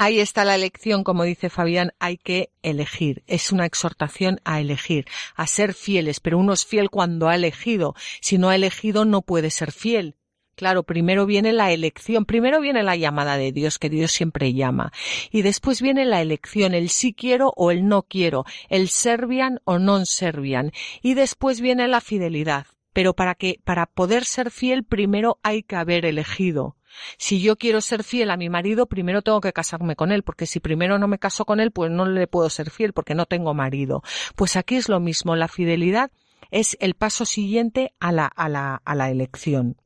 Ahí 0.00 0.20
está 0.20 0.44
la 0.44 0.54
elección, 0.54 1.02
como 1.02 1.24
dice 1.24 1.50
Fabián, 1.50 1.92
hay 1.98 2.18
que 2.18 2.50
elegir. 2.62 3.24
Es 3.26 3.50
una 3.50 3.66
exhortación 3.66 4.40
a 4.44 4.60
elegir, 4.60 5.06
a 5.34 5.48
ser 5.48 5.74
fieles, 5.74 6.20
pero 6.20 6.38
uno 6.38 6.52
es 6.52 6.64
fiel 6.64 6.88
cuando 6.88 7.28
ha 7.28 7.34
elegido. 7.34 7.96
Si 8.20 8.38
no 8.38 8.48
ha 8.48 8.54
elegido, 8.54 9.04
no 9.04 9.22
puede 9.22 9.50
ser 9.50 9.72
fiel. 9.72 10.14
Claro, 10.54 10.84
primero 10.84 11.26
viene 11.26 11.52
la 11.52 11.72
elección, 11.72 12.26
primero 12.26 12.60
viene 12.60 12.84
la 12.84 12.94
llamada 12.94 13.36
de 13.36 13.50
Dios, 13.50 13.80
que 13.80 13.90
Dios 13.90 14.12
siempre 14.12 14.54
llama, 14.54 14.92
y 15.32 15.42
después 15.42 15.82
viene 15.82 16.04
la 16.04 16.20
elección, 16.20 16.74
el 16.74 16.90
sí 16.90 17.12
quiero 17.12 17.52
o 17.56 17.72
el 17.72 17.86
no 17.86 18.02
quiero, 18.02 18.44
el 18.68 18.88
servian 18.88 19.60
o 19.64 19.78
non 19.78 20.06
servian, 20.06 20.72
y 21.02 21.14
después 21.14 21.60
viene 21.60 21.86
la 21.86 22.00
fidelidad. 22.00 22.66
Pero 22.92 23.14
para 23.14 23.34
que, 23.34 23.60
para 23.62 23.86
poder 23.86 24.24
ser 24.24 24.50
fiel, 24.50 24.84
primero 24.84 25.38
hay 25.42 25.62
que 25.62 25.76
haber 25.76 26.04
elegido. 26.04 26.77
Si 27.16 27.40
yo 27.40 27.56
quiero 27.56 27.80
ser 27.80 28.04
fiel 28.04 28.30
a 28.30 28.36
mi 28.36 28.48
marido, 28.48 28.86
primero 28.86 29.22
tengo 29.22 29.40
que 29.40 29.52
casarme 29.52 29.96
con 29.96 30.12
él, 30.12 30.22
porque 30.22 30.46
si 30.46 30.60
primero 30.60 30.98
no 30.98 31.08
me 31.08 31.18
caso 31.18 31.44
con 31.44 31.60
él, 31.60 31.70
pues 31.70 31.90
no 31.90 32.06
le 32.06 32.26
puedo 32.26 32.50
ser 32.50 32.70
fiel 32.70 32.92
porque 32.92 33.14
no 33.14 33.26
tengo 33.26 33.54
marido. 33.54 34.02
Pues 34.36 34.56
aquí 34.56 34.76
es 34.76 34.88
lo 34.88 35.00
mismo, 35.00 35.36
la 35.36 35.48
fidelidad 35.48 36.10
es 36.50 36.76
el 36.80 36.94
paso 36.94 37.24
siguiente 37.24 37.94
a 38.00 38.12
la, 38.12 38.26
a 38.26 38.48
la, 38.48 38.82
a 38.84 38.94
la 38.94 39.10
elección. 39.10 39.76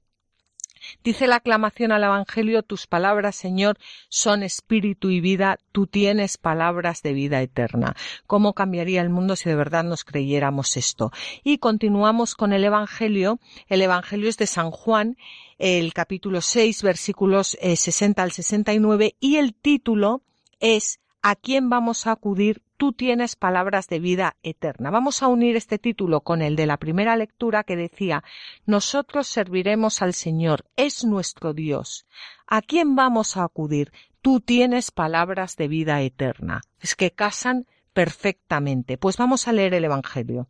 Dice 1.05 1.27
la 1.27 1.37
aclamación 1.37 1.93
al 1.93 2.05
Evangelio, 2.05 2.63
tus 2.63 2.87
palabras, 2.87 3.37
Señor, 3.37 3.79
son 4.09 4.43
espíritu 4.43 5.11
y 5.11 5.21
vida, 5.21 5.59
tú 5.73 5.87
tienes 5.87 6.39
palabras 6.39 7.03
de 7.03 7.13
vida 7.13 7.43
eterna. 7.43 7.95
¿Cómo 8.27 8.55
cambiaría 8.55 9.01
el 9.03 9.11
mundo 9.11 9.37
si 9.37 9.49
de 9.49 9.57
verdad 9.57 9.85
nos 9.85 10.05
creyéramos 10.05 10.77
esto? 10.77 11.13
Y 11.45 11.59
continuamos 11.59 12.35
con 12.35 12.53
el 12.53 12.65
Evangelio. 12.65 13.39
El 13.69 13.83
Evangelio 13.83 14.29
es 14.29 14.37
de 14.37 14.47
San 14.47 14.71
Juan 14.71 15.17
el 15.59 15.93
capítulo 15.93 16.41
6, 16.41 16.83
versículos 16.83 17.57
60 17.61 18.21
eh, 18.21 18.25
al 18.25 18.33
69, 18.33 19.17
y 19.21 19.37
el 19.37 19.55
título 19.55 20.23
es 20.59 20.99
¿A 21.23 21.37
quién 21.37 21.71
vamos 21.71 22.07
a 22.07 22.13
acudir? 22.13 22.63
Tú 22.77 22.93
tienes 22.93 23.37
palabras 23.37 23.89
de 23.89 24.01
vida 24.01 24.37
eterna. 24.43 24.91
Vamos 24.91 25.23
a 25.23 25.29
unir 25.29 25.57
este 25.57 25.79
título 25.79 26.23
con 26.23 26.43
el 26.43 26.57
de 26.57 26.67
la 26.67 26.79
primera 26.79 27.17
lectura 27.17 27.63
que 27.63 27.77
decía 27.77 28.25
Nosotros 28.67 29.29
serviremos 29.29 30.03
al 30.03 30.15
Señor, 30.15 30.65
es 30.77 31.05
nuestro 31.05 31.55
Dios. 31.55 32.07
¿A 32.47 32.61
quién 32.61 32.97
vamos 32.97 33.37
a 33.37 33.45
acudir? 33.45 33.93
Tú 34.21 34.41
tienes 34.41 34.91
palabras 34.91 35.57
de 35.57 35.69
vida 35.69 36.03
eterna. 36.03 36.61
Es 36.81 36.97
que 36.97 37.13
casan 37.13 37.67
perfectamente. 37.93 38.99
Pues 38.99 39.17
vamos 39.17 39.47
a 39.47 39.53
leer 39.53 39.75
el 39.75 39.85
Evangelio. 39.85 40.49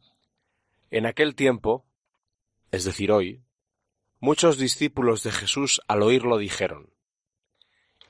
En 0.91 1.07
aquel 1.07 1.35
tiempo, 1.35 1.85
es 2.71 2.85
decir, 2.85 3.13
hoy, 3.13 3.43
Muchos 4.25 4.57
discípulos 4.57 5.25
de 5.25 5.33
Jesús 5.33 5.81
al 5.89 6.01
oírlo 6.01 6.39
dijeron, 6.39 6.95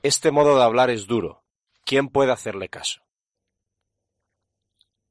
Este 0.03 0.29
modo 0.29 0.55
de 0.55 0.63
hablar 0.63 0.91
es 0.91 1.07
duro, 1.07 1.42
¿quién 1.83 2.09
puede 2.09 2.31
hacerle 2.31 2.69
caso? 2.69 3.01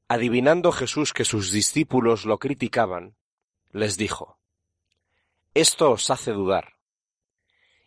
Adivinando 0.08 0.72
Jesús 0.72 1.12
que 1.12 1.24
sus 1.24 1.52
discípulos 1.52 2.24
lo 2.24 2.38
criticaban, 2.38 3.16
les 3.70 3.96
dijo, 3.96 4.38
Esto 5.54 5.92
os 5.92 6.10
hace 6.10 6.32
dudar. 6.32 6.76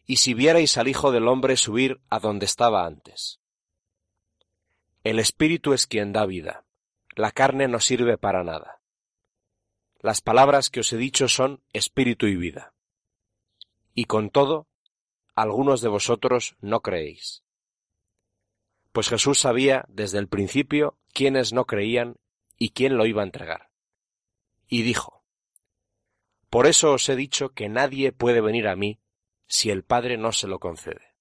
Y 0.06 0.18
si 0.18 0.34
vierais 0.34 0.78
al 0.78 0.88
Hijo 0.88 1.12
del 1.12 1.28
Hombre 1.28 1.58
subir 1.58 2.02
a 2.10 2.20
donde 2.20 2.46
estaba 2.46 2.86
antes. 2.86 3.40
El 5.04 5.20
Espíritu 5.20 5.74
es 5.74 5.88
quien 5.88 6.14
da 6.14 6.26
vida, 6.26 6.66
la 7.16 7.32
carne 7.32 7.68
no 7.68 7.80
sirve 7.80 8.18
para 8.18 8.44
nada. 8.44 8.82
Las 10.00 10.22
palabras 10.22 10.70
que 10.70 10.82
os 10.82 10.94
he 10.94 10.98
dicho 10.98 11.28
son 11.28 11.64
Espíritu 11.74 12.28
y 12.28 12.36
vida 12.36 12.76
y 13.96 14.06
con 14.06 14.30
todo, 14.30 14.68
algunos 15.34 15.82
de 15.82 15.88
vosotros 15.88 16.58
no 16.60 16.82
creéis. 16.82 17.45
Pues 18.96 19.10
Jesús 19.10 19.40
sabía 19.40 19.84
desde 19.90 20.20
el 20.20 20.30
principio 20.30 20.98
quiénes 21.12 21.52
no 21.52 21.66
creían 21.66 22.16
y 22.58 22.70
quién 22.70 22.96
lo 22.96 23.06
iba 23.06 23.24
a 23.24 23.26
entregar. 23.26 23.70
Y 24.70 24.84
dijo, 24.84 25.26
Por 26.50 26.66
eso 26.66 26.94
os 26.94 27.10
he 27.10 27.18
dicho 27.18 27.50
que 27.50 27.68
nadie 27.68 28.14
puede 28.14 28.40
venir 28.40 28.70
a 28.70 28.78
mí 28.78 29.02
si 29.48 29.70
el 29.70 29.84
Padre 29.84 30.16
no 30.16 30.32
se 30.32 30.48
lo 30.48 30.60
concede. 30.60 31.14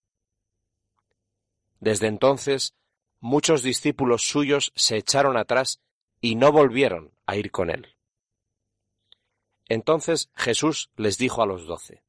Desde 1.81 2.07
entonces, 2.07 2.77
muchos 3.19 3.65
discípulos 3.65 4.23
suyos 4.23 4.71
se 4.77 4.97
echaron 4.97 5.37
atrás 5.37 5.81
y 6.21 6.37
no 6.37 6.53
volvieron 6.53 7.13
a 7.27 7.35
ir 7.35 7.51
con 7.51 7.71
él. 7.71 7.97
Entonces 9.69 10.31
Jesús 10.37 10.93
les 10.95 11.19
dijo 11.19 11.43
a 11.43 11.47
los 11.47 11.67
doce, 11.67 12.05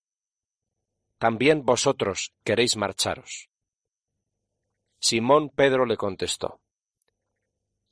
también 1.17 1.65
vosotros 1.65 2.35
queréis 2.43 2.77
marcharos. 2.77 3.49
Simón 5.07 5.49
Pedro 5.49 5.85
le 5.85 5.97
contestó, 5.97 6.59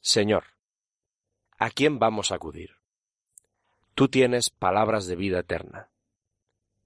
Señor, 0.01 0.45
¿a 1.59 1.69
quién 1.69 1.99
vamos 1.99 2.31
a 2.31 2.35
acudir? 2.37 2.77
Tú 3.93 4.07
tienes 4.07 4.49
palabras 4.49 5.05
de 5.05 5.15
vida 5.15 5.41
eterna. 5.41 5.91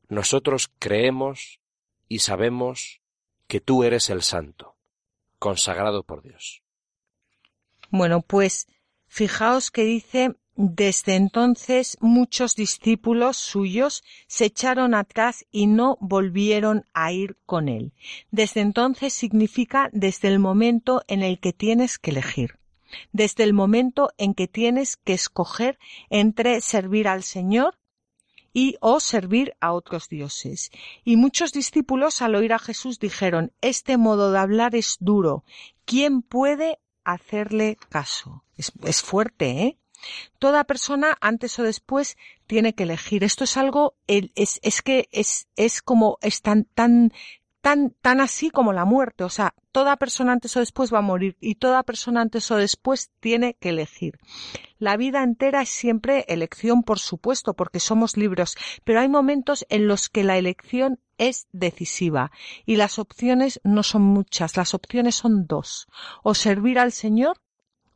Nosotros 0.09 0.69
creemos 0.80 1.61
y 2.09 2.19
sabemos 2.19 2.99
que 3.47 3.61
tú 3.61 3.86
eres 3.86 4.09
el 4.09 4.21
santo, 4.21 4.75
consagrado 5.39 6.03
por 6.03 6.23
Dios. 6.23 6.61
Bueno, 7.89 8.19
pues 8.19 8.67
fijaos 9.07 9.71
que 9.71 9.84
dice 9.84 10.36
desde 10.58 11.16
entonces 11.16 11.97
muchos 12.01 12.55
discípulos 12.55 13.38
suyos 13.38 14.03
se 14.26 14.45
echaron 14.45 14.95
atrás 14.95 15.45
y 15.51 15.68
no 15.68 15.99
volvieron 16.01 16.84
a 16.95 17.12
ir 17.12 17.38
con 17.45 17.70
él. 17.70 17.93
Desde 18.32 18.62
entonces 18.62 19.14
significa 19.14 19.89
desde 19.93 20.30
el 20.30 20.39
momento 20.39 21.03
en 21.08 21.22
el 21.22 21.39
que 21.39 21.53
tienes 21.53 21.99
que 21.99 22.10
elegir, 22.10 22.58
desde 23.12 23.43
el 23.43 23.53
momento 23.53 24.10
en 24.18 24.34
que 24.34 24.47
tienes 24.47 24.97
que 24.97 25.14
escoger 25.14 25.78
entre 26.10 26.60
servir 26.62 27.08
al 27.08 27.22
Señor 27.22 27.78
y 28.51 28.78
o 28.82 28.99
servir 28.99 29.53
a 29.62 29.74
otros 29.74 30.10
dioses. 30.10 30.72
Y 31.05 31.18
muchos 31.18 31.53
discípulos 31.53 32.24
al 32.24 32.34
oír 32.34 32.53
a 32.53 32.60
Jesús 32.60 32.97
dijeron, 32.97 33.53
este 33.62 33.97
modo 33.97 34.32
de 34.32 34.39
hablar 34.39 34.74
es 34.74 34.97
duro. 34.99 35.43
¿Quién 35.86 36.24
puede 36.24 36.80
hacerle 37.03 37.78
caso? 37.89 38.43
Es, 38.55 38.72
es 38.84 39.03
fuerte, 39.03 39.49
¿eh? 39.62 39.78
Toda 40.39 40.64
persona, 40.64 41.18
antes 41.22 41.58
o 41.60 41.64
después, 41.64 42.18
tiene 42.45 42.74
que 42.74 42.84
elegir. 42.84 43.24
Esto 43.24 43.43
es 43.43 43.58
algo, 43.58 43.95
es, 44.08 44.60
es 44.62 44.82
que 44.82 45.10
es, 45.12 45.48
es 45.56 45.82
como, 45.82 46.18
es 46.22 46.41
tan, 46.41 46.66
tan, 46.66 47.12
tan, 47.62 47.91
tan 48.02 48.22
así 48.22 48.50
como 48.50 48.74
la 48.74 48.86
muerte. 48.86 49.24
O 49.24 49.30
sea, 49.30 49.54
toda 49.72 49.98
persona 49.98 50.32
antes 50.32 50.56
o 50.56 50.60
después 50.60 50.93
va 50.93 51.00
a 51.00 51.02
morir 51.02 51.38
y 51.39 51.56
toda 51.56 51.84
persona 51.84 52.22
antes 52.22 52.50
o 52.52 52.56
después 52.56 53.12
tiene 53.20 53.56
que 53.56 53.70
elegir. 53.70 54.20
La 54.80 54.95
vida 54.95 55.24
entera 55.24 55.64
es 55.64 55.70
siempre 55.70 56.26
elección, 56.28 56.84
por 56.84 57.00
supuesto, 57.00 57.56
porque 57.56 57.80
somos 57.80 58.16
libres, 58.16 58.56
pero 58.84 59.02
hay 59.02 59.10
momentos 59.10 59.66
en 59.70 59.88
los 59.88 60.08
que 60.08 60.24
la 60.24 60.38
elección 60.38 61.00
es 61.18 61.48
decisiva 61.52 62.32
y 62.66 62.76
las 62.76 63.00
opciones 63.00 63.60
no 63.64 63.84
son 63.84 64.04
muchas, 64.04 64.56
las 64.56 64.74
opciones 64.74 65.16
son 65.16 65.48
dos. 65.48 65.88
O 66.24 66.36
servir 66.36 66.80
al 66.80 66.91
Señor 66.91 67.41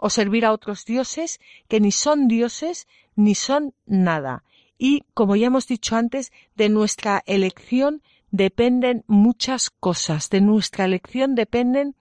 o 0.02 0.10
servir 0.10 0.46
a 0.46 0.52
otros 0.52 0.84
dioses 0.84 1.40
que 1.70 1.80
ni 1.80 1.92
son 1.92 2.28
dioses 2.28 2.88
ni 3.16 3.36
son 3.36 3.74
nada. 3.86 4.44
Y, 4.78 5.06
como 5.14 5.36
ya 5.36 5.48
hemos 5.48 5.68
dicho 5.68 5.96
antes, 5.96 6.32
de 6.56 6.68
nuestra 6.68 7.22
elección 7.28 8.02
dependen 8.32 9.04
muchas 9.06 9.70
cosas, 9.70 10.30
de 10.32 10.42
nuestra 10.42 10.86
elección 10.86 11.36
dependen 11.36 11.96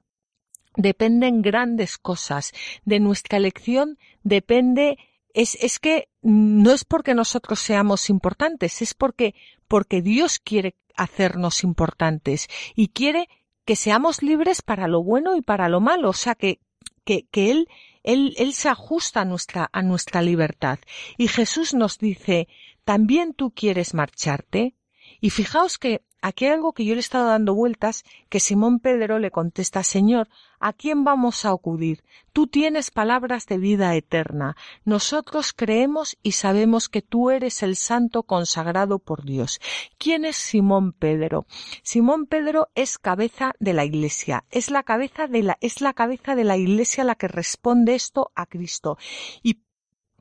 dependen 0.76 1.42
grandes 1.42 1.98
cosas, 1.98 2.52
de 2.84 3.00
nuestra 3.00 3.36
elección 3.36 3.98
depende 4.22 4.96
es, 5.34 5.58
es 5.60 5.78
que 5.78 6.08
no 6.22 6.72
es 6.72 6.84
porque 6.84 7.14
nosotros 7.14 7.60
seamos 7.60 8.08
importantes, 8.08 8.80
es 8.80 8.94
porque, 8.94 9.34
porque 9.68 10.00
Dios 10.00 10.38
quiere 10.38 10.74
hacernos 10.96 11.64
importantes 11.64 12.48
y 12.74 12.88
quiere 12.88 13.28
que 13.64 13.76
seamos 13.76 14.22
libres 14.22 14.62
para 14.62 14.88
lo 14.88 15.02
bueno 15.02 15.36
y 15.36 15.42
para 15.42 15.68
lo 15.68 15.80
malo, 15.80 16.10
o 16.10 16.14
sea 16.14 16.34
que, 16.34 16.60
que, 17.04 17.26
que 17.30 17.50
Él 17.50 17.68
Él, 18.02 18.34
él 18.38 18.52
se 18.54 18.68
ajusta 18.68 19.22
a 19.22 19.24
nuestra, 19.24 19.68
a 19.72 19.82
nuestra 19.82 20.22
libertad. 20.22 20.78
Y 21.18 21.28
Jesús 21.28 21.74
nos 21.74 21.98
dice, 21.98 22.48
¿también 22.84 23.34
tú 23.34 23.52
quieres 23.52 23.94
marcharte? 23.94 24.74
Y 25.20 25.30
fijaos 25.30 25.78
que 25.78 26.02
aquí 26.20 26.46
hay 26.46 26.52
algo 26.52 26.72
que 26.72 26.84
yo 26.84 26.94
le 26.94 26.98
he 26.98 27.00
estado 27.00 27.26
dando 27.26 27.54
vueltas, 27.54 28.04
que 28.28 28.40
Simón 28.40 28.80
Pedro 28.80 29.18
le 29.18 29.30
contesta, 29.30 29.82
Señor, 29.82 30.28
¿a 30.58 30.72
quién 30.72 31.04
vamos 31.04 31.44
a 31.44 31.50
acudir? 31.50 32.04
Tú 32.32 32.46
tienes 32.46 32.90
palabras 32.90 33.46
de 33.46 33.58
vida 33.58 33.94
eterna. 33.94 34.56
Nosotros 34.84 35.52
creemos 35.52 36.18
y 36.22 36.32
sabemos 36.32 36.88
que 36.88 37.02
tú 37.02 37.30
eres 37.30 37.62
el 37.62 37.76
santo 37.76 38.22
consagrado 38.22 38.98
por 38.98 39.24
Dios. 39.24 39.60
¿Quién 39.98 40.24
es 40.24 40.36
Simón 40.36 40.92
Pedro? 40.92 41.46
Simón 41.82 42.26
Pedro 42.26 42.68
es 42.74 42.98
cabeza 42.98 43.52
de 43.58 43.72
la 43.72 43.84
iglesia. 43.84 44.44
Es 44.50 44.70
la 44.70 44.82
cabeza 44.82 45.26
de 45.26 45.42
la, 45.42 45.58
es 45.60 45.80
la 45.80 45.94
cabeza 45.94 46.34
de 46.34 46.44
la 46.44 46.56
iglesia 46.56 47.04
la 47.04 47.14
que 47.14 47.28
responde 47.28 47.94
esto 47.94 48.30
a 48.34 48.46
Cristo. 48.46 48.98
Y 49.42 49.62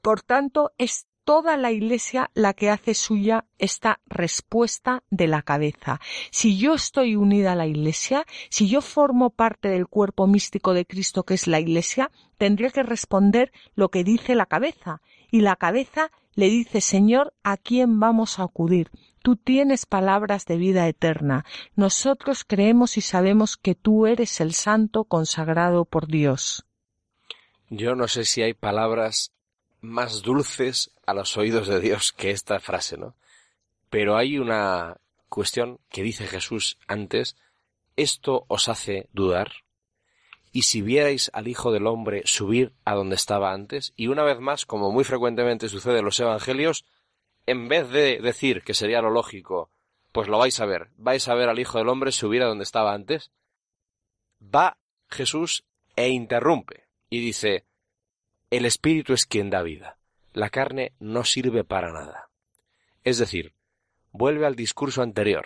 por 0.02 0.22
tanto, 0.22 0.72
es 0.78 1.09
toda 1.30 1.58
la 1.58 1.72
Iglesia 1.72 2.32
la 2.34 2.56
que 2.56 2.72
hace 2.72 2.96
suya 2.96 3.46
esta 3.60 4.00
respuesta 4.08 5.04
de 5.12 5.28
la 5.28 5.44
cabeza. 5.44 6.02
Si 6.32 6.58
yo 6.58 6.74
estoy 6.74 7.16
unida 7.16 7.52
a 7.52 7.56
la 7.56 7.68
Iglesia, 7.68 8.26
si 8.50 8.68
yo 8.68 8.82
formo 8.82 9.30
parte 9.30 9.70
del 9.70 9.86
cuerpo 9.86 10.26
místico 10.26 10.74
de 10.74 10.88
Cristo 10.88 11.26
que 11.26 11.36
es 11.36 11.46
la 11.46 11.60
Iglesia, 11.60 12.10
tendría 12.40 12.72
que 12.72 12.82
responder 12.82 13.52
lo 13.76 13.90
que 13.90 14.04
dice 14.04 14.34
la 14.34 14.48
cabeza. 14.48 15.04
Y 15.30 15.42
la 15.42 15.56
cabeza 15.56 16.10
le 16.34 16.50
dice, 16.50 16.82
Señor, 16.82 17.36
¿a 17.44 17.58
quién 17.58 18.00
vamos 18.00 18.40
a 18.40 18.46
acudir? 18.46 18.90
Tú 19.22 19.36
tienes 19.36 19.86
palabras 19.86 20.48
de 20.48 20.58
vida 20.58 20.88
eterna. 20.88 21.46
Nosotros 21.76 22.44
creemos 22.44 22.98
y 22.98 23.02
sabemos 23.02 23.56
que 23.56 23.76
tú 23.76 24.08
eres 24.08 24.42
el 24.42 24.56
santo 24.56 25.04
consagrado 25.04 25.86
por 25.86 26.08
Dios. 26.08 26.66
Yo 27.70 27.94
no 27.94 28.08
sé 28.08 28.26
si 28.26 28.42
hay 28.42 28.56
palabras 28.56 29.32
más 29.82 30.22
dulces 30.22 30.92
a 31.06 31.14
los 31.14 31.38
oídos 31.38 31.68
de 31.68 31.80
Dios 31.80 32.12
que 32.12 32.32
esta 32.32 32.60
frase, 32.60 32.98
¿no? 32.98 33.16
Pero 33.90 34.18
hay 34.18 34.38
una 34.38 34.98
cuestión 35.30 35.80
que 35.90 36.04
dice 36.04 36.28
Jesús 36.28 36.78
antes, 36.88 37.36
esto 37.96 38.46
os 38.48 38.70
hace 38.70 39.08
dudar. 39.14 39.52
Y 40.52 40.64
si 40.64 40.82
vierais 40.82 41.30
al 41.34 41.48
Hijo 41.48 41.72
del 41.72 41.88
Hombre 41.88 42.24
subir 42.26 42.74
a 42.84 42.96
donde 42.96 43.16
estaba 43.16 43.54
antes, 43.54 43.94
y 43.96 44.08
una 44.08 44.24
vez 44.24 44.40
más, 44.40 44.66
como 44.66 44.92
muy 44.92 45.04
frecuentemente 45.04 45.70
sucede 45.70 46.00
en 46.00 46.06
los 46.06 46.20
Evangelios, 46.20 46.86
en 47.46 47.68
vez 47.68 47.90
de 47.90 48.20
decir 48.20 48.64
que 48.64 48.74
sería 48.74 49.02
lo 49.02 49.12
lógico, 49.12 49.70
pues 50.12 50.28
lo 50.28 50.40
vais 50.40 50.60
a 50.60 50.66
ver, 50.66 50.90
vais 50.98 51.28
a 51.28 51.36
ver 51.36 51.50
al 51.50 51.60
Hijo 51.60 51.78
del 51.78 51.90
Hombre 51.90 52.12
subir 52.12 52.42
a 52.42 52.48
donde 52.48 52.64
estaba 52.64 52.94
antes, 52.94 53.32
va 54.44 54.78
Jesús 55.08 55.66
e 55.96 56.10
interrumpe 56.10 56.88
y 57.10 57.20
dice, 57.20 57.66
el 58.50 58.66
espíritu 58.66 59.14
es 59.14 59.26
quien 59.26 59.50
da 59.50 59.62
vida. 59.62 59.98
La 60.34 60.50
carne 60.50 60.94
no 61.00 61.24
sirve 61.24 61.64
para 61.64 61.92
nada. 61.92 62.30
Es 63.04 63.18
decir, 63.18 63.54
vuelve 64.12 64.46
al 64.46 64.56
discurso 64.56 65.02
anterior 65.02 65.46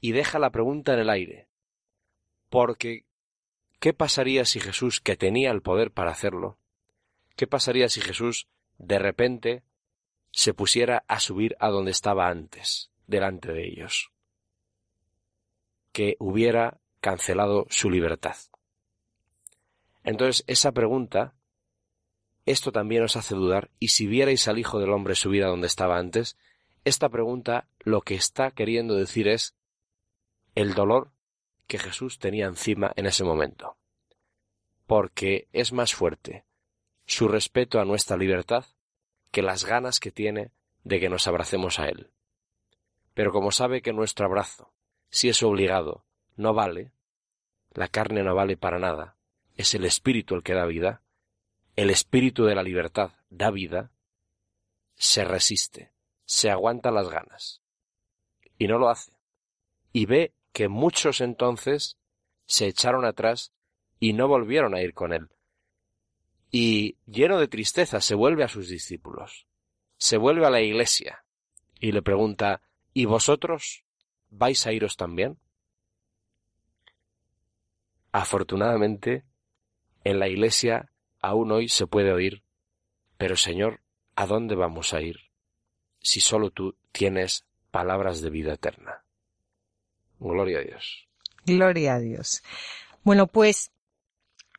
y 0.00 0.12
deja 0.12 0.38
la 0.38 0.50
pregunta 0.50 0.92
en 0.94 1.00
el 1.00 1.10
aire. 1.10 1.48
Porque, 2.48 3.04
¿qué 3.80 3.92
pasaría 3.92 4.44
si 4.44 4.60
Jesús, 4.60 5.00
que 5.00 5.16
tenía 5.16 5.50
el 5.50 5.62
poder 5.62 5.90
para 5.90 6.10
hacerlo, 6.10 6.58
qué 7.34 7.46
pasaría 7.46 7.88
si 7.88 8.00
Jesús, 8.00 8.46
de 8.78 8.98
repente, 8.98 9.62
se 10.32 10.54
pusiera 10.54 11.04
a 11.08 11.18
subir 11.18 11.56
a 11.60 11.68
donde 11.68 11.90
estaba 11.90 12.28
antes, 12.28 12.90
delante 13.06 13.52
de 13.52 13.66
ellos? 13.66 14.12
Que 15.92 16.16
hubiera 16.18 16.78
cancelado 17.00 17.66
su 17.70 17.90
libertad. 17.90 18.36
Entonces, 20.04 20.44
esa 20.46 20.72
pregunta 20.72 21.34
esto 22.46 22.72
también 22.72 23.02
os 23.02 23.16
hace 23.16 23.34
dudar, 23.34 23.70
y 23.80 23.88
si 23.88 24.06
vierais 24.06 24.46
al 24.48 24.58
Hijo 24.58 24.78
del 24.78 24.92
Hombre 24.92 25.16
subir 25.16 25.44
a 25.44 25.48
donde 25.48 25.66
estaba 25.66 25.98
antes, 25.98 26.38
esta 26.84 27.08
pregunta 27.08 27.66
lo 27.80 28.00
que 28.02 28.14
está 28.14 28.52
queriendo 28.52 28.94
decir 28.94 29.26
es 29.26 29.56
el 30.54 30.74
dolor 30.74 31.10
que 31.66 31.78
Jesús 31.78 32.20
tenía 32.20 32.46
encima 32.46 32.92
en 32.94 33.06
ese 33.06 33.24
momento. 33.24 33.76
Porque 34.86 35.48
es 35.52 35.72
más 35.72 35.94
fuerte 35.94 36.44
su 37.04 37.26
respeto 37.26 37.80
a 37.80 37.84
nuestra 37.84 38.16
libertad 38.16 38.64
que 39.32 39.42
las 39.42 39.64
ganas 39.64 39.98
que 39.98 40.12
tiene 40.12 40.52
de 40.84 41.00
que 41.00 41.08
nos 41.08 41.26
abracemos 41.26 41.80
a 41.80 41.88
Él. 41.88 42.10
Pero 43.14 43.32
como 43.32 43.50
sabe 43.50 43.82
que 43.82 43.92
nuestro 43.92 44.26
abrazo, 44.26 44.72
si 45.10 45.28
es 45.28 45.42
obligado, 45.42 46.04
no 46.36 46.54
vale, 46.54 46.92
la 47.72 47.88
carne 47.88 48.22
no 48.22 48.34
vale 48.34 48.56
para 48.56 48.78
nada, 48.78 49.16
es 49.56 49.74
el 49.74 49.84
espíritu 49.84 50.36
el 50.36 50.42
que 50.44 50.54
da 50.54 50.66
vida, 50.66 51.02
el 51.76 51.90
espíritu 51.90 52.46
de 52.46 52.54
la 52.54 52.62
libertad 52.62 53.12
da 53.28 53.50
vida, 53.50 53.92
se 54.94 55.24
resiste, 55.24 55.92
se 56.24 56.50
aguanta 56.50 56.90
las 56.90 57.10
ganas. 57.10 57.60
Y 58.58 58.66
no 58.66 58.78
lo 58.78 58.88
hace. 58.88 59.12
Y 59.92 60.06
ve 60.06 60.32
que 60.52 60.68
muchos 60.68 61.20
entonces 61.20 61.98
se 62.46 62.66
echaron 62.66 63.04
atrás 63.04 63.52
y 64.00 64.14
no 64.14 64.26
volvieron 64.26 64.74
a 64.74 64.80
ir 64.80 64.94
con 64.94 65.12
él. 65.12 65.28
Y 66.50 66.96
lleno 67.04 67.38
de 67.38 67.48
tristeza 67.48 68.00
se 68.00 68.14
vuelve 68.14 68.42
a 68.42 68.48
sus 68.48 68.68
discípulos, 68.68 69.46
se 69.98 70.16
vuelve 70.16 70.46
a 70.46 70.50
la 70.50 70.62
iglesia 70.62 71.24
y 71.78 71.92
le 71.92 72.00
pregunta, 72.00 72.62
¿y 72.94 73.04
vosotros 73.04 73.84
vais 74.30 74.66
a 74.66 74.72
iros 74.72 74.96
también? 74.96 75.38
Afortunadamente, 78.12 79.26
en 80.04 80.18
la 80.18 80.28
iglesia 80.28 80.90
aún 81.26 81.50
hoy 81.50 81.68
se 81.68 81.86
puede 81.86 82.12
oír, 82.12 82.42
pero 83.18 83.36
Señor, 83.36 83.80
¿a 84.14 84.26
dónde 84.26 84.54
vamos 84.54 84.94
a 84.94 85.02
ir 85.02 85.16
si 86.00 86.20
solo 86.20 86.50
tú 86.50 86.76
tienes 86.92 87.44
palabras 87.70 88.20
de 88.20 88.30
vida 88.30 88.54
eterna? 88.54 89.04
Gloria 90.20 90.58
a 90.58 90.62
Dios. 90.62 91.08
Gloria 91.44 91.94
a 91.94 91.98
Dios. 91.98 92.42
Bueno, 93.02 93.26
pues, 93.26 93.72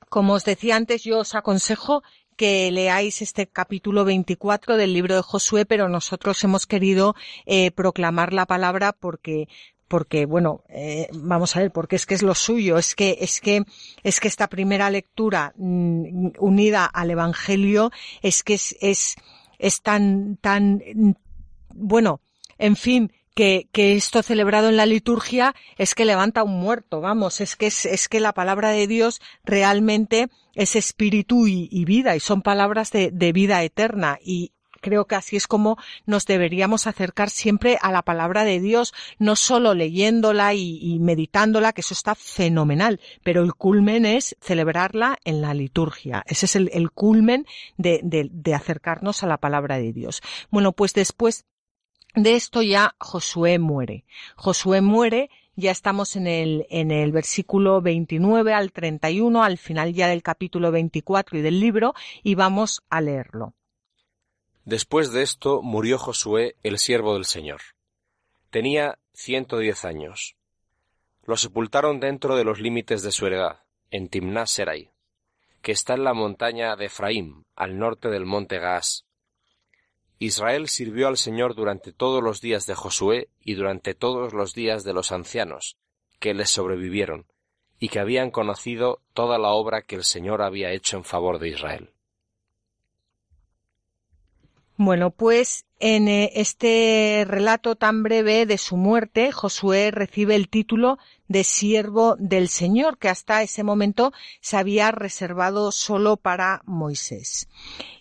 como 0.10 0.34
os 0.34 0.44
decía 0.44 0.76
antes, 0.76 1.04
yo 1.04 1.20
os 1.20 1.36
aconsejo 1.36 2.04
que 2.36 2.70
leáis 2.72 3.22
este 3.22 3.48
capítulo 3.48 4.06
24 4.06 4.78
del 4.78 4.94
libro 4.94 5.16
de 5.16 5.22
Josué, 5.22 5.66
pero 5.66 5.90
nosotros 5.90 6.44
hemos 6.44 6.68
querido 6.68 7.16
eh, 7.46 7.72
proclamar 7.72 8.34
la 8.34 8.46
palabra 8.46 8.92
porque 8.92 9.48
porque 9.88 10.26
bueno, 10.26 10.64
eh, 10.70 11.08
vamos 11.14 11.56
a 11.56 11.60
ver, 11.60 11.72
porque 11.72 11.96
es 11.96 12.06
que 12.06 12.16
es 12.16 12.24
lo 12.24 12.36
suyo, 12.36 12.78
es 12.78 12.96
que 12.96 13.18
es 13.22 13.42
que 13.42 13.64
es 14.04 14.20
que 14.20 14.28
esta 14.28 14.48
primera 14.48 14.90
lectura 14.90 15.54
mm, 15.58 16.30
unida 16.40 16.86
al 16.86 17.12
Evangelio 17.12 17.92
es 18.22 18.44
que 18.44 18.56
es 18.56 18.76
es 18.82 19.16
es 19.60 19.82
tan 19.82 20.38
tan 20.38 20.82
bueno, 21.74 22.22
en 22.58 22.76
fin, 22.76 23.12
que, 23.36 23.68
que, 23.72 23.96
esto 23.96 24.24
celebrado 24.24 24.70
en 24.70 24.78
la 24.78 24.88
liturgia 24.88 25.54
es 25.78 25.94
que 25.94 26.06
levanta 26.06 26.44
un 26.44 26.60
muerto, 26.60 27.02
vamos, 27.02 27.40
es 27.40 27.56
que 27.56 27.68
es, 27.68 27.86
es 27.86 28.10
que 28.10 28.20
la 28.20 28.34
palabra 28.34 28.72
de 28.72 28.88
Dios 28.88 29.22
realmente 29.46 30.30
es 30.56 30.76
espíritu 30.76 31.48
y, 31.48 31.70
y 31.72 31.86
vida 31.86 32.16
y 32.16 32.20
son 32.20 32.42
palabras 32.42 32.92
de, 32.92 33.12
de 33.12 33.32
vida 33.34 33.64
eterna 33.64 34.18
y, 34.24 34.54
creo 34.78 35.06
que 35.06 35.16
así 35.16 35.36
es 35.36 35.48
como 35.48 35.78
nos 36.06 36.26
deberíamos 36.26 36.88
acercar 36.88 37.30
siempre 37.30 37.78
a 37.82 37.92
la 37.92 38.02
palabra 38.02 38.44
de 38.44 38.60
Dios, 38.60 38.94
no 39.20 39.36
solo 39.36 39.74
leyéndola 39.74 40.54
y, 40.54 40.98
meditándola, 41.00 41.74
que 41.74 41.82
eso 41.82 41.94
está 41.94 42.16
fenomenal, 42.16 43.00
pero 43.24 43.44
el 43.44 43.54
culmen 43.54 44.06
es 44.06 44.36
celebrarla 44.42 45.18
en 45.26 45.42
la 45.42 45.54
liturgia. 45.54 46.24
Ese 46.28 46.46
es 46.46 46.56
el, 46.56 46.92
culmen 46.92 47.46
de, 47.78 48.54
acercarnos 48.56 49.24
a 49.24 49.28
la 49.28 49.38
palabra 49.38 49.78
de 49.78 49.94
Dios. 49.94 50.22
Bueno, 50.50 50.72
pues 50.72 50.94
después 50.94 51.46
de 52.16 52.36
esto 52.36 52.62
ya 52.62 52.96
Josué 53.00 53.60
muere. 53.60 54.06
Josué 54.36 54.82
muere 54.82 55.30
ya 55.58 55.72
estamos 55.72 56.16
en 56.16 56.28
el, 56.28 56.68
en 56.70 56.92
el 56.92 57.12
versículo 57.12 57.82
29 57.82 58.54
al 58.54 58.72
31, 58.72 59.44
al 59.44 59.58
final 59.58 59.92
ya 59.92 60.08
del 60.08 60.22
capítulo 60.22 60.72
24 60.72 61.40
y 61.40 61.42
del 61.42 61.60
libro, 61.60 61.96
y 62.24 62.36
vamos 62.36 62.84
a 62.90 63.02
leerlo. 63.02 63.56
Después 64.68 65.14
de 65.14 65.22
esto 65.22 65.62
murió 65.62 65.98
Josué, 65.98 66.58
el 66.62 66.78
siervo 66.78 67.14
del 67.14 67.24
Señor. 67.24 67.62
Tenía 68.50 69.00
ciento 69.14 69.60
diez 69.60 69.86
años. 69.86 70.36
Lo 71.24 71.38
sepultaron 71.38 72.02
dentro 72.02 72.36
de 72.36 72.44
los 72.44 72.60
límites 72.60 73.02
de 73.02 73.14
su 73.14 73.26
heredad, 73.26 73.62
en 73.92 74.10
Timná 74.10 74.46
Serai, 74.46 74.92
que 75.62 75.72
está 75.72 75.94
en 75.94 76.04
la 76.04 76.14
montaña 76.14 76.76
de 76.76 76.88
Efraín, 76.88 77.46
al 77.56 77.80
norte 77.80 78.10
del 78.10 78.26
monte 78.26 78.60
Gaas. 78.60 79.06
Israel 80.20 80.68
sirvió 80.68 81.08
al 81.08 81.16
Señor 81.16 81.56
durante 81.56 81.94
todos 81.94 82.22
los 82.22 82.42
días 82.42 82.66
de 82.66 82.76
Josué 82.76 83.30
y 83.40 83.54
durante 83.54 83.96
todos 83.96 84.34
los 84.34 84.54
días 84.54 84.84
de 84.84 84.92
los 84.92 85.14
ancianos, 85.14 85.78
que 86.20 86.34
les 86.34 86.50
sobrevivieron, 86.50 87.26
y 87.80 87.88
que 87.88 88.02
habían 88.02 88.32
conocido 88.32 89.02
toda 89.14 89.38
la 89.38 89.52
obra 89.52 89.84
que 89.84 89.96
el 89.96 90.04
Señor 90.04 90.42
había 90.42 90.74
hecho 90.74 90.98
en 90.98 91.06
favor 91.06 91.40
de 91.40 91.48
Israel. 91.48 91.94
Bueno, 94.80 95.10
pues 95.10 95.66
en 95.80 96.08
eh, 96.08 96.32
este 96.36 97.26
relato 97.28 97.76
tan 97.76 98.04
breve 98.04 98.46
de 98.46 98.60
su 98.60 98.78
muerte, 98.78 99.32
Josué 99.32 99.90
recibe 99.90 100.36
el 100.36 100.50
título 100.50 101.00
de 101.28 101.44
siervo 101.44 102.16
del 102.20 102.48
Señor, 102.48 103.00
que 103.00 103.10
hasta 103.10 103.42
ese 103.42 103.64
momento 103.64 104.14
se 104.40 104.56
había 104.56 104.92
reservado 104.92 105.72
solo 105.72 106.16
para 106.16 106.62
Moisés. 106.66 107.50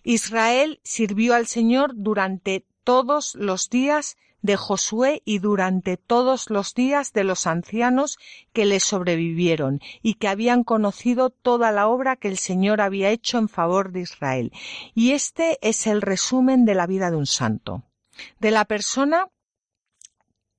Israel 0.05 0.81
sirvió 0.85 1.35
al 1.35 1.47
Señor 1.47 1.93
durante 1.95 2.67
todos 2.85 3.35
los 3.37 3.71
días 3.71 4.19
de 4.47 4.57
Josué 4.57 5.23
y 5.25 5.41
durante 5.41 5.97
todos 5.97 6.49
los 6.51 6.73
días 6.73 7.13
de 7.13 7.25
los 7.25 7.47
ancianos 7.47 8.17
que 8.53 8.65
le 8.65 8.81
sobrevivieron 8.81 9.81
y 10.03 10.15
que 10.15 10.29
habían 10.29 10.65
conocido 10.65 11.31
toda 11.31 11.73
la 11.73 11.89
obra 11.89 12.17
que 12.17 12.29
el 12.29 12.39
Señor 12.39 12.81
había 12.81 13.11
hecho 13.11 13.39
en 13.39 13.49
favor 13.49 13.93
de 13.93 14.01
Israel. 14.01 14.53
Y 14.95 15.11
este 15.13 15.59
es 15.61 15.87
el 15.87 16.01
resumen 16.01 16.65
de 16.65 16.75
la 16.75 16.87
vida 16.87 17.11
de 17.11 17.17
un 17.17 17.27
santo, 17.27 17.83
de 18.39 18.53
la 18.53 18.65
persona 18.65 19.29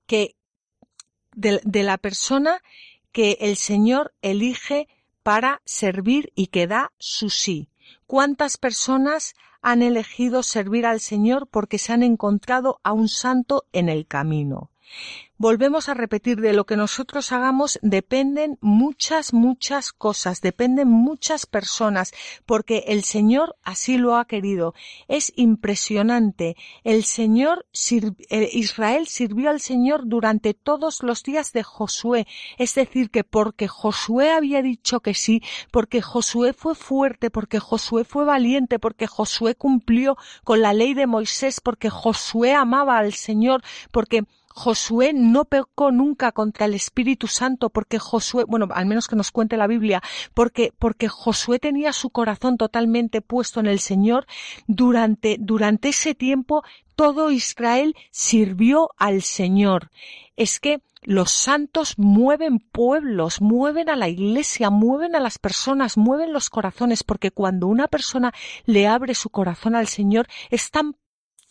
que 0.05 0.35
de, 1.33 1.83
la 1.83 1.97
persona 1.97 2.61
que 3.11 3.37
el 3.39 3.57
Señor 3.57 4.13
elige 4.21 4.87
para 5.23 5.61
servir 5.65 6.33
y 6.35 6.47
que 6.47 6.67
da 6.67 6.91
su 6.97 7.29
sí. 7.29 7.69
¿Cuántas 8.05 8.57
personas 8.57 9.35
han 9.69 9.81
elegido 9.81 10.43
servir 10.43 10.85
al 10.85 11.01
Señor 11.01 11.45
porque 11.47 11.77
se 11.77 11.91
han 11.91 12.01
encontrado 12.01 12.79
a 12.83 12.93
un 12.93 13.09
santo 13.09 13.65
en 13.73 13.89
el 13.89 14.07
camino. 14.07 14.71
Volvemos 15.39 15.87
a 15.87 15.93
repetir, 15.93 16.41
de 16.41 16.53
lo 16.53 16.65
que 16.65 16.75
nosotros 16.75 17.31
hagamos 17.31 17.77
dependen 17.83 18.57
muchas, 18.59 19.33
muchas 19.33 19.93
cosas, 19.93 20.41
dependen 20.41 20.87
muchas 20.87 21.45
personas, 21.45 22.11
porque 22.47 22.85
el 22.87 23.03
Señor 23.03 23.55
así 23.61 23.99
lo 23.99 24.15
ha 24.15 24.25
querido. 24.25 24.73
Es 25.07 25.31
impresionante. 25.35 26.57
El 26.83 27.03
Señor, 27.03 27.67
eh, 28.29 28.49
Israel 28.51 29.07
sirvió 29.07 29.51
al 29.51 29.61
Señor 29.61 30.07
durante 30.07 30.55
todos 30.55 31.03
los 31.03 31.21
días 31.21 31.53
de 31.53 31.61
Josué. 31.61 32.25
Es 32.57 32.73
decir, 32.73 33.11
que 33.11 33.23
porque 33.23 33.67
Josué 33.67 34.31
había 34.31 34.63
dicho 34.63 35.01
que 35.01 35.13
sí, 35.13 35.43
porque 35.71 36.01
Josué 36.01 36.53
fue 36.53 36.73
fuerte, 36.73 37.29
porque 37.29 37.59
Josué 37.59 38.05
fue 38.05 38.25
valiente, 38.25 38.79
porque 38.79 39.05
Josué 39.05 39.53
cumplió 39.53 40.17
con 40.43 40.63
la 40.63 40.73
ley 40.73 40.95
de 40.95 41.05
Moisés, 41.05 41.61
porque 41.61 41.91
Josué 41.91 42.53
amaba 42.55 42.97
al 42.97 43.13
Señor, 43.13 43.61
porque 43.91 44.25
Josué 44.57 45.13
no 45.13 45.45
pecó 45.45 45.91
nunca 45.91 46.31
contra 46.31 46.65
el 46.65 46.73
Espíritu 46.73 47.27
Santo 47.27 47.69
porque 47.69 47.99
Josué, 47.99 48.43
bueno, 48.43 48.67
al 48.71 48.87
menos 48.87 49.07
que 49.07 49.15
nos 49.15 49.31
cuente 49.31 49.55
la 49.55 49.67
Biblia, 49.67 50.01
porque, 50.33 50.73
porque 50.79 51.07
Josué 51.07 51.59
tenía 51.59 51.93
su 51.93 52.09
corazón 52.09 52.57
totalmente 52.57 53.21
puesto 53.21 53.59
en 53.59 53.67
el 53.67 53.77
Señor, 53.77 54.25
durante, 54.65 55.37
durante 55.39 55.89
ese 55.89 56.15
tiempo 56.15 56.63
todo 56.95 57.29
Israel 57.29 57.95
sirvió 58.09 58.89
al 58.97 59.21
Señor. 59.21 59.91
Es 60.35 60.59
que 60.59 60.81
los 61.03 61.29
santos 61.29 61.93
mueven 61.99 62.57
pueblos, 62.57 63.41
mueven 63.41 63.89
a 63.89 63.95
la 63.95 64.09
iglesia, 64.09 64.71
mueven 64.71 65.15
a 65.15 65.19
las 65.19 65.37
personas, 65.37 65.97
mueven 65.97 66.33
los 66.33 66.49
corazones, 66.49 67.03
porque 67.03 67.29
cuando 67.29 67.67
una 67.67 67.87
persona 67.87 68.33
le 68.65 68.87
abre 68.87 69.13
su 69.13 69.29
corazón 69.29 69.75
al 69.75 69.85
Señor, 69.85 70.27
es 70.49 70.71
tan 70.71 70.95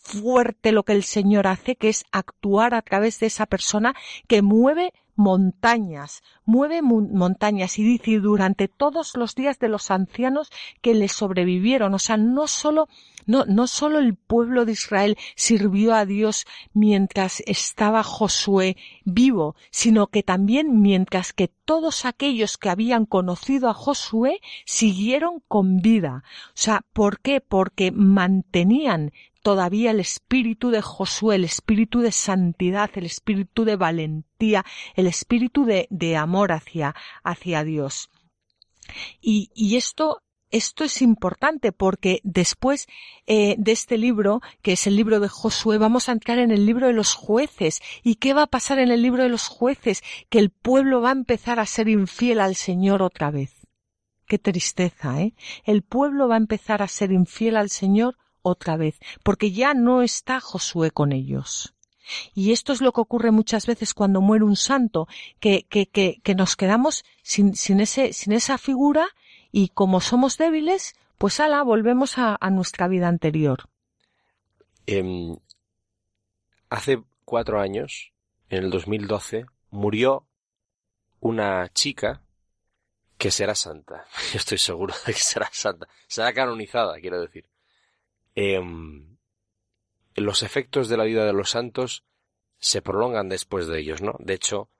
fuerte 0.07 0.73
lo 0.73 0.85
que 0.85 0.93
el 0.93 1.03
Señor 1.03 1.47
hace, 1.47 1.77
que 1.77 1.89
es 1.89 2.05
actuar 2.13 2.75
a 2.75 2.83
través 2.83 3.19
de 3.21 3.27
esa 3.27 3.47
persona 3.47 3.95
que 4.29 4.43
mueve 4.43 4.93
montañas, 5.17 6.23
mueve 6.45 6.83
montañas 6.83 7.79
y 7.79 7.83
dice 7.85 8.21
durante 8.21 8.69
todos 8.69 9.17
los 9.17 9.35
días 9.35 9.59
de 9.59 9.69
los 9.69 9.91
ancianos 9.91 10.51
que 10.83 10.95
le 10.95 11.09
sobrevivieron, 11.09 11.95
o 11.95 11.99
sea, 11.99 12.19
no 12.19 12.47
solo 12.47 12.89
no, 13.27 13.45
no 13.45 13.67
solo 13.67 13.99
el 13.99 14.15
pueblo 14.15 14.65
de 14.65 14.73
Israel 14.73 15.19
sirvió 15.35 15.95
a 15.95 16.07
Dios 16.07 16.47
mientras 16.75 17.43
estaba 17.47 18.05
Josué 18.05 18.77
vivo, 19.05 19.57
sino 19.71 20.07
que 20.07 20.23
también 20.23 20.81
mientras 20.81 21.33
que 21.33 21.49
todos 21.49 22.05
aquellos 22.05 22.57
que 22.57 22.69
habían 22.69 23.05
conocido 23.05 23.69
a 23.69 23.75
Josué 23.75 24.41
siguieron 24.65 25.43
con 25.49 25.79
vida. 25.79 26.23
O 26.51 26.53
sea, 26.55 26.85
¿por 26.93 27.19
qué? 27.19 27.41
Porque 27.41 27.91
mantenían 27.91 29.13
todavía 29.47 29.93
el 29.93 30.01
espíritu 30.01 30.71
de 30.71 30.83
Josué, 30.83 31.37
el 31.37 31.45
espíritu 31.45 32.01
de 32.01 32.11
santidad, 32.11 32.91
el 32.95 33.07
espíritu 33.07 33.65
de 33.65 33.77
valentía, 33.77 34.65
el 34.97 35.07
espíritu 35.07 35.65
de, 35.65 35.87
de 35.89 36.17
amor 36.17 36.51
hacia, 36.51 36.97
hacia 37.23 37.63
Dios. 37.63 38.11
Y, 39.21 39.53
y, 39.55 39.77
esto 39.77 40.21
esto 40.51 40.83
es 40.83 41.01
importante 41.01 41.71
porque 41.71 42.21
después 42.25 42.89
eh, 43.29 43.55
de 43.57 43.71
este 43.71 43.99
libro, 43.99 44.41
que 44.63 44.73
es 44.73 44.89
el 44.89 44.97
libro 44.97 45.21
de 45.21 45.29
Josué, 45.29 45.79
vamos 45.79 46.09
a 46.09 46.13
entrar 46.13 46.41
en 46.41 46.51
el 46.51 46.67
libro 46.67 46.89
de 46.89 46.93
los 46.93 47.15
jueces. 47.15 47.81
¿Y 48.03 48.17
qué 48.17 48.35
va 48.35 48.43
a 48.43 48.49
pasar 48.49 48.81
en 48.81 48.91
el 48.91 49.01
libro 49.01 49.23
de 49.23 49.29
los 49.29 49.47
jueces? 49.47 50.03
Que 50.29 50.41
el 50.41 50.51
pueblo 50.51 51.01
va 51.01 51.11
a 51.11 51.13
empezar 51.21 51.61
a 51.61 51.67
ser 51.67 51.89
infiel 51.89 52.41
al 52.41 52.57
Señor 52.57 53.01
otra 53.01 53.31
vez. 53.31 53.53
Qué 54.27 54.41
tristeza, 54.41 55.21
¿eh? 55.23 55.35
El 55.63 55.83
pueblo 55.83 56.27
va 56.27 56.35
a 56.35 56.39
empezar 56.39 56.83
a 56.83 56.89
ser 56.89 57.13
infiel 57.13 57.57
al 57.57 57.71
Señor 57.71 58.17
otra 58.47 58.77
vez, 58.77 58.99
porque 59.25 59.51
ya 59.51 59.75
no 59.75 60.03
está 60.03 60.41
Josué 60.41 60.93
con 60.93 61.13
ellos. 61.13 61.75
Y 62.35 62.53
esto 62.53 62.73
es 62.73 62.81
lo 62.81 62.93
que 62.93 63.01
ocurre 63.01 63.33
muchas 63.33 63.67
veces 63.67 63.93
cuando 63.93 64.21
muere 64.21 64.45
un 64.45 64.55
santo, 64.55 65.09
que, 65.41 65.65
que, 65.65 65.87
que, 65.87 66.35
nos 66.37 66.55
quedamos 66.55 67.05
sin, 67.23 67.57
sin, 67.57 67.81
ese, 67.81 68.13
sin 68.13 68.33
esa 68.33 68.59
figura 68.59 69.09
y 69.51 69.71
como 69.71 70.01
somos 70.01 70.39
débiles, 70.39 70.95
pues 71.19 71.41
ala, 71.41 71.63
volvemos 71.65 72.19
a, 72.19 72.39
nuestra 72.51 72.87
vida 72.87 73.09
anterior. 73.09 73.69
Eh, 74.87 75.37
hace 76.71 77.03
cuatro 77.25 77.61
años, 77.61 78.13
en 78.49 78.65
el 78.65 78.71
2012, 78.71 79.47
murió 79.71 80.29
una 81.19 81.69
chica 81.73 82.23
que 83.19 83.33
será 83.33 83.57
santa. 83.57 84.07
Yo 84.33 84.37
estoy 84.39 84.59
seguro 84.59 84.95
de 85.05 85.13
que 85.13 85.19
será 85.19 85.49
santa. 85.51 85.89
Será 86.07 86.33
canonizada, 86.33 87.01
quiero 87.01 87.21
decir 87.21 87.47
eh, 88.37 88.63
los 90.15 90.43
efectos 90.43 90.89
de 90.89 90.97
la 90.97 91.05
vida 91.05 91.25
de 91.25 91.33
los 91.33 91.51
santos 91.51 92.05
se 92.59 92.83
prolongan 92.83 93.29
después 93.29 93.67
de 93.67 93.81
ellos, 93.81 94.03
¿no? 94.03 94.17
De 94.19 94.35
hecho, 94.35 94.71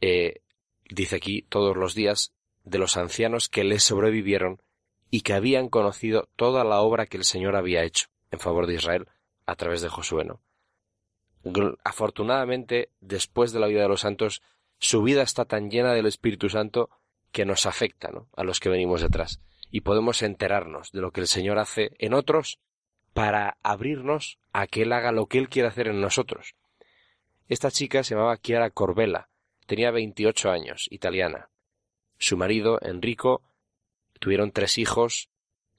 eh, 0.00 0.42
dice 0.88 1.16
aquí 1.16 1.42
todos 1.42 1.76
los 1.76 1.94
días 1.94 2.32
de 2.64 2.78
los 2.78 2.96
ancianos 2.96 3.48
que 3.48 3.64
les 3.64 3.82
sobrevivieron 3.82 4.62
y 5.10 5.20
que 5.20 5.34
habían 5.34 5.68
conocido 5.68 6.28
toda 6.36 6.64
la 6.64 6.80
obra 6.80 7.06
que 7.06 7.16
el 7.16 7.24
Señor 7.24 7.56
había 7.56 7.84
hecho 7.84 8.06
en 8.30 8.40
favor 8.40 8.66
de 8.66 8.74
Israel 8.74 9.08
a 9.46 9.54
través 9.54 9.80
de 9.80 9.88
Josué, 9.88 10.24
¿no? 10.24 10.40
Afortunadamente, 11.84 12.90
después 13.00 13.52
de 13.52 13.60
la 13.60 13.66
vida 13.66 13.82
de 13.82 13.88
los 13.88 14.00
santos, 14.00 14.42
su 14.78 15.02
vida 15.02 15.22
está 15.22 15.44
tan 15.44 15.70
llena 15.70 15.92
del 15.92 16.06
Espíritu 16.06 16.48
Santo 16.48 16.88
que 17.32 17.44
nos 17.44 17.66
afecta, 17.66 18.10
¿no? 18.10 18.28
A 18.34 18.44
los 18.44 18.60
que 18.60 18.70
venimos 18.70 19.02
detrás. 19.02 19.40
Y 19.70 19.82
podemos 19.82 20.22
enterarnos 20.22 20.90
de 20.92 21.00
lo 21.00 21.10
que 21.10 21.20
el 21.20 21.26
Señor 21.26 21.58
hace 21.58 21.90
en 21.98 22.14
otros 22.14 22.60
para 23.14 23.56
abrirnos 23.62 24.38
a 24.52 24.66
que 24.66 24.82
Él 24.82 24.92
haga 24.92 25.12
lo 25.12 25.26
que 25.26 25.38
Él 25.38 25.48
quiere 25.48 25.68
hacer 25.68 25.88
en 25.88 26.00
nosotros. 26.00 26.54
Esta 27.48 27.70
chica 27.70 28.02
se 28.02 28.14
llamaba 28.14 28.36
Chiara 28.36 28.70
Corbella, 28.70 29.28
tenía 29.66 29.90
28 29.90 30.50
años, 30.50 30.88
italiana. 30.90 31.48
Su 32.18 32.36
marido, 32.36 32.78
Enrico, 32.82 33.42
tuvieron 34.18 34.50
tres 34.50 34.78
hijos, 34.78 35.30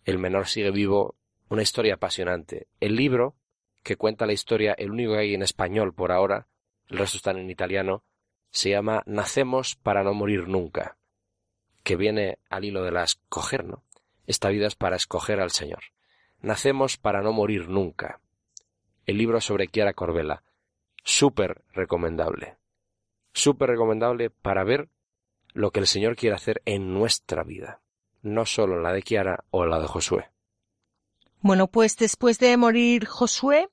el 0.06 0.18
menor 0.18 0.48
sigue 0.48 0.72
vivo, 0.72 1.16
una 1.50 1.62
historia 1.62 1.96
apasionante. 1.96 2.68
El 2.80 2.96
libro, 2.96 3.36
que 3.84 3.98
cuenta 3.98 4.26
la 4.26 4.34
historia, 4.34 4.74
el 4.78 4.92
único 4.92 5.14
que 5.14 5.20
hay 5.20 5.34
en 5.34 5.42
español 5.42 5.94
por 5.94 6.12
ahora, 6.12 6.48
el 6.88 6.98
resto 6.98 7.18
están 7.18 7.38
en 7.38 7.50
italiano, 7.50 8.04
se 8.52 8.70
llama 8.70 9.04
Nacemos 9.06 9.76
para 9.76 10.04
no 10.04 10.14
morir 10.14 10.48
nunca, 10.48 10.98
que 11.84 11.96
viene 11.96 12.40
al 12.50 12.64
hilo 12.64 12.84
de 12.84 12.92
la 12.92 13.04
escoger, 13.04 13.66
¿no? 13.66 13.84
Esta 14.26 14.50
vida 14.50 14.68
es 14.68 14.76
para 14.76 14.96
escoger 14.96 15.40
al 15.40 15.52
Señor. 15.52 15.95
Nacemos 16.46 16.98
para 16.98 17.24
no 17.24 17.34
morir 17.34 17.70
nunca. 17.70 18.20
El 19.08 19.18
libro 19.18 19.42
sobre 19.42 19.68
Kiara 19.68 19.94
Corbella. 19.94 20.44
Súper 21.04 21.64
recomendable. 21.74 22.58
Súper 23.34 23.72
recomendable 23.72 24.30
para 24.30 24.64
ver 24.64 24.88
lo 25.54 25.72
que 25.72 25.80
el 25.80 25.88
Señor 25.88 26.16
quiere 26.16 26.36
hacer 26.36 26.62
en 26.66 26.94
nuestra 26.94 27.42
vida. 27.44 27.82
No 28.22 28.46
solo 28.46 28.80
la 28.80 28.94
de 28.94 29.02
Kiara 29.02 29.44
o 29.50 29.66
la 29.66 29.80
de 29.80 29.88
Josué. 29.88 30.30
Bueno, 31.42 31.66
pues 31.66 31.98
después 31.98 32.38
de 32.38 32.56
morir 32.58 33.08
Josué, 33.08 33.68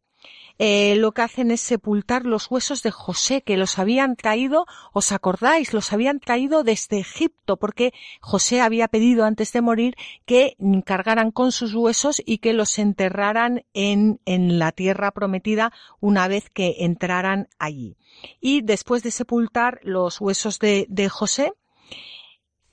eh, 0.58 0.96
lo 0.96 1.12
que 1.12 1.22
hacen 1.22 1.50
es 1.50 1.60
sepultar 1.60 2.24
los 2.24 2.50
huesos 2.50 2.82
de 2.82 2.90
José, 2.90 3.42
que 3.42 3.56
los 3.56 3.78
habían 3.78 4.16
traído, 4.16 4.66
os 4.92 5.12
acordáis, 5.12 5.72
los 5.72 5.92
habían 5.92 6.20
traído 6.20 6.62
desde 6.64 6.98
Egipto, 6.98 7.56
porque 7.56 7.92
José 8.20 8.60
había 8.60 8.88
pedido 8.88 9.24
antes 9.24 9.52
de 9.52 9.62
morir 9.62 9.96
que 10.24 10.56
cargaran 10.84 11.30
con 11.30 11.52
sus 11.52 11.74
huesos 11.74 12.22
y 12.24 12.38
que 12.38 12.52
los 12.52 12.78
enterraran 12.78 13.64
en, 13.74 14.20
en 14.24 14.58
la 14.58 14.72
tierra 14.72 15.10
prometida 15.12 15.72
una 16.00 16.28
vez 16.28 16.50
que 16.50 16.76
entraran 16.80 17.48
allí. 17.58 17.96
Y 18.40 18.62
después 18.62 19.02
de 19.02 19.10
sepultar 19.10 19.80
los 19.82 20.20
huesos 20.20 20.58
de, 20.58 21.08
José, 21.10 21.52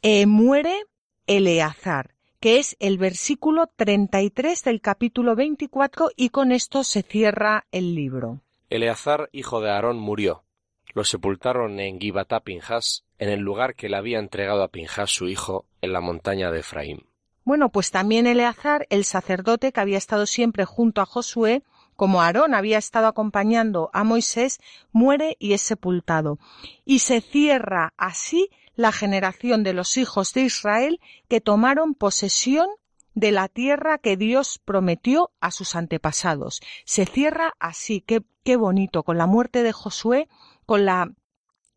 eh, 0.01 0.25
muere 0.25 0.83
Eleazar 1.27 2.18
que 2.39 2.57
es 2.57 2.77
el 2.79 2.97
versículo 2.97 3.67
33 3.75 4.63
del 4.63 4.81
capítulo 4.81 5.35
24 5.35 6.11
y 6.15 6.29
con 6.29 6.51
esto 6.51 6.83
se 6.83 7.03
cierra 7.03 7.65
el 7.71 7.95
libro. 7.95 8.41
Eleazar, 8.69 9.29
hijo 9.31 9.61
de 9.61 9.71
Aarón, 9.71 9.99
murió. 9.99 10.43
Lo 10.93 11.03
sepultaron 11.03 11.79
en 11.79 11.99
Gibatá 11.99 12.39
Pinjas, 12.39 13.05
en 13.17 13.29
el 13.29 13.41
lugar 13.41 13.75
que 13.75 13.89
le 13.89 13.97
había 13.97 14.19
entregado 14.19 14.63
a 14.63 14.69
Pinjas 14.69 15.11
su 15.11 15.27
hijo, 15.27 15.65
en 15.81 15.93
la 15.93 16.01
montaña 16.01 16.49
de 16.51 16.59
Efraín. 16.59 17.05
Bueno, 17.43 17.69
pues 17.69 17.91
también 17.91 18.27
Eleazar, 18.27 18.87
el 18.89 19.05
sacerdote 19.05 19.71
que 19.71 19.79
había 19.79 19.97
estado 19.97 20.25
siempre 20.25 20.65
junto 20.65 21.01
a 21.01 21.05
Josué, 21.05 21.63
como 21.95 22.21
Aarón 22.21 22.53
había 22.53 22.77
estado 22.77 23.07
acompañando 23.07 23.89
a 23.91 24.03
Moisés, 24.03 24.59
muere 24.93 25.35
y 25.39 25.53
es 25.53 25.61
sepultado. 25.61 26.39
Y 26.85 26.99
se 26.99 27.21
cierra 27.21 27.93
así 27.97 28.49
la 28.79 28.93
generación 28.93 29.63
de 29.63 29.73
los 29.73 29.97
hijos 29.97 30.33
de 30.33 30.43
Israel 30.43 31.01
que 31.27 31.41
tomaron 31.41 31.95
posesión 31.95 32.69
de 33.13 33.33
la 33.33 33.49
tierra 33.49 33.97
que 33.97 34.15
Dios 34.15 34.61
prometió 34.63 35.31
a 35.41 35.51
sus 35.51 35.75
antepasados. 35.75 36.61
Se 36.85 37.05
cierra 37.05 37.55
así, 37.59 37.99
qué, 37.99 38.23
qué 38.45 38.55
bonito, 38.55 39.03
con 39.03 39.17
la 39.17 39.27
muerte 39.27 39.63
de 39.63 39.73
Josué, 39.73 40.29
con 40.65 40.85
la 40.85 41.11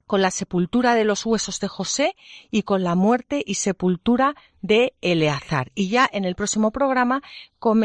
con 0.06 0.20
la 0.20 0.30
sepultura 0.30 0.94
de 0.94 1.04
los 1.04 1.26
huesos 1.26 1.58
de 1.58 1.68
José 1.68 2.14
y 2.50 2.62
con 2.62 2.84
la 2.84 2.94
muerte 2.94 3.42
y 3.44 3.54
sepultura 3.54 4.36
de 4.62 4.94
Eleazar. 5.02 5.70
Y 5.74 5.88
ya 5.88 6.08
en 6.10 6.24
el 6.24 6.36
próximo 6.36 6.70
programa 6.70 7.22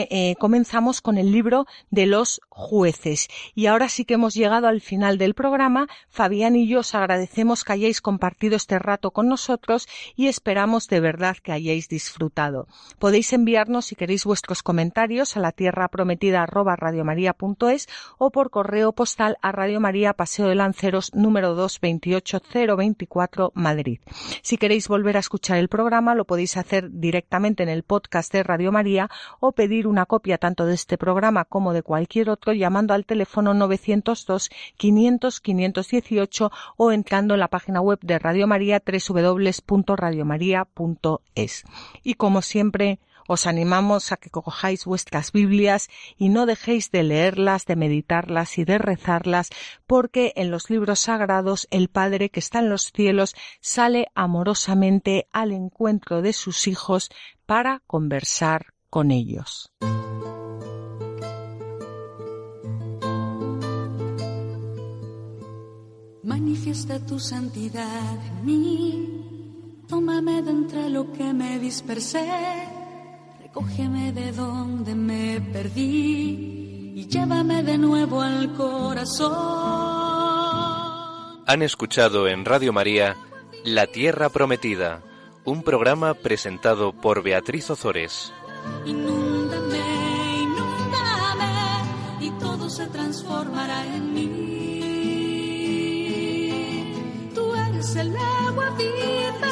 eh, 0.09 0.35
comenzamos 0.39 1.01
con 1.01 1.17
el 1.17 1.31
libro 1.31 1.65
de 1.91 2.05
los 2.05 2.39
jueces. 2.49 3.27
Y 3.53 3.65
ahora 3.65 3.89
sí 3.89 4.05
que 4.05 4.13
hemos 4.15 4.33
llegado 4.33 4.67
al 4.67 4.81
final 4.81 5.17
del 5.17 5.33
programa. 5.33 5.87
Fabián 6.09 6.55
y 6.55 6.67
yo 6.67 6.79
os 6.79 6.95
agradecemos 6.95 7.63
que 7.63 7.73
hayáis 7.73 8.01
compartido 8.01 8.55
este 8.55 8.79
rato 8.79 9.11
con 9.11 9.27
nosotros 9.27 9.87
y 10.15 10.27
esperamos 10.27 10.87
de 10.87 10.99
verdad 10.99 11.37
que 11.41 11.51
hayáis 11.51 11.89
disfrutado. 11.89 12.67
Podéis 12.99 13.33
enviarnos 13.33 13.85
si 13.85 13.95
queréis 13.95 14.25
vuestros 14.25 14.63
comentarios 14.63 15.37
a 15.37 15.39
la 15.39 15.51
tierra 15.51 15.87
prometida 15.89 16.43
arroba 16.43 16.75
radiomaria.es 16.75 17.87
o 18.17 18.31
por 18.31 18.49
correo 18.49 18.93
postal 18.93 19.37
a 19.41 19.51
Radio 19.51 19.79
María 19.79 20.13
Paseo 20.13 20.47
de 20.47 20.55
Lanceros 20.55 21.13
número 21.13 21.53
228024 21.55 23.51
Madrid. 23.55 23.99
Si 24.41 24.57
queréis 24.57 24.87
volver 24.87 25.17
a 25.17 25.21
escuchar 25.21 25.57
el 25.57 25.69
programa 25.69 26.15
lo 26.15 26.25
podéis 26.25 26.57
hacer 26.57 26.66
directamente 26.89 27.63
en 27.63 27.69
el 27.69 27.83
podcast 27.83 28.33
de 28.33 28.43
Radio 28.43 28.71
María 28.71 29.09
o 29.39 29.51
pedir 29.51 29.87
una 29.87 30.05
copia 30.05 30.37
tanto 30.37 30.65
de 30.65 30.73
este 30.73 30.97
programa 30.97 31.45
como 31.45 31.73
de 31.73 31.83
cualquier 31.83 32.29
otro 32.29 32.53
llamando 32.53 32.93
al 32.93 33.05
teléfono 33.05 33.53
902 33.53 34.49
500 34.77 35.39
518 35.39 36.51
o 36.77 36.91
entrando 36.91 37.33
en 37.33 37.39
la 37.39 37.47
página 37.47 37.81
web 37.81 37.99
de 38.01 38.19
Radio 38.19 38.45
María 38.47 38.81
www.radiomaria.es. 38.85 41.63
Y 42.03 42.13
como 42.15 42.41
siempre, 42.41 42.99
os 43.27 43.45
animamos 43.45 44.11
a 44.11 44.17
que 44.17 44.29
cojáis 44.29 44.85
vuestras 44.85 45.31
Biblias 45.31 45.89
y 46.17 46.29
no 46.29 46.45
dejéis 46.45 46.89
de 46.91 47.03
leerlas, 47.03 47.65
de 47.65 47.75
meditarlas 47.75 48.57
y 48.57 48.65
de 48.65 48.77
rezarlas, 48.77 49.49
porque 49.85 50.33
en 50.35 50.49
los 50.49 50.69
libros 50.69 51.01
sagrados 51.01 51.67
el 51.69 51.89
Padre 51.89 52.29
que 52.29 52.39
está 52.39 52.59
en 52.59 52.69
los 52.69 52.91
cielos 52.93 53.35
sale 53.59 54.07
amorosamente 54.15 55.27
al 55.31 55.51
encuentro 55.51 56.21
de 56.21 56.33
sus 56.33 56.67
hijos 56.67 57.09
para 57.45 57.81
conversar 57.85 58.73
con 58.89 59.11
ellos. 59.11 59.71
Manifiesta 66.23 66.99
tu 67.05 67.19
santidad 67.19 68.25
en 68.25 68.45
mí, 68.45 69.83
tómame 69.87 70.41
de 70.41 70.51
entre 70.51 70.89
lo 70.89 71.11
que 71.13 71.31
me 71.33 71.57
dispersé, 71.57 72.27
recógeme 73.57 74.11
de 74.11 74.31
donde 74.33 74.93
me 74.93 75.41
perdí 75.51 76.93
y 76.95 77.07
llévame 77.07 77.63
de 77.63 77.79
nuevo 77.79 78.21
al 78.21 78.53
corazón. 78.53 79.33
Han 81.47 81.63
escuchado 81.63 82.27
en 82.27 82.45
Radio 82.45 82.71
María 82.71 83.17
La 83.63 83.87
Tierra 83.87 84.29
Prometida, 84.29 85.01
un 85.43 85.63
programa 85.63 86.13
presentado 86.13 86.93
por 86.93 87.23
Beatriz 87.23 87.71
Ozores. 87.71 88.31
Inúndame, 88.85 89.79
inúndame 90.43 91.49
y 92.19 92.29
todo 92.39 92.69
se 92.69 92.85
transformará 92.87 93.85
en 93.87 94.13
mí. 94.13 94.27
Tú 97.33 97.55
eres 97.55 97.95
el 97.95 98.15
agua 98.15 98.69
viva, 98.77 99.47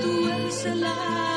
tú 0.00 0.28
eres 0.30 0.64
el 0.66 0.84
agua 0.84 1.33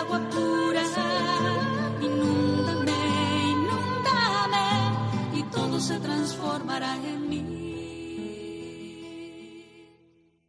se 5.80 6.00
transformará 6.00 6.96
en 6.96 7.30
mí. 7.30 7.57